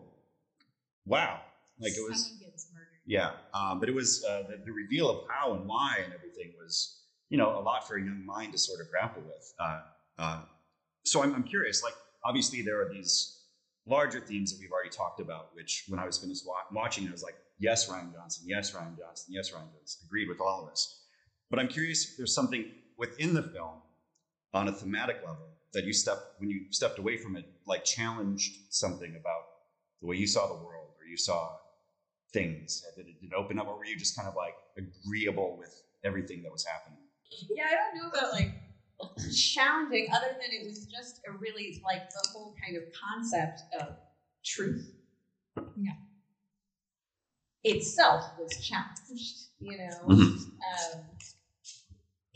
wow! 1.06 1.40
Like 1.80 1.92
it 1.92 2.06
was, 2.06 2.26
Someone 2.26 2.40
gets 2.50 2.66
murdered. 2.74 2.86
yeah. 3.06 3.30
Um, 3.54 3.80
but 3.80 3.88
it 3.88 3.94
was 3.94 4.22
uh, 4.28 4.42
the, 4.50 4.62
the 4.66 4.72
reveal 4.72 5.08
of 5.08 5.24
how 5.30 5.54
and 5.54 5.66
why 5.66 5.96
and 6.04 6.12
everything 6.12 6.52
was, 6.62 7.00
you 7.30 7.38
know, 7.38 7.58
a 7.58 7.62
lot 7.62 7.88
for 7.88 7.96
a 7.96 8.00
young 8.00 8.26
mind 8.26 8.52
to 8.52 8.58
sort 8.58 8.80
of 8.82 8.90
grapple 8.90 9.22
with. 9.22 9.54
Uh, 9.58 9.80
uh, 10.18 10.40
so 11.04 11.22
I'm, 11.22 11.34
I'm 11.34 11.42
curious. 11.44 11.82
Like, 11.82 11.94
obviously, 12.24 12.62
there 12.62 12.80
are 12.80 12.88
these 12.92 13.38
larger 13.86 14.20
themes 14.20 14.52
that 14.52 14.60
we've 14.60 14.72
already 14.72 14.90
talked 14.90 15.20
about. 15.20 15.54
Which, 15.54 15.84
when 15.88 16.00
I 16.00 16.06
was 16.06 16.18
finished 16.18 16.46
wa- 16.46 16.56
watching, 16.72 17.08
I 17.08 17.12
was 17.12 17.22
like, 17.22 17.36
yes, 17.58 17.88
Rian 17.88 18.12
Johnson, 18.12 18.44
yes, 18.46 18.72
Rian 18.72 18.98
Johnson, 18.98 19.34
yes, 19.34 19.50
Rian 19.50 19.72
Johnson. 19.72 20.06
Agreed 20.06 20.28
with 20.28 20.40
all 20.40 20.64
of 20.64 20.70
this. 20.70 21.00
But 21.50 21.58
I'm 21.58 21.68
curious 21.68 22.10
if 22.10 22.16
there's 22.16 22.34
something 22.34 22.64
within 22.96 23.34
the 23.34 23.42
film 23.42 23.82
on 24.54 24.68
a 24.68 24.72
thematic 24.72 25.16
level 25.26 25.48
that 25.72 25.84
you 25.84 25.92
stepped 25.92 26.38
when 26.38 26.50
you 26.50 26.66
stepped 26.70 26.98
away 26.98 27.16
from 27.16 27.36
it, 27.36 27.44
like 27.66 27.84
challenged 27.84 28.56
something 28.70 29.16
about 29.16 29.42
the 30.00 30.06
way 30.06 30.16
you 30.16 30.26
saw 30.26 30.46
the 30.48 30.62
world 30.64 30.90
or 31.00 31.06
you 31.06 31.16
saw 31.16 31.56
things. 32.32 32.84
Did 32.96 33.08
it, 33.08 33.20
did 33.20 33.32
open 33.34 33.58
up, 33.58 33.68
or 33.68 33.78
were 33.78 33.84
you 33.84 33.96
just 33.96 34.16
kind 34.16 34.28
of 34.28 34.34
like 34.34 34.54
agreeable 34.76 35.56
with 35.58 35.82
everything 36.04 36.42
that 36.42 36.52
was 36.52 36.64
happening? 36.64 36.98
Yeah, 37.50 37.64
I 37.70 37.74
don't 37.74 38.02
know 38.02 38.08
about 38.10 38.32
like 38.32 38.52
challenging, 39.34 40.06
other 40.14 40.28
than 40.40 40.50
it 40.52 40.64
was 40.66 40.86
just 40.86 41.20
a 41.28 41.32
really 41.32 41.80
like 41.84 42.02
the 42.10 42.28
whole 42.32 42.54
kind 42.64 42.76
of 42.76 42.84
concept 42.92 43.62
of 43.80 43.96
truth. 44.44 44.92
Yeah. 45.76 45.92
Itself 47.64 48.24
was 48.36 48.50
challenged, 48.60 49.48
you 49.60 49.76
know. 49.78 50.06
Mhm. 50.08 50.36
Um, 50.94 51.00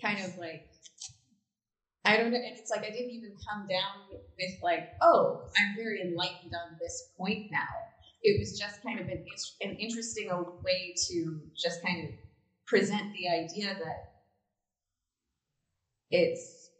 kind 0.00 0.20
of 0.20 0.36
like 0.36 0.62
I 2.04 2.16
don't 2.16 2.30
know, 2.30 2.38
and 2.38 2.56
it's 2.56 2.70
like 2.70 2.84
I 2.84 2.90
didn't 2.90 3.10
even 3.10 3.32
come 3.48 3.66
down 3.66 4.06
with, 4.38 4.52
like, 4.62 4.84
oh, 5.02 5.40
I'm 5.58 5.74
very 5.74 6.00
enlightened 6.00 6.52
on 6.54 6.76
this 6.80 7.02
point 7.18 7.40
now. 7.50 7.90
It 8.22 8.38
was 8.38 8.56
just 8.58 8.80
kind 8.82 9.00
of 9.00 9.08
an, 9.08 9.24
an 9.60 9.74
interesting 9.74 10.28
way 10.64 10.94
to 11.08 11.40
just 11.56 11.82
kind 11.82 12.04
of 12.04 12.10
present 12.66 13.12
the 13.12 13.28
idea 13.28 13.74
that 13.74 13.98
it's 16.10 16.70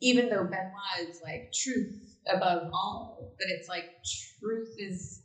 even 0.00 0.28
though 0.28 0.44
Benoit 0.44 1.08
is 1.08 1.20
like 1.24 1.52
truth 1.52 1.96
above 2.32 2.68
all, 2.72 3.32
but 3.38 3.46
it's 3.48 3.68
like 3.68 3.84
truth 4.40 4.74
is 4.78 5.22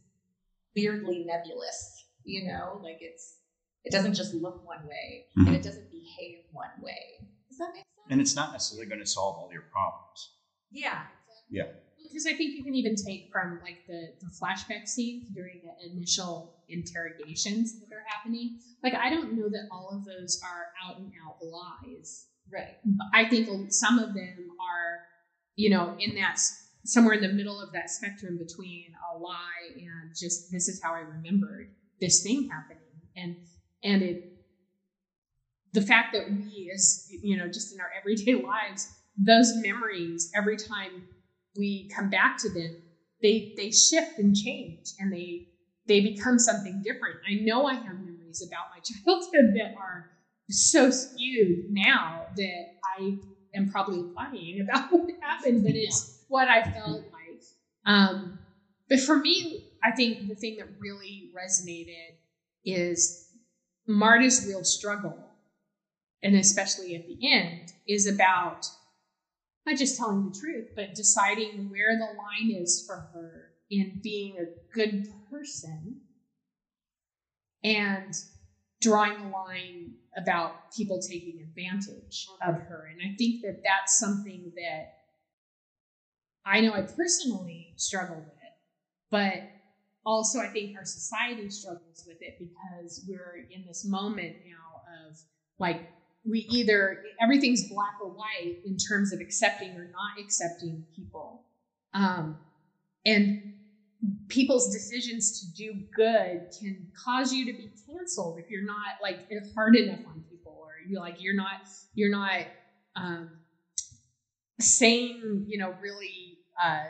weirdly 0.75 1.25
nebulous, 1.25 2.05
you 2.23 2.47
know, 2.47 2.79
like 2.83 2.97
it's 3.01 3.37
it 3.83 3.91
doesn't 3.91 4.13
just 4.13 4.33
look 4.33 4.65
one 4.65 4.85
way 4.87 5.25
and 5.35 5.47
Mhm. 5.47 5.55
it 5.55 5.63
doesn't 5.63 5.89
behave 5.91 6.39
one 6.51 6.69
way. 6.81 7.27
Does 7.49 7.57
that 7.57 7.69
make 7.73 7.83
sense? 7.83 8.07
And 8.09 8.21
it's 8.21 8.35
not 8.35 8.51
necessarily 8.51 8.87
going 8.87 8.99
to 8.99 9.05
solve 9.07 9.35
all 9.37 9.49
your 9.51 9.63
problems. 9.71 10.35
yeah. 10.71 11.07
Yeah. 11.49 11.63
Because 12.01 12.25
I 12.25 12.33
think 12.33 12.55
you 12.57 12.63
can 12.63 12.75
even 12.75 12.95
take 12.95 13.29
from 13.31 13.59
like 13.61 13.85
the, 13.87 14.13
the 14.21 14.27
flashback 14.27 14.87
scenes 14.87 15.27
during 15.33 15.61
the 15.63 15.91
initial 15.91 16.55
interrogations 16.69 17.79
that 17.79 17.93
are 17.93 18.03
happening. 18.07 18.59
Like 18.83 18.93
I 18.95 19.09
don't 19.09 19.33
know 19.33 19.49
that 19.49 19.67
all 19.71 19.89
of 19.97 20.05
those 20.05 20.39
are 20.43 20.67
out 20.83 20.97
and 20.99 21.11
out 21.25 21.37
lies. 21.43 22.27
Right. 22.51 22.75
I 23.13 23.25
think 23.25 23.47
some 23.69 23.97
of 23.97 24.13
them 24.13 24.49
are, 24.59 24.99
you 25.55 25.69
know, 25.69 25.95
in 25.99 26.15
that 26.15 26.37
somewhere 26.83 27.13
in 27.13 27.21
the 27.21 27.29
middle 27.29 27.61
of 27.61 27.71
that 27.73 27.89
spectrum 27.89 28.37
between 28.37 28.91
a 29.13 29.17
lie 29.17 29.69
and 29.75 30.11
just 30.19 30.51
this 30.51 30.67
is 30.67 30.81
how 30.83 30.93
I 30.93 30.99
remembered 30.99 31.67
this 31.99 32.21
thing 32.21 32.49
happening, 32.49 32.91
and 33.15 33.35
and 33.83 34.01
it 34.01 34.17
the 35.73 35.81
fact 35.81 36.13
that 36.13 36.29
we 36.29 36.71
as 36.75 37.05
you 37.09 37.37
know 37.37 37.47
just 37.47 37.71
in 37.73 37.79
our 37.79 37.89
everyday 37.97 38.33
lives 38.43 38.87
those 39.17 39.53
memories 39.55 40.29
every 40.35 40.57
time 40.57 41.03
we 41.57 41.87
come 41.95 42.09
back 42.09 42.37
to 42.39 42.49
them 42.51 42.81
they 43.21 43.51
they 43.55 43.69
shift 43.71 44.17
and 44.17 44.35
change 44.35 44.93
and 44.99 45.11
they 45.13 45.43
they 45.87 45.99
become 45.99 46.37
something 46.37 46.79
different. 46.83 47.17
I 47.27 47.33
know 47.41 47.65
I 47.65 47.73
have 47.73 47.97
memories 47.99 48.45
about 48.47 48.69
my 48.69 48.79
childhood 48.83 49.53
that 49.55 49.71
are 49.75 50.05
so 50.51 50.89
skewed 50.89 51.65
now 51.69 52.25
that 52.35 52.65
I 52.97 53.17
am 53.55 53.69
probably 53.69 54.03
lying 54.15 54.65
about 54.67 54.87
what 54.91 55.09
happened, 55.21 55.63
but 55.63 55.75
it's 55.75 56.23
what 56.27 56.47
I 56.47 56.61
felt 56.63 57.01
like. 57.11 57.41
Um, 57.85 58.39
but 58.89 58.99
for 58.99 59.17
me, 59.17 59.63
I 59.83 59.91
think 59.91 60.27
the 60.27 60.35
thing 60.35 60.57
that 60.57 60.67
really 60.79 61.29
resonated 61.35 62.17
is 62.63 63.27
Marta's 63.87 64.45
real 64.47 64.63
struggle, 64.63 65.35
and 66.21 66.35
especially 66.35 66.95
at 66.95 67.05
the 67.05 67.17
end, 67.31 67.73
is 67.87 68.05
about 68.05 68.65
not 69.65 69.77
just 69.77 69.97
telling 69.97 70.23
the 70.23 70.35
truth, 70.37 70.67
but 70.75 70.95
deciding 70.95 71.69
where 71.69 71.95
the 71.97 72.05
line 72.05 72.61
is 72.61 72.83
for 72.85 73.09
her 73.13 73.51
in 73.69 73.99
being 74.03 74.37
a 74.37 74.75
good 74.75 75.07
person 75.29 76.01
and 77.63 78.13
drawing 78.81 79.19
a 79.21 79.29
line 79.29 79.93
about 80.17 80.71
people 80.75 80.99
taking 80.99 81.39
advantage 81.41 82.27
of 82.45 82.55
her. 82.55 82.89
And 82.91 82.99
I 83.01 83.15
think 83.17 83.41
that 83.41 83.61
that's 83.63 83.97
something 83.97 84.51
that 84.55 84.93
I 86.45 86.61
know 86.61 86.73
I 86.73 86.81
personally 86.81 87.73
struggle 87.77 88.17
with, 88.17 88.53
but 89.09 89.41
also 90.05 90.39
I 90.39 90.47
think 90.47 90.75
our 90.77 90.85
society 90.85 91.49
struggles 91.49 92.03
with 92.07 92.17
it 92.21 92.37
because 92.39 93.05
we're 93.07 93.45
in 93.51 93.65
this 93.67 93.85
moment 93.85 94.37
now 94.45 95.07
of 95.07 95.17
like 95.59 95.81
we 96.27 96.39
either 96.51 96.97
everything's 97.21 97.67
black 97.69 97.93
or 98.01 98.09
white 98.09 98.57
in 98.65 98.77
terms 98.77 99.13
of 99.13 99.19
accepting 99.21 99.71
or 99.75 99.85
not 99.91 100.23
accepting 100.23 100.83
people 100.95 101.45
um, 101.93 102.37
and 103.05 103.53
people's 104.27 104.71
decisions 104.71 105.41
to 105.41 105.53
do 105.55 105.73
good 105.95 106.47
can 106.59 106.87
cause 107.05 107.31
you 107.31 107.45
to 107.45 107.53
be 107.53 107.71
canceled 107.87 108.39
if 108.39 108.49
you're 108.49 108.65
not 108.65 108.95
like 109.01 109.29
hard 109.53 109.75
enough 109.75 109.99
on 110.07 110.23
people 110.29 110.57
or 110.59 110.71
you're 110.87 110.99
like 110.99 111.17
you're 111.19 111.35
not 111.35 111.61
you're 111.93 112.09
not 112.09 112.41
um, 112.95 113.29
saying 114.59 115.45
you 115.47 115.57
know 115.57 115.75
really 115.81 116.39
uh, 116.61 116.85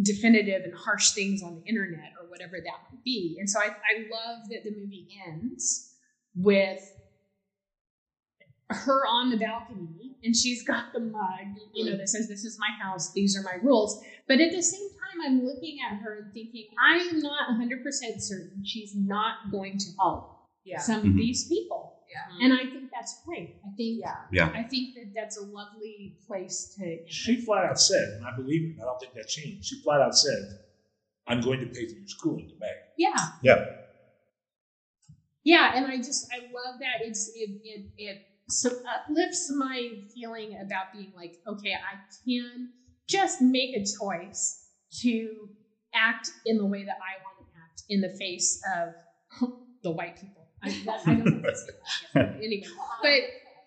definitive 0.00 0.62
and 0.64 0.72
harsh 0.74 1.10
things 1.10 1.42
on 1.42 1.54
the 1.56 1.68
internet 1.68 2.12
or 2.20 2.28
whatever 2.30 2.56
that 2.64 2.78
might 2.90 3.04
be 3.04 3.36
and 3.38 3.48
so 3.48 3.60
I, 3.60 3.66
I 3.66 4.06
love 4.10 4.48
that 4.50 4.64
the 4.64 4.70
movie 4.70 5.08
ends 5.26 5.92
with 6.34 6.80
her 8.70 9.06
on 9.06 9.30
the 9.30 9.36
balcony 9.36 10.16
and 10.24 10.34
she's 10.34 10.64
got 10.64 10.92
the 10.94 11.00
mug, 11.00 11.58
you 11.74 11.84
know, 11.84 11.96
that 11.98 12.08
says, 12.08 12.28
This 12.28 12.44
is 12.44 12.58
my 12.58 12.70
house, 12.82 13.12
these 13.12 13.36
are 13.36 13.42
my 13.42 13.58
rules. 13.62 14.02
But 14.26 14.40
at 14.40 14.52
the 14.52 14.62
same 14.62 14.88
time, 15.14 15.20
I'm 15.26 15.44
looking 15.44 15.78
at 15.80 15.98
her 16.02 16.18
and 16.22 16.32
thinking, 16.32 16.66
I 16.78 16.96
am 17.12 17.20
not 17.20 17.48
100% 17.50 18.20
certain 18.20 18.64
she's 18.64 18.94
not 18.94 19.34
going 19.50 19.78
to 19.78 19.86
help 19.98 20.30
Yeah. 20.64 20.78
some 20.78 20.98
of 21.00 21.04
Mhm. 21.04 21.16
these 21.16 21.48
people. 21.48 21.92
Yeah. 22.10 22.44
And 22.44 22.52
I 22.52 22.66
think 22.70 22.90
that's 22.92 23.22
great. 23.24 23.56
I 23.64 23.70
think, 23.76 24.00
Yeah. 24.00 24.26
Yeah. 24.30 24.50
I 24.54 24.62
think 24.64 24.94
that 24.94 25.12
that's 25.14 25.36
a 25.36 25.44
lovely 25.44 26.16
place 26.26 26.74
to. 26.76 27.04
She 27.06 27.36
flat 27.36 27.64
out 27.64 27.78
said, 27.80 28.08
and 28.16 28.24
I 28.24 28.34
believe 28.36 28.62
her, 28.62 28.72
and 28.72 28.80
I 28.82 28.84
don't 28.84 29.00
think 29.00 29.14
that 29.14 29.26
changed. 29.28 29.64
She 29.66 29.80
flat 29.82 30.00
out 30.00 30.16
said, 30.16 30.60
I'm 31.26 31.40
going 31.40 31.60
to 31.60 31.66
pay 31.66 31.86
for 31.86 31.94
your 31.98 32.06
schooling 32.06 32.48
to 32.48 32.54
Meg. 32.58 32.70
Yeah. 32.96 33.14
Yeah. 33.42 33.64
Yeah, 35.42 35.72
and 35.74 35.86
I 35.86 35.96
just 35.98 36.26
I 36.32 36.38
love 36.38 36.80
that 36.80 37.02
it's 37.06 37.30
it 37.34 37.50
it 37.64 37.86
it 37.98 38.22
so 38.48 38.70
uplifts 38.88 39.50
my 39.54 39.90
feeling 40.14 40.58
about 40.64 40.92
being 40.92 41.12
like, 41.14 41.34
okay, 41.46 41.72
I 41.74 41.96
can 42.26 42.70
just 43.06 43.40
make 43.42 43.76
a 43.76 43.84
choice 43.84 44.63
to 45.02 45.48
act 45.94 46.30
in 46.46 46.58
the 46.58 46.66
way 46.66 46.84
that 46.84 46.96
I 46.98 47.20
want 47.22 47.38
to 47.38 47.44
act 47.62 47.82
in 47.88 48.00
the 48.00 48.10
face 48.10 48.60
of 48.76 49.50
the 49.82 49.90
white 49.90 50.16
people. 50.16 50.48
I, 50.62 50.70
that, 50.86 51.00
I 51.06 51.14
don't 51.14 51.24
know 51.24 51.38
if 51.38 51.44
I 51.44 51.52
say 51.52 51.72
that, 52.14 52.32
but 52.34 52.42
anyway, 52.42 52.62
but 53.02 53.20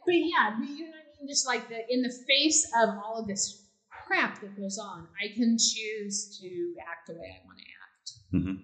but 0.05 0.15
yeah, 0.15 0.55
you 0.59 0.86
know 0.86 0.91
what 0.91 0.99
I 0.99 1.19
mean. 1.19 1.28
Just 1.28 1.45
like 1.45 1.67
the 1.67 1.80
in 1.89 2.01
the 2.01 2.13
face 2.28 2.67
of 2.82 2.89
all 3.03 3.19
of 3.19 3.28
this 3.28 3.61
crap 3.89 4.39
that 4.41 4.55
goes 4.57 4.78
on, 4.78 5.07
I 5.21 5.34
can 5.36 5.57
choose 5.57 6.38
to 6.41 6.73
act 6.89 7.07
the 7.07 7.13
way 7.13 7.28
I 7.28 7.45
want 7.45 7.57
to 7.59 7.65
act. 7.84 8.13
Mm-hmm. 8.34 8.61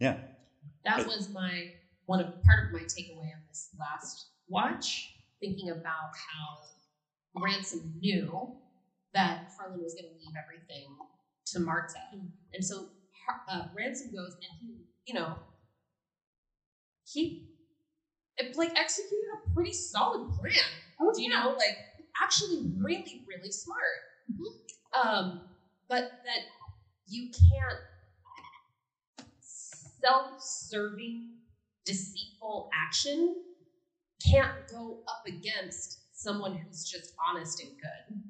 Yeah. 0.00 0.16
that 0.84 1.06
was 1.06 1.28
my 1.32 1.72
one 2.06 2.20
of 2.20 2.26
part 2.42 2.66
of 2.66 2.72
my 2.72 2.80
takeaway 2.80 3.30
on 3.36 3.42
this 3.48 3.68
last 3.78 4.26
watch 4.48 5.12
thinking 5.40 5.70
about 5.70 6.10
how 6.26 7.40
ransom 7.40 7.94
knew 8.00 8.56
that 9.14 9.46
harlan 9.56 9.80
was 9.82 9.94
going 9.94 10.10
to 10.10 10.18
leave 10.18 10.34
everything 10.42 10.88
to 11.52 11.60
marta. 11.60 11.98
And 12.52 12.64
so 12.64 12.88
uh, 13.48 13.62
ransom 13.76 14.10
goes 14.14 14.34
and 14.42 14.52
he 14.60 14.84
you 15.06 15.14
know 15.14 15.38
he 17.04 17.40
it, 18.36 18.56
like 18.56 18.72
executed 18.76 19.26
a 19.46 19.54
pretty 19.54 19.72
solid 19.72 20.28
plan. 20.28 20.54
Oh, 21.00 21.12
you 21.16 21.28
know 21.28 21.54
like 21.58 21.76
actually 22.22 22.60
really 22.76 23.24
really 23.28 23.50
smart. 23.50 24.00
Um 24.94 25.40
but 25.88 26.04
that 26.24 26.40
you 27.06 27.30
can't 27.30 27.78
self-serving 29.40 31.30
deceitful 31.84 32.68
action 32.72 33.34
can't 34.24 34.50
go 34.70 34.98
up 35.08 35.22
against 35.26 35.98
someone 36.12 36.54
who's 36.54 36.84
just 36.84 37.12
honest 37.28 37.60
and 37.60 37.70
good 37.78 38.22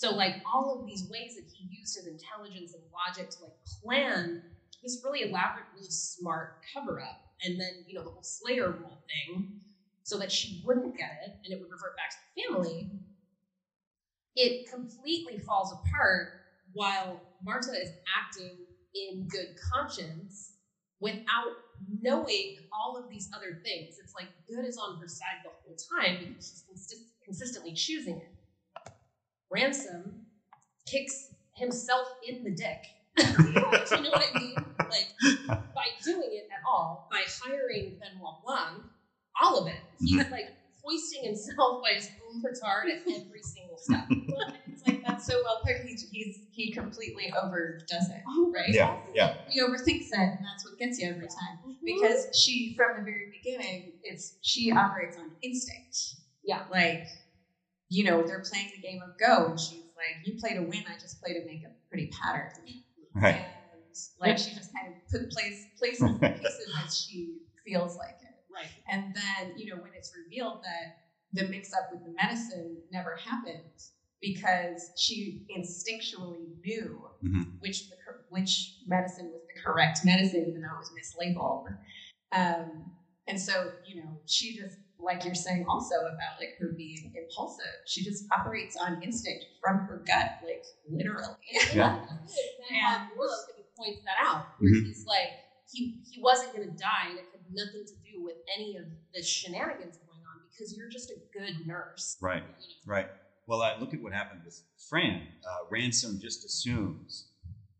so 0.00 0.10
like 0.16 0.32
all 0.54 0.72
of 0.72 0.86
these 0.86 1.04
ways 1.10 1.34
that 1.36 1.44
he 1.52 1.68
used 1.68 1.94
his 1.94 2.06
intelligence 2.08 2.72
and 2.72 2.82
logic 2.88 3.28
to 3.28 3.44
like 3.44 3.52
plan 3.84 4.40
this 4.82 4.98
really 5.04 5.20
elaborate 5.20 5.68
really 5.76 5.90
smart 5.90 6.48
cover 6.72 7.00
up 7.00 7.18
and 7.44 7.60
then 7.60 7.84
you 7.86 7.94
know 7.94 8.02
the 8.02 8.08
whole 8.08 8.24
slayer 8.24 8.72
rule 8.72 8.98
thing 9.12 9.44
so 10.02 10.16
that 10.16 10.32
she 10.32 10.56
wouldn't 10.64 10.96
get 10.96 11.12
it 11.26 11.32
and 11.44 11.52
it 11.52 11.60
would 11.60 11.68
revert 11.70 11.94
back 11.96 12.08
to 12.08 12.16
the 12.24 12.42
family 12.48 12.88
it 14.36 14.54
completely 14.68 15.38
falls 15.38 15.72
apart 15.72 16.28
while 16.72 17.20
Marta 17.42 17.72
is 17.82 17.92
acting 18.16 18.56
in 18.94 19.26
good 19.28 19.48
conscience 19.72 20.52
without 21.00 21.52
knowing 21.88 22.54
all 22.72 22.96
of 22.96 23.08
these 23.08 23.28
other 23.34 23.56
things. 23.64 23.96
It's 23.98 24.12
like 24.14 24.28
good 24.48 24.64
is 24.64 24.76
on 24.76 24.96
her 24.98 25.08
side 25.08 25.40
the 25.42 25.50
whole 25.62 25.76
time 25.98 26.16
because 26.18 26.46
she's 26.48 26.62
consist- 26.66 27.02
consistently 27.24 27.72
choosing 27.74 28.16
it. 28.16 28.39
Ransom 29.50 30.26
kicks 30.86 31.28
himself 31.54 32.08
in 32.26 32.44
the 32.44 32.50
dick. 32.50 32.84
Do 33.16 33.42
you 33.42 33.52
know 33.52 33.62
what 34.10 34.24
I 34.34 34.38
mean? 34.38 34.54
Like 34.78 35.08
by 35.74 35.86
doing 36.04 36.30
it 36.30 36.48
at 36.52 36.62
all, 36.66 37.08
by 37.10 37.22
hiring 37.26 37.98
Benoit 37.98 38.34
Blanc, 38.44 38.82
all 39.42 39.58
of 39.58 39.68
it, 39.68 39.80
he's 40.00 40.20
mm-hmm. 40.20 40.32
like 40.32 40.50
hoisting 40.82 41.24
himself 41.24 41.82
by 41.82 41.94
his 41.94 42.10
own 42.28 42.42
petard 42.42 42.90
at 42.90 43.00
every 43.02 43.42
single 43.42 43.78
step. 43.78 44.06
It's 44.66 44.86
like 44.86 45.04
that's 45.06 45.26
so 45.26 45.34
well 45.44 45.60
put. 45.62 45.76
He's, 45.86 46.08
he's 46.10 46.38
he 46.52 46.72
completely 46.72 47.32
overdoes 47.42 48.08
it, 48.08 48.22
oh, 48.26 48.50
right? 48.54 48.70
Yeah. 48.70 48.96
Yeah. 49.14 49.34
He 49.48 49.60
overthinks 49.60 50.06
it, 50.06 50.14
and 50.14 50.38
that's 50.38 50.64
what 50.64 50.78
gets 50.78 50.98
you 50.98 51.10
every 51.10 51.26
time. 51.26 51.58
Mm-hmm. 51.66 51.84
Because 51.84 52.28
she, 52.34 52.74
from 52.76 52.96
the 52.96 53.02
very 53.02 53.30
beginning, 53.30 53.92
it's 54.02 54.36
she 54.40 54.72
operates 54.72 55.18
on 55.18 55.32
instinct. 55.42 56.14
Yeah. 56.44 56.62
Like, 56.70 57.06
you 57.90 58.04
know, 58.04 58.24
they're 58.26 58.42
playing 58.48 58.70
the 58.74 58.80
game 58.80 59.00
of 59.02 59.18
Go, 59.18 59.48
and 59.50 59.60
she's 59.60 59.82
like, 59.96 60.24
"You 60.24 60.36
play 60.38 60.54
to 60.54 60.62
win. 60.62 60.82
I 60.88 60.94
just 60.94 61.20
play 61.20 61.34
to 61.34 61.44
make 61.44 61.64
a 61.64 61.70
pretty 61.88 62.08
pattern." 62.22 62.48
Right. 63.12 63.34
And 63.34 63.82
like 64.20 64.38
she 64.38 64.54
just 64.54 64.70
kind 64.72 64.88
of 64.94 64.94
put 65.10 65.30
place 65.30 65.66
places 65.76 66.16
the 66.20 66.28
pieces 66.40 66.68
as 66.84 66.96
she 66.96 67.40
feels 67.66 67.98
like 67.98 68.16
it. 68.22 68.44
Right. 68.52 68.70
And 68.88 69.14
then, 69.14 69.54
you 69.56 69.74
know, 69.74 69.82
when 69.82 69.90
it's 69.96 70.12
revealed 70.16 70.62
that 70.62 71.02
the 71.32 71.48
mix 71.48 71.72
up 71.74 71.88
with 71.92 72.04
the 72.04 72.12
medicine 72.12 72.78
never 72.90 73.16
happened 73.16 73.64
because 74.20 74.90
she 74.96 75.42
instinctually 75.56 76.46
knew 76.64 77.08
Mhm. 77.22 77.58
which 77.60 77.88
the 77.88 77.96
which 78.28 78.76
medicine 78.86 79.30
was 79.32 79.42
the 79.52 79.60
correct 79.60 80.00
medicine, 80.04 80.46
even 80.48 80.62
though 80.62 80.74
it 80.74 80.78
was 80.78 80.92
mislabeled. 80.92 81.66
Um, 82.32 82.92
and 83.26 83.40
so, 83.40 83.72
you 83.84 84.02
know, 84.02 84.20
she 84.26 84.56
just 84.56 84.78
like 85.02 85.24
you're 85.24 85.34
saying 85.34 85.64
also 85.68 85.94
about 86.00 86.38
like 86.38 86.56
her 86.58 86.74
being 86.76 87.12
impulsive. 87.16 87.64
She 87.86 88.04
just 88.04 88.24
operates 88.36 88.76
on 88.76 89.02
instinct 89.02 89.44
from 89.60 89.78
her 89.86 90.02
gut, 90.06 90.38
like 90.44 90.64
literally. 90.88 91.34
Yeah. 91.74 91.98
And 92.72 93.02
Warlock 93.16 93.46
he 93.56 93.64
points 93.76 94.00
that 94.04 94.24
out, 94.24 94.44
where 94.58 94.70
Mhm. 94.70 94.86
he's 94.86 95.04
like, 95.06 95.30
he 95.72 96.00
he 96.08 96.20
wasn't 96.22 96.54
going 96.54 96.68
to 96.68 96.76
die, 96.76 97.08
and 97.10 97.18
it 97.18 97.26
had 97.32 97.42
nothing 97.50 97.84
to 97.84 97.94
do 98.08 98.22
with 98.22 98.36
any 98.56 98.76
of 98.76 98.84
the 99.12 99.22
shenanigans 99.22 99.96
going 99.98 100.22
on 100.30 100.40
because 100.50 100.76
you're 100.76 100.88
just 100.88 101.10
a 101.10 101.16
good 101.36 101.66
nurse. 101.66 102.16
Right. 102.20 102.44
Right. 102.86 103.08
Well, 103.46 103.62
uh, 103.62 103.76
look 103.80 103.92
at 103.92 104.00
what 104.00 104.12
happened 104.12 104.42
with 104.44 104.62
Fran. 104.88 105.26
Uh, 105.44 105.66
Ransom 105.70 106.20
just 106.20 106.44
assumes 106.44 107.26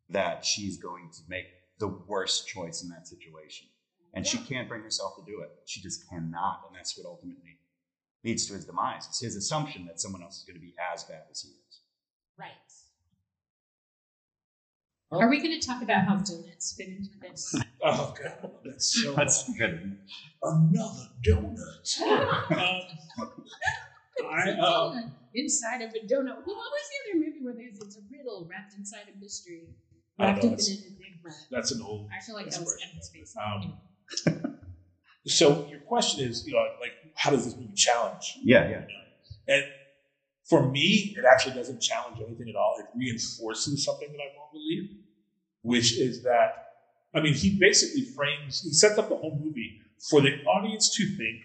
that 0.09 0.45
she's 0.45 0.77
going 0.77 1.11
to 1.13 1.21
make 1.29 1.47
the 1.79 1.89
worst 1.89 2.49
choice 2.49 2.83
in 2.83 2.89
that 2.91 3.07
situation. 3.07 3.69
And 4.15 4.27
she 4.27 4.39
can't 4.39 4.69
bring 4.69 4.83
herself 4.83 5.15
to 5.17 5.23
do 5.25 5.41
it. 5.43 5.51
She 5.67 5.81
just 5.81 6.09
cannot. 6.09 6.63
And 6.67 6.77
that's 6.77 6.97
what 6.99 7.07
ultimately 7.07 7.59
leads 8.25 8.47
to 8.47 8.55
his 8.55 8.65
demise. 8.65 9.07
It's 9.09 9.21
his 9.21 9.37
assumption 9.37 9.87
that 9.87 10.01
someone 10.01 10.23
else 10.23 10.39
is 10.39 10.45
going 10.45 10.57
to 10.57 10.61
be 10.61 10.75
as 10.93 11.05
bad 11.05 11.23
as 11.31 11.43
he 11.43 11.49
is. 11.51 11.81
Right. 12.39 12.49
Are 15.13 15.29
we 15.29 15.39
going 15.43 15.59
to 15.61 15.67
talk 15.67 15.83
about 15.83 16.05
how 16.05 16.17
donuts 16.17 16.75
fit 16.77 16.89
into 16.89 17.11
this? 17.21 17.55
Oh 17.83 18.15
god, 18.23 18.51
that's 18.63 19.03
so 19.03 19.15
That's 19.17 19.51
good. 19.57 19.97
another 20.43 21.09
donut. 21.27 22.01
um, 22.03 22.83
I 24.31 24.51
um, 24.51 24.59
Donut 24.61 25.11
inside 25.35 25.81
of 25.81 25.89
a 25.95 26.07
donut. 26.07 26.37
What 26.45 26.47
was 26.47 26.85
the 26.91 27.11
other 27.11 27.25
movie 27.25 27.43
where 27.43 27.55
there's 27.55 27.81
it's 27.81 27.97
a 27.97 28.01
riddle 28.13 28.47
wrapped 28.51 28.75
inside 28.77 29.05
a 29.09 29.19
mystery, 29.19 29.63
wrapped 30.19 30.41
up 30.41 30.45
in 30.45 30.53
it's- 30.53 30.69
an 30.69 30.85
enigma? 30.99 31.31
that's 31.51 31.73
an 31.73 31.81
old. 31.81 32.11
I 32.15 32.23
feel 32.23 32.35
like 32.35 32.45
that's 32.45 32.59
that 32.59 32.65
was 32.65 32.75
great. 32.75 32.85
Kevin 32.85 33.03
Space. 33.03 33.35
Um, 33.43 33.79
So 35.27 35.67
your 35.69 35.81
question 35.81 36.27
is, 36.27 36.45
you 36.47 36.55
know, 36.55 36.65
like 36.81 36.93
how 37.15 37.31
does 37.31 37.45
this 37.45 37.55
movie 37.55 37.75
challenge? 37.75 38.39
Yeah, 38.43 38.69
yeah. 38.69 38.85
And 39.47 39.65
for 40.49 40.69
me, 40.71 41.15
it 41.17 41.25
actually 41.31 41.55
doesn't 41.55 41.81
challenge 41.81 42.17
anything 42.27 42.49
at 42.49 42.57
all. 42.57 42.75
It 42.79 42.87
reinforces 42.97 43.85
something 43.85 44.09
that 44.11 44.19
I 44.19 44.29
won't 44.37 44.51
believe, 44.53 44.91
which 45.63 45.99
is 45.99 46.23
that, 46.23 46.49
I 47.15 47.21
mean, 47.21 47.35
he 47.35 47.59
basically 47.59 48.03
frames, 48.17 48.63
he 48.63 48.73
sets 48.73 48.99
up 48.99 49.09
the 49.11 49.17
whole 49.17 49.39
movie 49.39 49.79
for 50.11 50.21
the 50.23 50.43
audience 50.45 50.89
to 50.97 51.05
think 51.05 51.43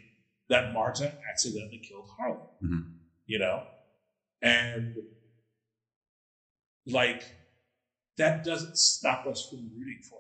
that 0.48 0.74
Marta 0.74 1.14
accidentally 1.30 1.80
killed 1.88 2.08
Harlan. 2.18 2.48
Mhm. 2.64 2.94
You 3.26 3.40
know? 3.40 3.64
And 4.42 4.96
like, 6.88 7.24
that 8.18 8.44
doesn't 8.46 8.78
stop 8.78 9.26
us 9.28 9.48
from 9.50 9.70
rooting 9.78 10.02
for. 10.10 10.20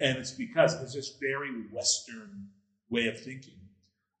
And 0.00 0.18
it's 0.18 0.32
because 0.32 0.74
it's 0.82 0.94
this 0.94 1.16
very 1.20 1.50
Western 1.72 2.48
way 2.90 3.06
of 3.08 3.18
thinking. 3.20 3.54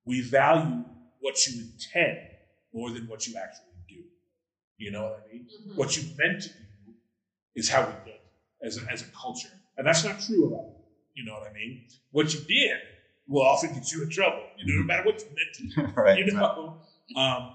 We 0.04 0.20
value 0.20 0.84
what 1.20 1.46
you 1.46 1.62
intend 1.62 2.18
more 2.72 2.90
than 2.90 3.06
what 3.08 3.26
you 3.26 3.34
actually 3.36 3.72
do. 3.88 4.02
You 4.76 4.90
know 4.90 5.04
what 5.04 5.24
I 5.28 5.32
mean? 5.32 5.48
Mhm. 5.68 5.76
What 5.76 5.96
you 5.96 6.02
meant 6.16 6.42
to 6.42 6.48
do 6.48 6.94
is 7.54 7.68
how 7.68 7.86
we 7.86 7.92
did 8.10 8.20
as 8.62 8.82
a, 8.82 8.92
as 8.92 9.02
a 9.02 9.06
culture. 9.06 9.48
And 9.76 9.86
that's 9.86 10.04
not 10.04 10.20
true 10.20 10.46
about 10.48 10.66
it. 10.66 10.84
You 11.14 11.24
know 11.24 11.34
what 11.34 11.48
I 11.48 11.52
mean? 11.52 11.86
What 12.10 12.32
you 12.34 12.40
did 12.40 12.78
will 13.26 13.42
often 13.42 13.72
get 13.72 13.90
you 13.92 14.02
in 14.02 14.10
trouble, 14.10 14.42
you 14.58 14.66
know, 14.66 14.80
no 14.80 14.86
matter 14.86 15.04
what 15.04 15.20
you 15.20 15.26
meant 15.26 15.54
to 15.54 15.62
do 15.92 15.92
right. 16.00 16.18
you 16.18 16.32
know. 16.32 16.78
Um, 17.16 17.54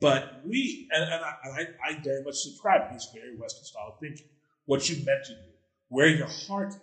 but 0.00 0.42
we, 0.46 0.88
and, 0.92 1.04
and, 1.04 1.24
I, 1.24 1.34
and 1.44 1.54
I, 1.84 1.90
I 1.90 2.00
very 2.02 2.22
much 2.22 2.34
subscribe 2.34 2.88
to 2.88 2.94
this 2.94 3.08
very 3.14 3.36
Western 3.36 3.64
style 3.64 3.92
of 3.94 4.00
thinking. 4.00 4.26
What 4.66 4.88
you 4.88 4.96
meant 5.04 5.24
to 5.26 5.32
do, 5.34 5.40
where 5.88 6.08
your 6.08 6.26
heart 6.26 6.70
is, 6.70 6.78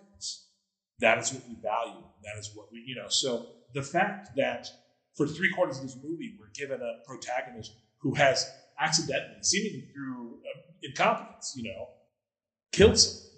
that 1.00 1.18
is 1.18 1.32
what 1.32 1.42
we 1.48 1.54
value. 1.62 2.02
That 2.22 2.38
is 2.38 2.50
what 2.54 2.66
we, 2.72 2.82
you 2.86 2.94
know. 2.94 3.08
So 3.08 3.46
the 3.74 3.82
fact 3.82 4.30
that 4.36 4.68
for 5.16 5.26
three 5.26 5.52
quarters 5.52 5.78
of 5.78 5.84
this 5.84 5.96
movie, 6.02 6.36
we're 6.38 6.50
given 6.54 6.80
a 6.80 7.06
protagonist 7.06 7.72
who 8.00 8.14
has 8.14 8.48
accidentally, 8.80 9.42
seemingly 9.42 9.88
through 9.92 10.38
uh, 10.38 10.60
incompetence, 10.82 11.54
you 11.56 11.64
know, 11.64 11.88
killed 12.72 12.98
someone. 12.98 13.28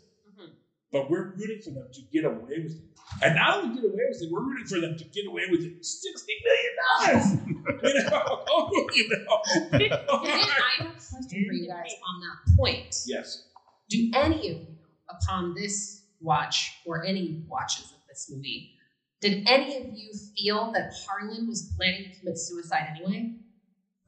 Mhm. 0.51 0.53
But 0.93 1.11
we're 1.11 1.31
rooting 1.37 1.61
for 1.65 1.71
them 1.71 1.89
to 1.93 2.01
get 2.13 2.25
away 2.25 2.61
with 2.63 2.73
it. 2.73 2.83
And 3.23 3.35
not 3.37 3.59
only 3.59 3.75
get 3.75 3.85
away 3.85 4.05
with 4.09 4.23
it, 4.23 4.29
we're 4.33 4.43
rooting 4.43 4.67
for 4.67 4.81
them 4.81 4.97
to 4.97 5.05
get 5.05 5.27
away 5.27 5.43
with 5.51 5.61
it. 5.61 5.83
$60 5.83 6.27
million! 6.45 7.57
you 7.83 7.95
know? 7.95 8.89
you 8.95 9.09
know? 9.09 9.43
And 9.65 9.81
then 9.81 9.93
I 9.93 10.83
have 10.83 10.87
a 10.87 10.91
question 10.93 11.47
for 11.49 11.53
you 11.53 11.69
guys 11.69 11.93
on 12.09 12.21
that 12.21 12.57
point. 12.57 12.95
yes. 13.07 13.49
Do 13.91 14.11
any 14.15 14.37
of 14.39 14.45
you, 14.45 14.67
upon 15.11 15.55
this 15.55 16.04
watch 16.25 16.81
or 16.85 17.05
any 17.05 17.43
watches 17.47 17.93
of 17.93 17.99
this 18.09 18.29
movie, 18.31 18.73
did 19.21 19.47
any 19.47 19.77
of 19.77 19.85
you 19.95 20.13
feel 20.37 20.73
that 20.73 20.93
Harlan 21.07 21.47
was 21.47 21.71
planning 21.77 22.05
to 22.05 22.19
commit 22.19 22.39
suicide 22.39 22.87
anyway? 22.91 23.31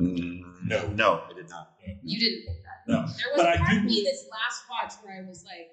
Mm, 0.01 0.41
No. 0.65 0.87
no, 0.89 1.21
I 1.31 1.35
did 1.35 1.49
not. 1.49 1.69
You 2.03 2.19
didn't 2.19 2.45
think 2.45 2.59
that. 2.65 2.93
No. 2.93 2.99
There 2.99 3.33
was 3.33 3.37
But 3.37 3.47
I 3.47 3.53
a 3.55 3.59
part 3.59 3.71
do 3.71 3.77
of 3.79 3.85
me 3.85 4.03
this 4.05 4.27
last 4.31 4.65
watch 4.69 4.93
where 5.03 5.23
I 5.23 5.29
was 5.29 5.45
like, 5.45 5.71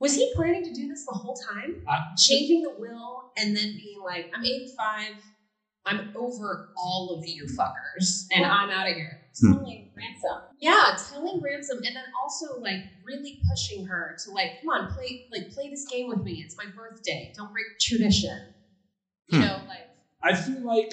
was 0.00 0.14
he 0.16 0.32
planning 0.34 0.64
to 0.64 0.72
do 0.72 0.88
this 0.88 1.04
the 1.06 1.12
whole 1.12 1.36
time? 1.36 1.84
I- 1.88 2.00
Changing 2.16 2.62
the 2.62 2.74
will 2.78 3.30
and 3.36 3.56
then 3.56 3.76
being 3.76 4.00
like, 4.04 4.30
I'm 4.34 4.44
85, 4.44 5.12
I'm 5.86 6.12
over 6.16 6.70
all 6.76 7.16
of 7.18 7.26
you 7.26 7.44
fuckers, 7.46 8.26
and 8.32 8.44
I'm 8.44 8.70
out 8.70 8.88
of 8.88 8.94
here. 8.94 9.21
Telling 9.40 9.88
ransom. 9.96 10.38
Yeah, 10.60 10.90
telling 11.08 11.40
ransom, 11.42 11.78
and 11.84 11.96
then 11.96 12.04
also 12.22 12.58
like 12.60 12.82
really 13.02 13.38
pushing 13.48 13.84
her 13.86 14.14
to 14.24 14.30
like, 14.30 14.52
come 14.60 14.68
on, 14.68 14.86
play 14.86 15.20
like 15.32 15.48
play 15.50 15.68
this 15.68 15.84
game 15.84 16.06
with 16.08 16.22
me. 16.22 16.40
It's 16.44 16.56
my 16.56 16.66
birthday. 16.74 17.30
Don't 17.36 17.50
break 17.52 17.66
tradition. 17.80 18.54
You 19.28 19.38
Hmm. 19.38 19.44
know, 19.44 19.56
like 19.66 19.88
I 20.22 20.34
feel 20.34 20.64
like, 20.64 20.92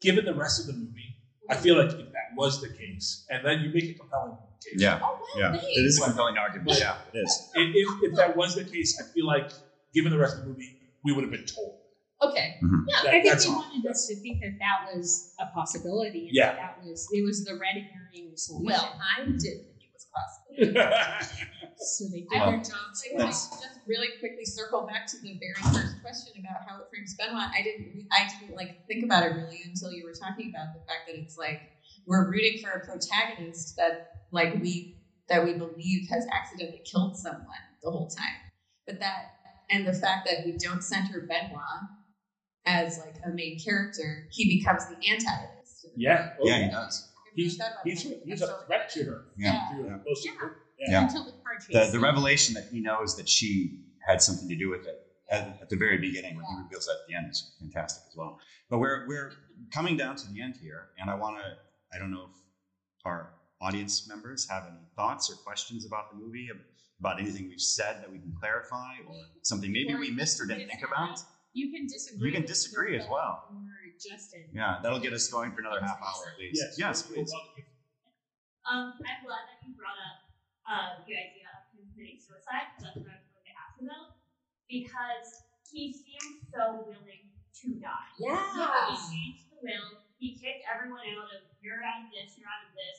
given 0.00 0.24
the 0.24 0.34
rest 0.34 0.58
of 0.58 0.66
the 0.66 0.72
movie, 0.72 1.14
I 1.48 1.56
feel 1.56 1.76
like 1.76 1.92
if 1.98 2.06
that 2.10 2.34
was 2.36 2.58
the 2.58 2.68
case, 2.68 3.22
and 3.28 3.44
then 3.44 3.60
you 3.60 3.70
make 3.72 3.88
a 3.88 3.94
compelling 3.94 4.36
case. 4.64 4.80
Yeah, 4.80 4.98
oh 5.02 5.18
well, 5.20 5.38
yeah. 5.38 5.50
thanks. 5.50 5.64
It 5.70 5.80
is 5.80 6.00
a 6.00 6.04
compelling 6.04 6.36
argument. 6.36 6.76
Yeah, 6.78 6.94
it 7.12 7.16
is. 7.16 7.42
If, 7.54 7.70
if, 7.72 7.88
if 8.10 8.16
that 8.16 8.34
was 8.34 8.54
the 8.54 8.64
case, 8.64 8.94
I 9.00 9.04
feel 9.14 9.26
like, 9.26 9.48
given 9.94 10.10
the 10.10 10.18
rest 10.18 10.36
of 10.36 10.42
the 10.42 10.48
movie, 10.48 10.74
we 11.04 11.12
would 11.12 11.22
have 11.22 11.30
been 11.30 11.44
told. 11.46 11.74
Okay. 12.22 12.56
Mhm. 12.62 12.84
Yeah. 12.88 13.02
That- 13.02 13.14
I 13.14 13.20
think 13.22 13.38
they 13.42 13.48
all. 13.48 13.56
wanted 13.56 13.90
us 13.90 14.06
to 14.08 14.16
think 14.16 14.40
that 14.40 14.56
that 14.58 14.94
was 14.94 15.34
a 15.38 15.46
possibility. 15.52 16.28
and 16.28 16.36
Yeah. 16.36 16.54
that 16.56 16.82
was 16.82 17.06
it 17.12 17.22
was 17.24 17.44
the 17.44 17.54
red 17.56 17.76
herring 17.76 18.32
solution. 18.36 18.66
Well, 18.66 18.98
I 19.00 19.24
did 19.24 19.40
think 19.40 19.82
it 19.84 19.92
was 19.92 20.06
possible. 20.14 20.56
so 21.76 22.04
they 22.10 22.20
did 22.20 22.28
Well, 22.32 22.50
their 22.52 22.58
jobs. 22.60 22.96
Like, 23.04 23.12
well. 23.18 23.26
That's- 23.28 23.50
just 23.50 23.80
really 23.86 24.08
quickly 24.18 24.44
circle 24.44 24.86
back 24.86 25.06
to 25.08 25.16
the 25.20 25.38
very 25.38 25.54
first 25.74 26.00
question 26.02 26.40
about 26.40 26.66
how 26.66 26.80
it 26.80 26.88
frames 26.90 27.14
Benoit. 27.18 27.50
I 27.54 27.62
didn't, 27.62 27.86
re- 27.94 28.08
I 28.10 28.26
didn't 28.28 28.56
like 28.56 28.86
think 28.88 29.04
about 29.04 29.22
it 29.24 29.34
really 29.36 29.60
until 29.64 29.92
you 29.92 30.04
were 30.04 30.14
talking 30.14 30.50
about 30.50 30.74
the 30.74 30.80
fact 30.88 31.06
that 31.06 31.16
it's 31.20 31.36
like 31.36 31.60
we're 32.06 32.28
rooting 32.30 32.58
for 32.62 32.70
a 32.70 32.80
protagonist 32.86 33.76
that 33.76 34.24
like 34.32 34.54
we 34.60 34.96
that 35.28 35.44
we 35.44 35.52
believe 35.54 36.08
has 36.08 36.24
accidentally 36.32 36.80
killed 36.84 37.16
someone 37.16 37.62
the 37.82 37.90
whole 37.90 38.08
time, 38.08 38.40
but 38.86 38.98
that 39.00 39.34
and 39.70 39.86
the 39.86 39.92
fact 39.92 40.26
that 40.30 40.44
we 40.46 40.52
don't 40.56 40.82
center 40.82 41.20
Benoit 41.28 41.82
as 42.66 42.98
like 42.98 43.14
a 43.24 43.30
main 43.30 43.58
character, 43.58 44.26
he 44.30 44.58
becomes 44.58 44.86
the 44.86 44.96
antagonist. 44.96 45.86
yeah. 45.96 46.32
oh, 46.40 46.46
Yeah, 46.46 46.64
he 46.64 46.70
does. 46.70 47.08
He's, 47.34 47.56
Thought 47.56 47.72
about 47.72 47.86
he's, 47.86 48.02
he's 48.24 48.42
a 48.42 48.58
threat 48.66 48.90
to 48.94 49.04
her. 49.04 49.24
Yeah. 49.36 49.68
through 49.70 49.84
Yeah. 49.86 49.98
most 50.06 50.26
of 50.26 50.34
Yeah. 50.78 50.90
Yeah. 50.90 51.02
Until 51.04 51.24
the 51.24 51.32
car 51.32 51.56
chase. 51.58 51.86
The 51.92 51.98
the 51.98 52.00
revelation 52.00 52.54
that 52.54 52.68
he 52.72 52.80
knows 52.80 53.16
that 53.16 53.28
she 53.28 53.80
had 54.06 54.22
something 54.22 54.48
to 54.48 54.56
do 54.56 54.70
with 54.70 54.86
it 54.86 55.06
at, 55.30 55.58
at 55.60 55.68
the 55.68 55.76
very 55.76 55.98
beginning 55.98 56.36
when 56.36 56.44
he 56.44 56.62
reveals 56.62 56.86
that 56.86 56.92
at 57.02 57.08
the 57.08 57.14
end 57.14 57.30
is 57.30 57.54
fantastic 57.58 58.04
as 58.08 58.16
well. 58.16 58.38
But 58.70 58.78
we're 58.78 59.06
we're 59.06 59.32
coming 59.72 59.96
down 59.96 60.16
to 60.16 60.32
the 60.32 60.40
end 60.40 60.56
here, 60.56 60.88
and 60.98 61.10
I 61.10 61.14
want 61.14 61.38
to. 61.38 61.44
I 61.94 61.98
don't 61.98 62.10
know 62.10 62.28
if 62.30 62.36
our 63.04 63.30
audience 63.60 64.08
members 64.08 64.48
have 64.48 64.64
any 64.68 64.80
thoughts 64.96 65.30
or 65.30 65.34
questions 65.36 65.86
about 65.86 66.10
the 66.10 66.16
movie, 66.18 66.48
about 67.00 67.20
anything 67.20 67.48
we've 67.48 67.60
said 67.60 68.02
that 68.02 68.10
we 68.10 68.18
can 68.18 68.34
clarify, 68.38 68.94
or 69.08 69.14
something 69.42 69.72
maybe 69.72 69.94
we 69.94 70.10
missed 70.10 70.40
or 70.40 70.46
didn't 70.46 70.68
think 70.68 70.82
about. 70.86 71.18
You 71.56 71.72
can 71.72 71.88
disagree. 71.88 72.28
You 72.28 72.36
can 72.36 72.44
disagree 72.44 73.00
as 73.00 73.08
well. 73.08 73.48
Or 73.48 73.64
Justin. 73.96 74.44
Yeah, 74.52 74.76
that'll 74.84 75.00
get 75.00 75.16
us 75.16 75.24
going 75.32 75.56
for 75.56 75.64
another 75.64 75.80
half 75.80 75.96
hour 76.04 76.28
at 76.28 76.36
least. 76.36 76.60
Yes. 76.60 76.76
yes 76.76 76.96
please. 77.08 77.32
Um, 78.68 78.92
I'm 79.00 79.24
glad 79.24 79.48
that 79.48 79.64
you 79.64 79.72
brought 79.72 79.96
up 79.96 80.18
uh, 80.68 81.00
the 81.08 81.16
idea 81.16 81.48
of 81.56 81.64
him 81.72 81.88
committing 81.96 82.20
suicide. 82.20 82.76
Because 82.76 82.92
that's 82.92 82.98
what 83.00 83.08
I 83.08 83.16
was 83.24 83.30
going 83.32 83.48
to 83.48 83.56
ask 83.56 83.74
about 83.80 84.20
because 84.68 85.28
he 85.72 85.96
seemed 85.96 86.44
so 86.52 86.84
willing 86.84 87.24
to 87.32 87.66
die. 87.80 88.10
Yeah. 88.20 88.36
He 88.92 88.96
changed 89.08 89.48
the 89.48 89.56
will. 89.64 90.04
He 90.20 90.36
kicked 90.36 90.66
everyone 90.68 91.08
out 91.16 91.32
of 91.32 91.40
you're 91.64 91.80
out 91.80 92.04
of 92.04 92.12
this, 92.12 92.36
you're 92.36 92.52
out 92.52 92.68
of 92.68 92.72
this. 92.76 92.98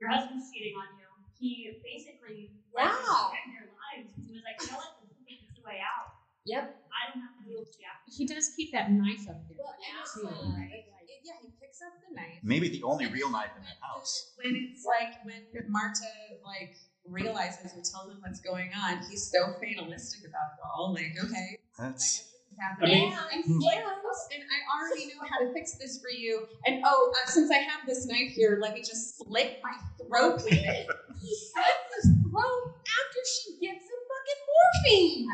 Your 0.00 0.08
husband's 0.08 0.48
cheating 0.48 0.80
on 0.80 0.96
you. 0.96 1.06
He 1.36 1.76
basically 1.84 2.56
let 2.72 2.88
them 2.88 3.04
Yeah. 3.04 3.28
spend 3.28 3.48
their 3.52 3.68
lives. 3.68 4.08
He 4.16 4.32
was 4.32 4.44
like, 4.48 4.56
you 4.64 4.72
know 4.72 4.80
what? 4.80 4.96
This 5.28 5.44
is 5.44 5.52
the 5.52 5.64
way 5.66 5.82
out. 5.82 6.11
Yep. 6.44 6.62
I 6.62 7.00
don't 7.12 7.22
have 7.22 7.34
to 7.38 7.44
deal 7.46 7.60
with 7.60 7.76
you. 7.78 7.86
He 8.10 8.26
does 8.26 8.50
keep 8.56 8.72
that 8.72 8.90
knife 8.90 9.28
up 9.30 9.40
there. 9.48 9.56
Well, 9.58 9.74
and 9.78 10.00
it's 10.02 10.14
too. 10.14 10.26
like, 10.26 10.92
yeah, 11.22 11.38
he 11.40 11.48
picks 11.60 11.78
up 11.80 11.94
the 12.02 12.14
knife. 12.14 12.42
Maybe 12.42 12.68
the 12.68 12.82
only 12.82 13.06
real 13.06 13.30
knife 13.30 13.54
in 13.56 13.62
that 13.62 13.78
the- 13.80 13.86
house. 13.86 14.32
When 14.42 14.54
it's 14.56 14.84
like 14.84 15.22
when 15.24 15.46
Marta 15.70 16.02
like 16.44 16.74
realizes 17.06 17.72
or 17.72 17.82
tells 17.82 18.10
him 18.10 18.18
what's 18.20 18.40
going 18.40 18.70
on, 18.74 18.98
he's 19.08 19.30
so 19.30 19.54
fatalistic 19.60 20.28
about 20.28 20.58
it 20.58 20.62
all. 20.66 20.92
Like, 20.92 21.14
okay, 21.22 21.58
That's 21.78 22.26
guess 22.26 22.58
happening. 22.58 23.12
I 23.12 23.14
mean- 23.14 23.18
and, 23.32 23.44
he's 23.44 23.64
like, 23.64 23.84
oh, 23.86 24.28
and 24.34 24.42
I 24.42 24.58
already 24.76 25.06
know 25.06 25.22
how 25.30 25.46
to 25.46 25.52
fix 25.54 25.78
this 25.78 26.00
for 26.02 26.10
you. 26.10 26.46
And 26.66 26.82
oh, 26.84 27.12
uh, 27.14 27.30
since 27.30 27.50
I 27.50 27.58
have 27.58 27.86
this 27.86 28.06
knife 28.06 28.32
here, 28.34 28.58
let 28.60 28.74
me 28.74 28.80
just 28.80 29.16
slit 29.18 29.60
my 29.62 29.78
throat 30.06 30.42
with 30.42 30.52
it. 30.52 30.86
He 31.22 31.36
slits 31.38 32.02
his 32.02 32.10
throat 32.26 32.74
after 32.82 33.20
she 33.30 33.52
gives 33.62 33.84
him 33.86 34.00
fucking 34.10 34.42
morphine. 34.50 35.28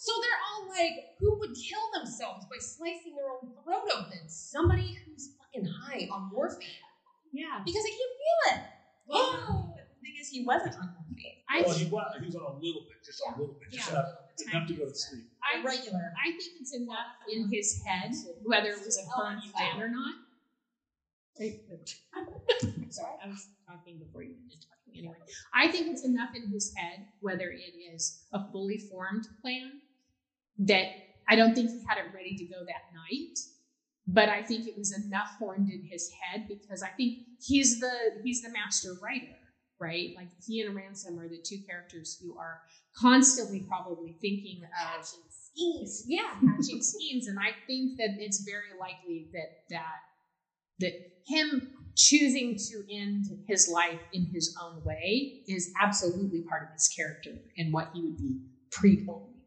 So 0.00 0.16
they're 0.16 0.40
all 0.48 0.64
like, 0.72 0.96
who 1.20 1.36
would 1.44 1.52
kill 1.52 1.84
themselves 1.92 2.48
by 2.48 2.56
slicing 2.56 3.12
their 3.12 3.28
own 3.36 3.52
throat 3.60 3.84
open? 3.92 4.24
Somebody 4.32 4.96
who's 5.04 5.36
fucking 5.36 5.68
high 5.68 6.08
on 6.08 6.32
morphine. 6.32 6.80
Yeah. 7.36 7.60
Because 7.60 7.84
I 7.84 7.92
can't 7.92 8.16
feel 8.16 8.40
it. 8.48 8.60
Oh, 9.12 9.68
but 9.76 9.84
the 9.92 10.00
thing 10.00 10.16
is, 10.16 10.32
he 10.32 10.40
wasn't 10.48 10.72
on 10.80 10.88
morphine. 10.96 11.44
I 11.52 11.60
well, 11.60 11.76
he 11.76 11.84
was, 11.92 12.16
he 12.16 12.24
was 12.24 12.34
on 12.34 12.48
a 12.48 12.54
little 12.56 12.88
bit, 12.88 12.96
just 13.04 13.20
a 13.20 13.36
little 13.36 13.52
bit, 13.60 13.68
just 13.76 13.92
Yeah. 13.92 14.00
enough, 14.00 14.08
enough 14.48 14.68
to 14.68 14.74
go 14.80 14.88
to 14.88 14.94
sleep. 14.94 15.28
I, 15.44 15.60
Regular. 15.60 16.12
I 16.16 16.30
think 16.32 16.48
it's 16.64 16.72
enough 16.72 17.12
in 17.28 17.52
his 17.52 17.82
head, 17.84 18.16
whether 18.42 18.72
it 18.72 18.80
was 18.80 18.96
a 18.96 19.04
firm 19.04 19.36
plan 19.52 19.82
or 19.82 19.90
not. 19.92 20.14
Sorry, 22.88 23.16
I 23.24 23.28
was 23.28 23.48
talking 23.68 23.98
before 23.98 24.22
you 24.22 24.34
did 24.48 24.60
talk. 24.64 24.80
Anyway, 24.96 25.14
I 25.52 25.68
think 25.68 25.88
it's 25.88 26.04
enough 26.04 26.30
in 26.34 26.50
his 26.50 26.72
head, 26.76 27.06
whether 27.20 27.50
it 27.50 27.74
is 27.94 28.24
a 28.32 28.50
fully 28.50 28.78
formed 28.78 29.26
plan, 29.40 29.80
that 30.66 30.86
I 31.28 31.36
don't 31.36 31.52
think 31.54 31.70
he 31.70 31.82
had 31.88 31.98
it 31.98 32.12
ready 32.12 32.34
to 32.36 32.44
go 32.44 32.58
that 32.66 32.84
night. 32.92 33.38
But 34.06 34.28
I 34.28 34.42
think 34.42 34.66
it 34.66 34.74
was 34.76 34.92
enough 34.92 35.30
formed 35.38 35.68
in 35.68 35.84
his 35.88 36.08
head 36.20 36.46
because 36.48 36.82
I 36.82 36.90
think 36.96 37.14
he's 37.40 37.78
the 37.78 38.12
he's 38.22 38.40
the 38.40 38.50
master 38.50 38.94
writer, 39.00 39.36
right? 39.80 40.10
Like 40.16 40.30
he 40.44 40.60
and 40.60 40.74
Ransom 40.74 41.18
are 41.18 41.28
the 41.28 41.40
two 41.44 41.58
characters 41.68 42.16
who 42.20 42.34
are 42.36 42.58
constantly 42.96 43.62
probably 43.68 44.16
thinking 44.20 44.60
of 44.98 45.04
schemes. 45.04 46.02
Yeah, 46.06 46.34
hatching 46.48 46.80
schemes. 46.80 47.26
And 47.28 47.38
I 47.38 47.54
think 47.66 47.92
that 47.98 48.10
it's 48.18 48.42
very 48.44 48.72
likely 48.78 49.26
that 49.32 49.48
that 49.70 50.00
that 50.80 50.94
him 51.26 51.62
choosing 51.96 52.56
to 52.68 52.82
end 52.90 53.26
his 53.46 53.68
life 53.68 54.00
in 54.12 54.28
his 54.32 54.50
own 54.60 54.82
way 54.82 55.28
is 55.46 55.68
absolutely 55.80 56.42
part 56.42 56.62
of 56.62 56.70
his 56.72 56.88
character 56.88 57.42
and 57.56 57.72
what 57.72 57.88
he 57.92 58.02
would 58.02 58.16
be 58.16 58.36
pre-planning. 58.72 59.39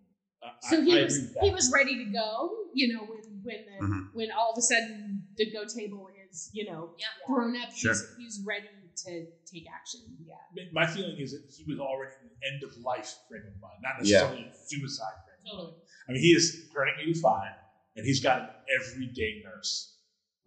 So 0.70 0.78
I, 0.78 0.82
he 0.82 1.00
I 1.00 1.04
was 1.04 1.16
agree 1.18 1.26
with 1.28 1.34
that. 1.36 1.44
he 1.44 1.52
was 1.52 1.72
ready 1.74 2.06
to 2.06 2.12
go, 2.12 2.52
you 2.74 2.94
know, 2.94 3.02
when 3.04 3.20
when 3.44 3.60
the, 3.68 3.86
Mhm. 3.86 4.14
when 4.14 4.32
all 4.32 4.52
of 4.54 4.58
a 4.58 4.62
sudden 4.62 5.24
the 5.38 5.52
go 5.52 5.66
table 5.66 6.08
is, 6.30 6.50
you 6.54 6.66
know, 6.66 6.96
Yeah. 6.98 7.08
thrown 7.28 7.56
up, 7.58 7.70
Sure. 7.76 7.92
he's, 7.94 8.04
he's 8.18 8.42
ready 8.46 8.68
to 9.04 9.12
take 9.46 9.66
action. 9.70 10.02
Yeah. 10.26 10.64
My 10.72 10.86
feeling 10.88 11.18
is 11.20 11.32
that 11.34 11.44
he 11.54 11.64
was 11.66 11.80
already 11.80 12.14
in 12.22 12.30
the 12.30 12.48
end 12.48 12.64
of 12.64 12.78
life 12.78 13.14
frame 13.28 13.44
of 13.48 13.60
mind, 13.60 13.80
not 13.82 13.98
necessarily 14.00 14.44
a 14.46 14.54
suicide 14.66 15.18
frame. 15.26 15.40
of 15.40 15.44
mind. 15.44 15.58
Totally. 15.76 15.82
I 16.08 16.12
mean, 16.14 16.22
he 16.22 16.32
is 16.34 16.70
turning 16.74 16.96
85 17.02 17.56
and 17.98 18.06
he's 18.06 18.22
got 18.24 18.42
an 18.42 18.50
everyday 18.80 19.42
nurse. 19.44 19.98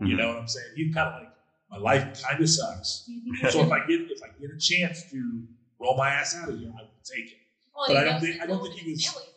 You 0.01 0.15
Mhm. 0.15 0.19
know 0.19 0.29
what 0.29 0.39
I'm 0.39 0.49
saying? 0.49 0.73
He's 0.77 0.95
kind 0.95 1.09
of 1.15 1.23
like, 1.23 1.33
my 1.69 1.77
life 1.79 2.23
kind 2.23 2.43
of 2.43 2.49
sucks. 2.49 3.09
So 3.51 3.61
if 3.67 3.71
I 3.71 3.81
get 3.87 4.01
if 4.11 4.23
I 4.23 4.29
get 4.41 4.51
a 4.51 4.59
chance 4.59 5.11
to 5.11 5.47
roll 5.79 5.97
my 5.99 6.09
ass 6.09 6.35
out 6.37 6.49
of 6.49 6.59
here, 6.59 6.71
I 6.73 6.83
will 6.83 7.03
take 7.05 7.27
it. 7.33 7.39
Well, 7.75 7.85
But 7.89 7.97
I 7.99 8.05
don't 8.05 8.21
think- 8.23 8.41
I 8.41 8.47
don't 8.47 8.63
think 8.63 8.75
he 8.81 8.91
was- 8.93 9.05
family 9.05 9.29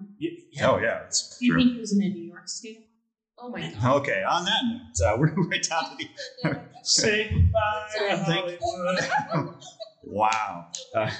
is 0.00 0.06
prepared 0.06 0.38
for 0.50 0.52
him. 0.52 0.52
Yeah. 0.52 0.62
Yeah. 0.62 0.70
Oh 0.70 0.76
yeah, 0.78 0.98
that's 1.02 1.36
Do 1.38 1.44
you 1.46 1.52
true. 1.52 1.60
think 1.62 1.72
he 1.74 1.80
was 1.80 1.92
in 1.92 2.02
a 2.02 2.08
New 2.08 2.24
York 2.26 2.48
state? 2.48 2.78
Oh 3.38 3.48
my 3.50 3.60
god. 3.80 3.96
Okay, 3.98 4.22
on 4.28 4.44
that 4.44 4.62
note, 4.64 5.06
uh, 5.06 5.16
we're 5.18 5.32
right 5.50 5.62
down 5.68 5.84
to 5.90 5.96
the 6.42 6.60
Say 6.82 7.28
goodbye 7.32 7.88
to 7.98 8.16
Thank- 8.24 8.58
Hollywood. 8.60 9.54
Wow. 10.10 10.64
Uh, 10.96 11.10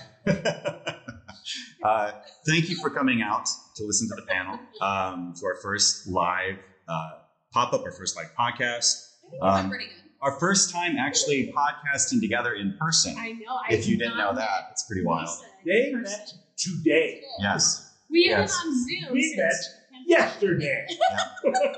uh, 1.85 2.13
thank 2.47 2.69
you 2.69 2.77
for 2.81 2.91
coming 2.91 3.21
out 3.23 3.45
to 3.77 3.85
listen 3.85 4.09
to 4.09 4.15
the 4.15 4.23
panel, 4.23 4.59
um, 4.81 5.35
to 5.39 5.47
our 5.47 5.57
first 5.63 6.07
live 6.07 6.57
uh, 6.89 7.11
pop 7.53 7.73
up, 7.75 7.83
our 7.85 7.93
first 7.93 8.17
live 8.17 8.29
podcast, 8.39 8.95
I 9.27 9.31
think 9.31 9.43
that's 9.43 9.59
Um, 9.65 9.69
pretty 9.69 9.85
good. 9.87 10.11
our 10.23 10.33
first 10.39 10.71
time 10.71 10.97
actually 10.97 11.53
podcasting 11.55 12.21
together 12.21 12.55
in 12.55 12.75
person. 12.81 13.15
I 13.19 13.33
know. 13.33 13.57
I 13.69 13.75
If 13.75 13.87
you 13.87 13.99
did 13.99 14.05
didn't 14.05 14.19
know 14.19 14.35
that, 14.35 14.69
it's 14.71 14.85
pretty 14.85 15.05
wild. 15.05 15.29
They 15.67 15.91
met 15.93 16.33
today, 16.57 17.21
Yes. 17.41 17.88
We 18.11 18.27
have 18.29 18.41
Yes. 18.41 18.63
been 18.63 18.69
on 18.71 18.75
Zoom. 19.07 19.13
We 19.15 19.23
since 19.23 19.69
met 19.93 20.03
yesterday. 20.07 20.87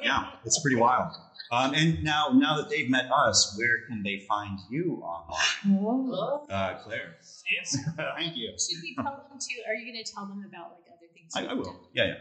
Yeah, 0.03 0.31
it's 0.45 0.61
pretty 0.61 0.77
wild. 0.77 1.13
Um, 1.53 1.75
and 1.75 2.03
now, 2.05 2.29
now 2.33 2.57
that 2.57 2.69
they've 2.69 2.89
met 2.89 3.07
us, 3.13 3.55
where 3.59 3.81
can 3.89 4.03
they 4.05 4.25
find 4.29 4.59
you 4.71 5.03
online? 5.03 5.81
Oh. 5.85 6.47
Uh, 6.49 6.75
Claire. 6.83 7.17
Thank 8.17 8.37
you. 8.37 8.53
Should 8.59 8.83
we 8.83 8.95
tell 8.95 9.27
them 9.29 9.39
to? 9.39 9.55
Are 9.69 9.75
you 9.75 9.93
going 9.93 10.05
to 10.05 10.13
tell 10.13 10.27
them 10.27 10.45
about 10.49 10.71
like 10.73 10.87
other 10.89 11.09
things? 11.13 11.33
I, 11.35 11.47
I 11.47 11.55
will. 11.55 11.65
done? 11.65 11.75
Yeah, 11.93 12.07
yeah. 12.07 12.15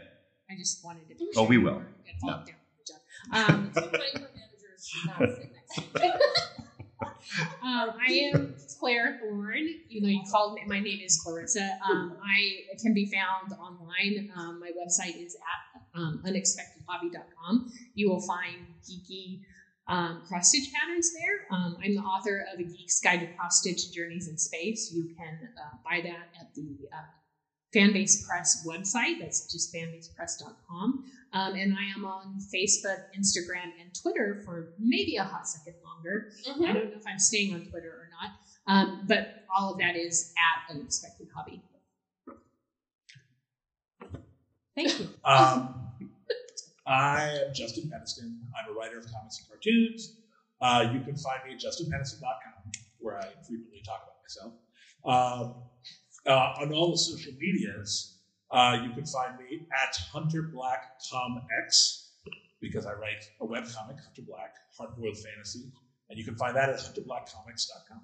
I 0.50 0.56
just 0.58 0.84
wanted 0.84 1.08
to. 1.08 1.14
Oh, 1.36 1.44
we 1.44 1.58
will. 1.58 1.80
Get 2.04 2.14
followed 2.20 2.44
Yeah. 2.48 2.54
down. 3.46 3.46
Good 3.46 3.48
job. 3.48 3.50
Um, 3.50 3.70
Two 3.72 3.80
micromanagers 3.98 4.88
should 4.88 5.06
not 5.06 5.18
sit 5.18 5.52
next 5.52 5.74
to 5.74 5.80
each 5.82 5.94
other. 6.02 6.20
Um, 7.62 7.90
I 8.00 8.12
am 8.34 8.54
Claire 8.80 9.20
Thorne. 9.22 9.49
You 9.90 10.02
know, 10.02 10.08
you 10.08 10.22
called 10.30 10.54
me. 10.54 10.62
My 10.66 10.78
name 10.78 11.00
is 11.04 11.20
Clarissa. 11.20 11.78
Um, 11.88 12.16
I 12.24 12.76
can 12.80 12.94
be 12.94 13.06
found 13.06 13.52
online. 13.60 14.32
Um, 14.36 14.60
my 14.60 14.70
website 14.70 15.20
is 15.20 15.36
at 15.36 16.00
um, 16.00 16.22
unexpectedhobby.com. 16.24 17.72
You 17.94 18.08
will 18.08 18.20
find 18.20 18.56
geeky 18.88 19.40
um, 19.88 20.22
cross 20.28 20.50
stitch 20.50 20.72
patterns 20.72 21.12
there. 21.12 21.46
Um, 21.50 21.76
I'm 21.82 21.96
the 21.96 22.02
author 22.02 22.44
of 22.54 22.60
A 22.60 22.62
Geek's 22.62 23.00
Guide 23.00 23.20
to 23.20 23.26
Cross 23.34 23.60
Stitch 23.60 23.92
Journeys 23.92 24.28
in 24.28 24.38
Space. 24.38 24.92
You 24.94 25.12
can 25.16 25.48
uh, 25.58 25.76
buy 25.84 26.00
that 26.02 26.28
at 26.40 26.54
the 26.54 26.88
uh, 26.92 27.74
Fanbase 27.74 28.24
Press 28.24 28.64
website. 28.64 29.18
That's 29.20 29.52
just 29.52 29.74
fanbasepress.com. 29.74 31.04
Um, 31.32 31.54
and 31.54 31.76
I 31.76 31.96
am 31.96 32.04
on 32.04 32.38
Facebook, 32.54 33.02
Instagram, 33.18 33.72
and 33.80 33.92
Twitter 34.00 34.42
for 34.44 34.74
maybe 34.78 35.16
a 35.16 35.24
hot 35.24 35.48
second 35.48 35.74
longer. 35.84 36.30
Mm-hmm. 36.48 36.64
I 36.64 36.72
don't 36.72 36.90
know 36.90 36.96
if 36.96 37.06
I'm 37.06 37.18
staying 37.18 37.54
on 37.54 37.66
Twitter 37.66 37.99
um, 38.70 39.02
but 39.08 39.44
all 39.54 39.72
of 39.72 39.78
that 39.78 39.96
is 39.96 40.32
at 40.38 40.74
unexpectedhobby. 40.74 41.60
Thank 44.76 45.00
you. 45.00 45.08
Um, 45.24 45.74
I 46.86 47.36
am 47.46 47.52
Justin 47.52 47.90
Peniston. 47.90 48.38
I'm 48.56 48.70
a 48.70 48.78
writer 48.78 48.98
of 48.98 49.06
comics 49.06 49.40
and 49.40 49.48
cartoons. 49.48 50.16
Uh, 50.60 50.88
you 50.92 51.00
can 51.00 51.16
find 51.16 51.40
me 51.46 51.54
at 51.54 51.60
justinpeniston.com, 51.60 52.72
where 53.00 53.18
I 53.18 53.26
frequently 53.46 53.82
talk 53.84 54.02
about 54.04 54.22
myself. 54.22 54.52
Um, 55.04 55.54
uh, 56.26 56.62
on 56.62 56.72
all 56.72 56.92
the 56.92 56.98
social 56.98 57.32
medias, 57.40 58.18
uh, 58.52 58.78
you 58.84 58.90
can 58.90 59.06
find 59.06 59.36
me 59.38 59.66
at 59.82 59.96
Hunter 60.12 60.42
Black 60.42 61.00
Tom 61.10 61.42
X, 61.64 62.12
because 62.60 62.86
I 62.86 62.92
write 62.92 63.24
a 63.40 63.46
webcomic, 63.46 63.98
Hunter 64.00 64.22
Black, 64.26 64.54
Hardboiled 64.78 65.18
Fantasy, 65.18 65.72
and 66.08 66.18
you 66.18 66.24
can 66.24 66.36
find 66.36 66.54
that 66.56 66.68
at 66.68 66.76
hunterblackcomix.com. 66.76 68.02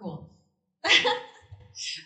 Cool. 0.00 0.30
um, 0.84 0.90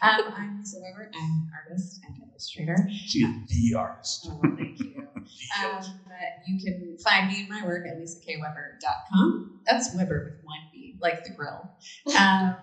I'm 0.03 0.59
Lisa 0.59 0.79
Weber. 0.81 1.11
I'm 1.15 1.21
an 1.21 1.51
artist 1.53 2.01
and 2.07 2.17
illustrator. 2.27 2.77
She 2.91 3.19
is 3.19 3.49
the 3.49 3.79
artist. 3.79 4.29
Oh, 4.31 4.41
thank 4.57 4.79
you. 4.81 5.09
Um, 5.63 5.83
you 6.47 6.59
can 6.65 6.97
find 6.99 7.29
me 7.29 7.41
and 7.41 7.49
my 7.49 7.65
work 7.65 7.87
at 7.87 7.97
lisakweber.com. 7.97 9.61
That's 9.67 9.95
Weber 9.95 10.25
with 10.25 10.45
one 10.45 10.59
B, 10.73 10.97
like 11.01 11.23
the 11.25 11.31
grill. 11.31 11.71
Um, 12.19 12.57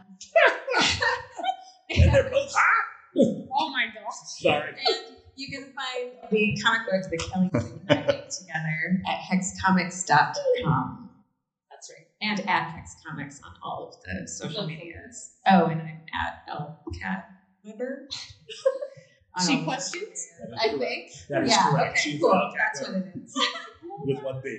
and 1.89 2.13
they're 2.13 2.29
both 2.29 2.51
hot. 2.53 2.85
Oh 3.53 3.69
my 3.69 3.85
gosh. 3.85 4.13
Sorry. 4.41 4.69
And 4.71 5.17
you 5.35 5.47
can 5.49 5.73
find 5.73 6.31
the 6.31 6.61
comic 6.63 6.81
books 6.89 7.07
that 7.07 7.31
Kelly 7.31 7.49
and 7.53 7.83
I 7.89 8.05
make 8.07 8.29
together 8.29 9.01
at 9.07 9.19
hexcomics.com. 9.19 11.08
That's 12.21 12.39
right. 12.41 12.47
And 12.47 12.49
at 12.49 12.63
hexcomics 12.67 13.39
on 13.43 13.53
all 13.63 13.87
of 13.87 13.95
the 14.03 14.27
social 14.27 14.63
Okay. 14.63 14.75
medias. 14.75 15.31
Oh, 15.47 15.65
and 15.65 15.81
I'm 15.81 16.01
at 16.13 16.33
lkat 16.47 17.21
Weber. 17.63 18.07
On 19.37 19.45
She 19.45 19.63
questions? 19.63 20.27
social 20.37 20.51
medias, 20.51 20.59
I 20.59 20.77
think. 20.77 21.09
That 21.29 21.43
is 21.43 21.49
yeah, 21.51 21.69
correct. 21.69 21.89
okay, 21.91 21.99
She's 21.99 22.19
cool. 22.19 22.31
a 22.31 22.51
That's 22.57 22.81
what 22.81 22.97
it 22.97 23.05
is. 23.15 23.33
with 24.05 24.23
one 24.23 24.41
B. 24.43 24.57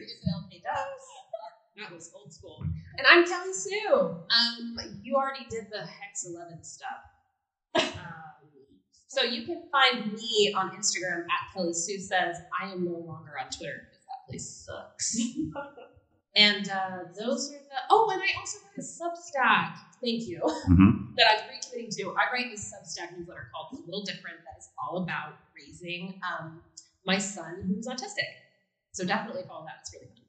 That 1.76 1.90
was 1.92 2.10
old 2.14 2.32
school. 2.32 2.62
And 2.98 3.06
I'm 3.06 3.24
Kelly 3.26 3.52
Sue. 3.52 3.94
Um, 3.94 4.76
you 5.02 5.14
already 5.16 5.46
did 5.50 5.66
the 5.72 5.80
Hex 5.80 6.26
11 6.26 6.62
stuff. 6.62 6.88
Um, 7.74 7.82
so 9.08 9.22
you 9.22 9.44
can 9.46 9.62
find 9.72 10.12
me 10.12 10.52
on 10.56 10.70
Instagram 10.70 11.20
at 11.22 11.52
Kelly 11.54 11.72
Sue 11.72 11.98
says 11.98 12.36
I 12.60 12.70
am 12.70 12.84
no 12.84 12.92
longer 12.98 13.32
on 13.42 13.50
Twitter 13.50 13.88
because 13.88 14.04
that 14.06 14.28
place 14.28 14.66
sucks. 14.66 15.16
and 16.36 16.68
uh, 16.68 16.98
those 17.18 17.50
are 17.50 17.58
the 17.58 17.78
oh, 17.90 18.08
and 18.12 18.20
I 18.22 18.30
also 18.38 18.58
have 18.64 18.78
a 18.78 18.86
Substack. 18.86 19.72
Thank 20.02 20.22
you. 20.26 20.40
Mhm. 20.70 21.14
that 21.16 21.26
I'm 21.32 21.40
recommitting 21.50 21.90
to. 21.96 22.14
I 22.16 22.32
write 22.32 22.46
this 22.50 22.72
Substack 22.72 23.16
newsletter 23.16 23.48
called 23.52 23.78
A 23.78 23.84
Little 23.86 24.04
Different 24.04 24.38
that 24.44 24.58
is 24.58 24.68
all 24.78 25.02
about 25.02 25.34
raising 25.54 26.14
um, 26.22 26.62
my 27.04 27.18
son 27.18 27.62
who's 27.66 27.86
autistic. 27.86 28.30
So 28.92 29.04
definitely 29.04 29.42
follow 29.46 29.64
that. 29.66 29.74
It's 29.80 29.92
really 29.92 30.06
fun. 30.06 30.24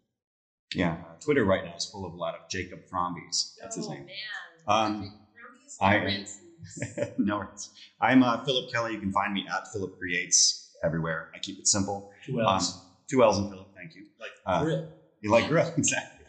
Yeah, 0.73 0.93
uh, 0.93 1.15
Twitter 1.23 1.43
right 1.45 1.63
now 1.63 1.75
is 1.75 1.85
full 1.91 2.05
of 2.05 2.13
a 2.13 2.17
lot 2.17 2.33
of 2.35 2.41
Jacob 2.49 2.79
Thrombeys. 2.91 3.51
That's 3.61 3.75
his 3.75 3.87
oh, 3.87 3.91
name. 3.93 4.05
man. 4.05 4.67
Um, 4.67 4.93
Brownies, 5.33 5.77
I- 5.81 5.97
Ransons. 5.97 7.09
no 7.17 7.37
worries. 7.37 7.69
I'm 7.99 8.23
uh, 8.23 8.37
Phillip 8.45 8.65
Kelly. 8.71 8.93
You 8.93 8.99
can 8.99 9.11
find 9.11 9.33
me 9.33 9.45
at 9.53 9.63
Phillip 9.73 9.91
Creates 9.97 10.67
everywhere. 10.83 11.27
I 11.35 11.39
keep 11.39 11.59
it 11.59 11.67
simple. 11.67 12.07
Two 12.25 12.39
Um, 12.39 12.47
L's. 12.55 12.79
two 13.09 13.23
L's 13.23 13.37
in 13.39 13.49
Phillip. 13.49 13.67
Thank 13.75 13.95
you. 13.95 14.05
like 14.19 14.31
uh, 14.45 14.61
grill. 14.63 14.89
You 15.21 15.31
like 15.31 15.47
grill, 15.47 15.71
exactly. 15.77 16.25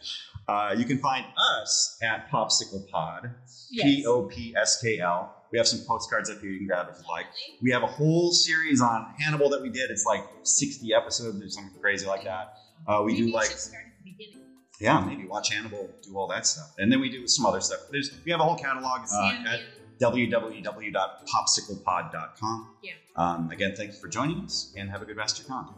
Uh, 0.47 0.73
you 0.77 0.85
can 0.85 0.99
find 0.99 1.25
us 1.59 1.97
at 2.03 2.29
POPSKL 2.29 2.87
Pod. 2.89 3.31
Yes. 3.71 3.83
P 3.85 4.05
O 4.05 4.23
P 4.23 4.53
S 4.55 4.79
K 4.81 4.99
L. 4.99 5.33
We 5.51 5.57
have 5.57 5.67
some 5.67 5.81
postcards 5.87 6.29
up 6.29 6.39
here 6.41 6.49
you 6.49 6.57
can 6.59 6.67
grab 6.67 6.87
if 6.91 6.97
you 7.01 7.07
like. 7.09 7.25
We 7.61 7.71
have 7.71 7.83
a 7.83 7.87
whole 7.87 8.31
series 8.31 8.81
on 8.81 9.13
Hannibal 9.19 9.49
that 9.49 9.61
we 9.61 9.69
did. 9.69 9.89
It's 9.91 10.05
like 10.05 10.23
60 10.43 10.93
episodes 10.93 11.41
or 11.41 11.49
something 11.49 11.79
crazy 11.79 12.05
like 12.07 12.23
that. 12.23 12.53
Uh, 12.87 13.01
we 13.05 13.13
Maybe 13.13 13.27
do 13.27 13.33
like, 13.33 13.45
start 13.47 13.83
at 13.85 13.91
the 14.03 14.11
beginning. 14.11 14.39
yeah, 14.79 14.99
maybe 14.99 15.25
watch 15.27 15.53
Hannibal, 15.53 15.89
do 16.01 16.17
all 16.17 16.27
that 16.27 16.45
stuff. 16.47 16.73
And 16.79 16.91
then 16.91 16.99
we 16.99 17.09
do 17.09 17.27
some 17.27 17.45
other 17.45 17.61
stuff. 17.61 17.79
There's, 17.91 18.11
we 18.25 18.31
have 18.31 18.41
a 18.41 18.43
whole 18.43 18.57
catalog 18.57 19.01
uh, 19.13 19.43
at 19.47 19.59
www.popsklpod.com. 20.01 22.75
Yeah. 22.81 22.93
Um, 23.15 23.51
again, 23.51 23.73
thank 23.77 23.91
you 23.91 23.97
for 23.99 24.07
joining 24.07 24.43
us 24.43 24.73
and 24.75 24.89
have 24.89 25.01
a 25.01 25.05
good 25.05 25.17
rest 25.17 25.39
of 25.39 25.47
your 25.47 25.55
con. 25.55 25.75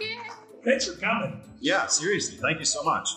Yeah. 0.00 0.22
Thanks 0.64 0.86
for 0.86 0.98
coming. 1.00 1.40
Yeah, 1.60 1.86
seriously. 1.86 2.36
Thank 2.36 2.58
you 2.58 2.64
so 2.64 2.82
much. 2.82 3.08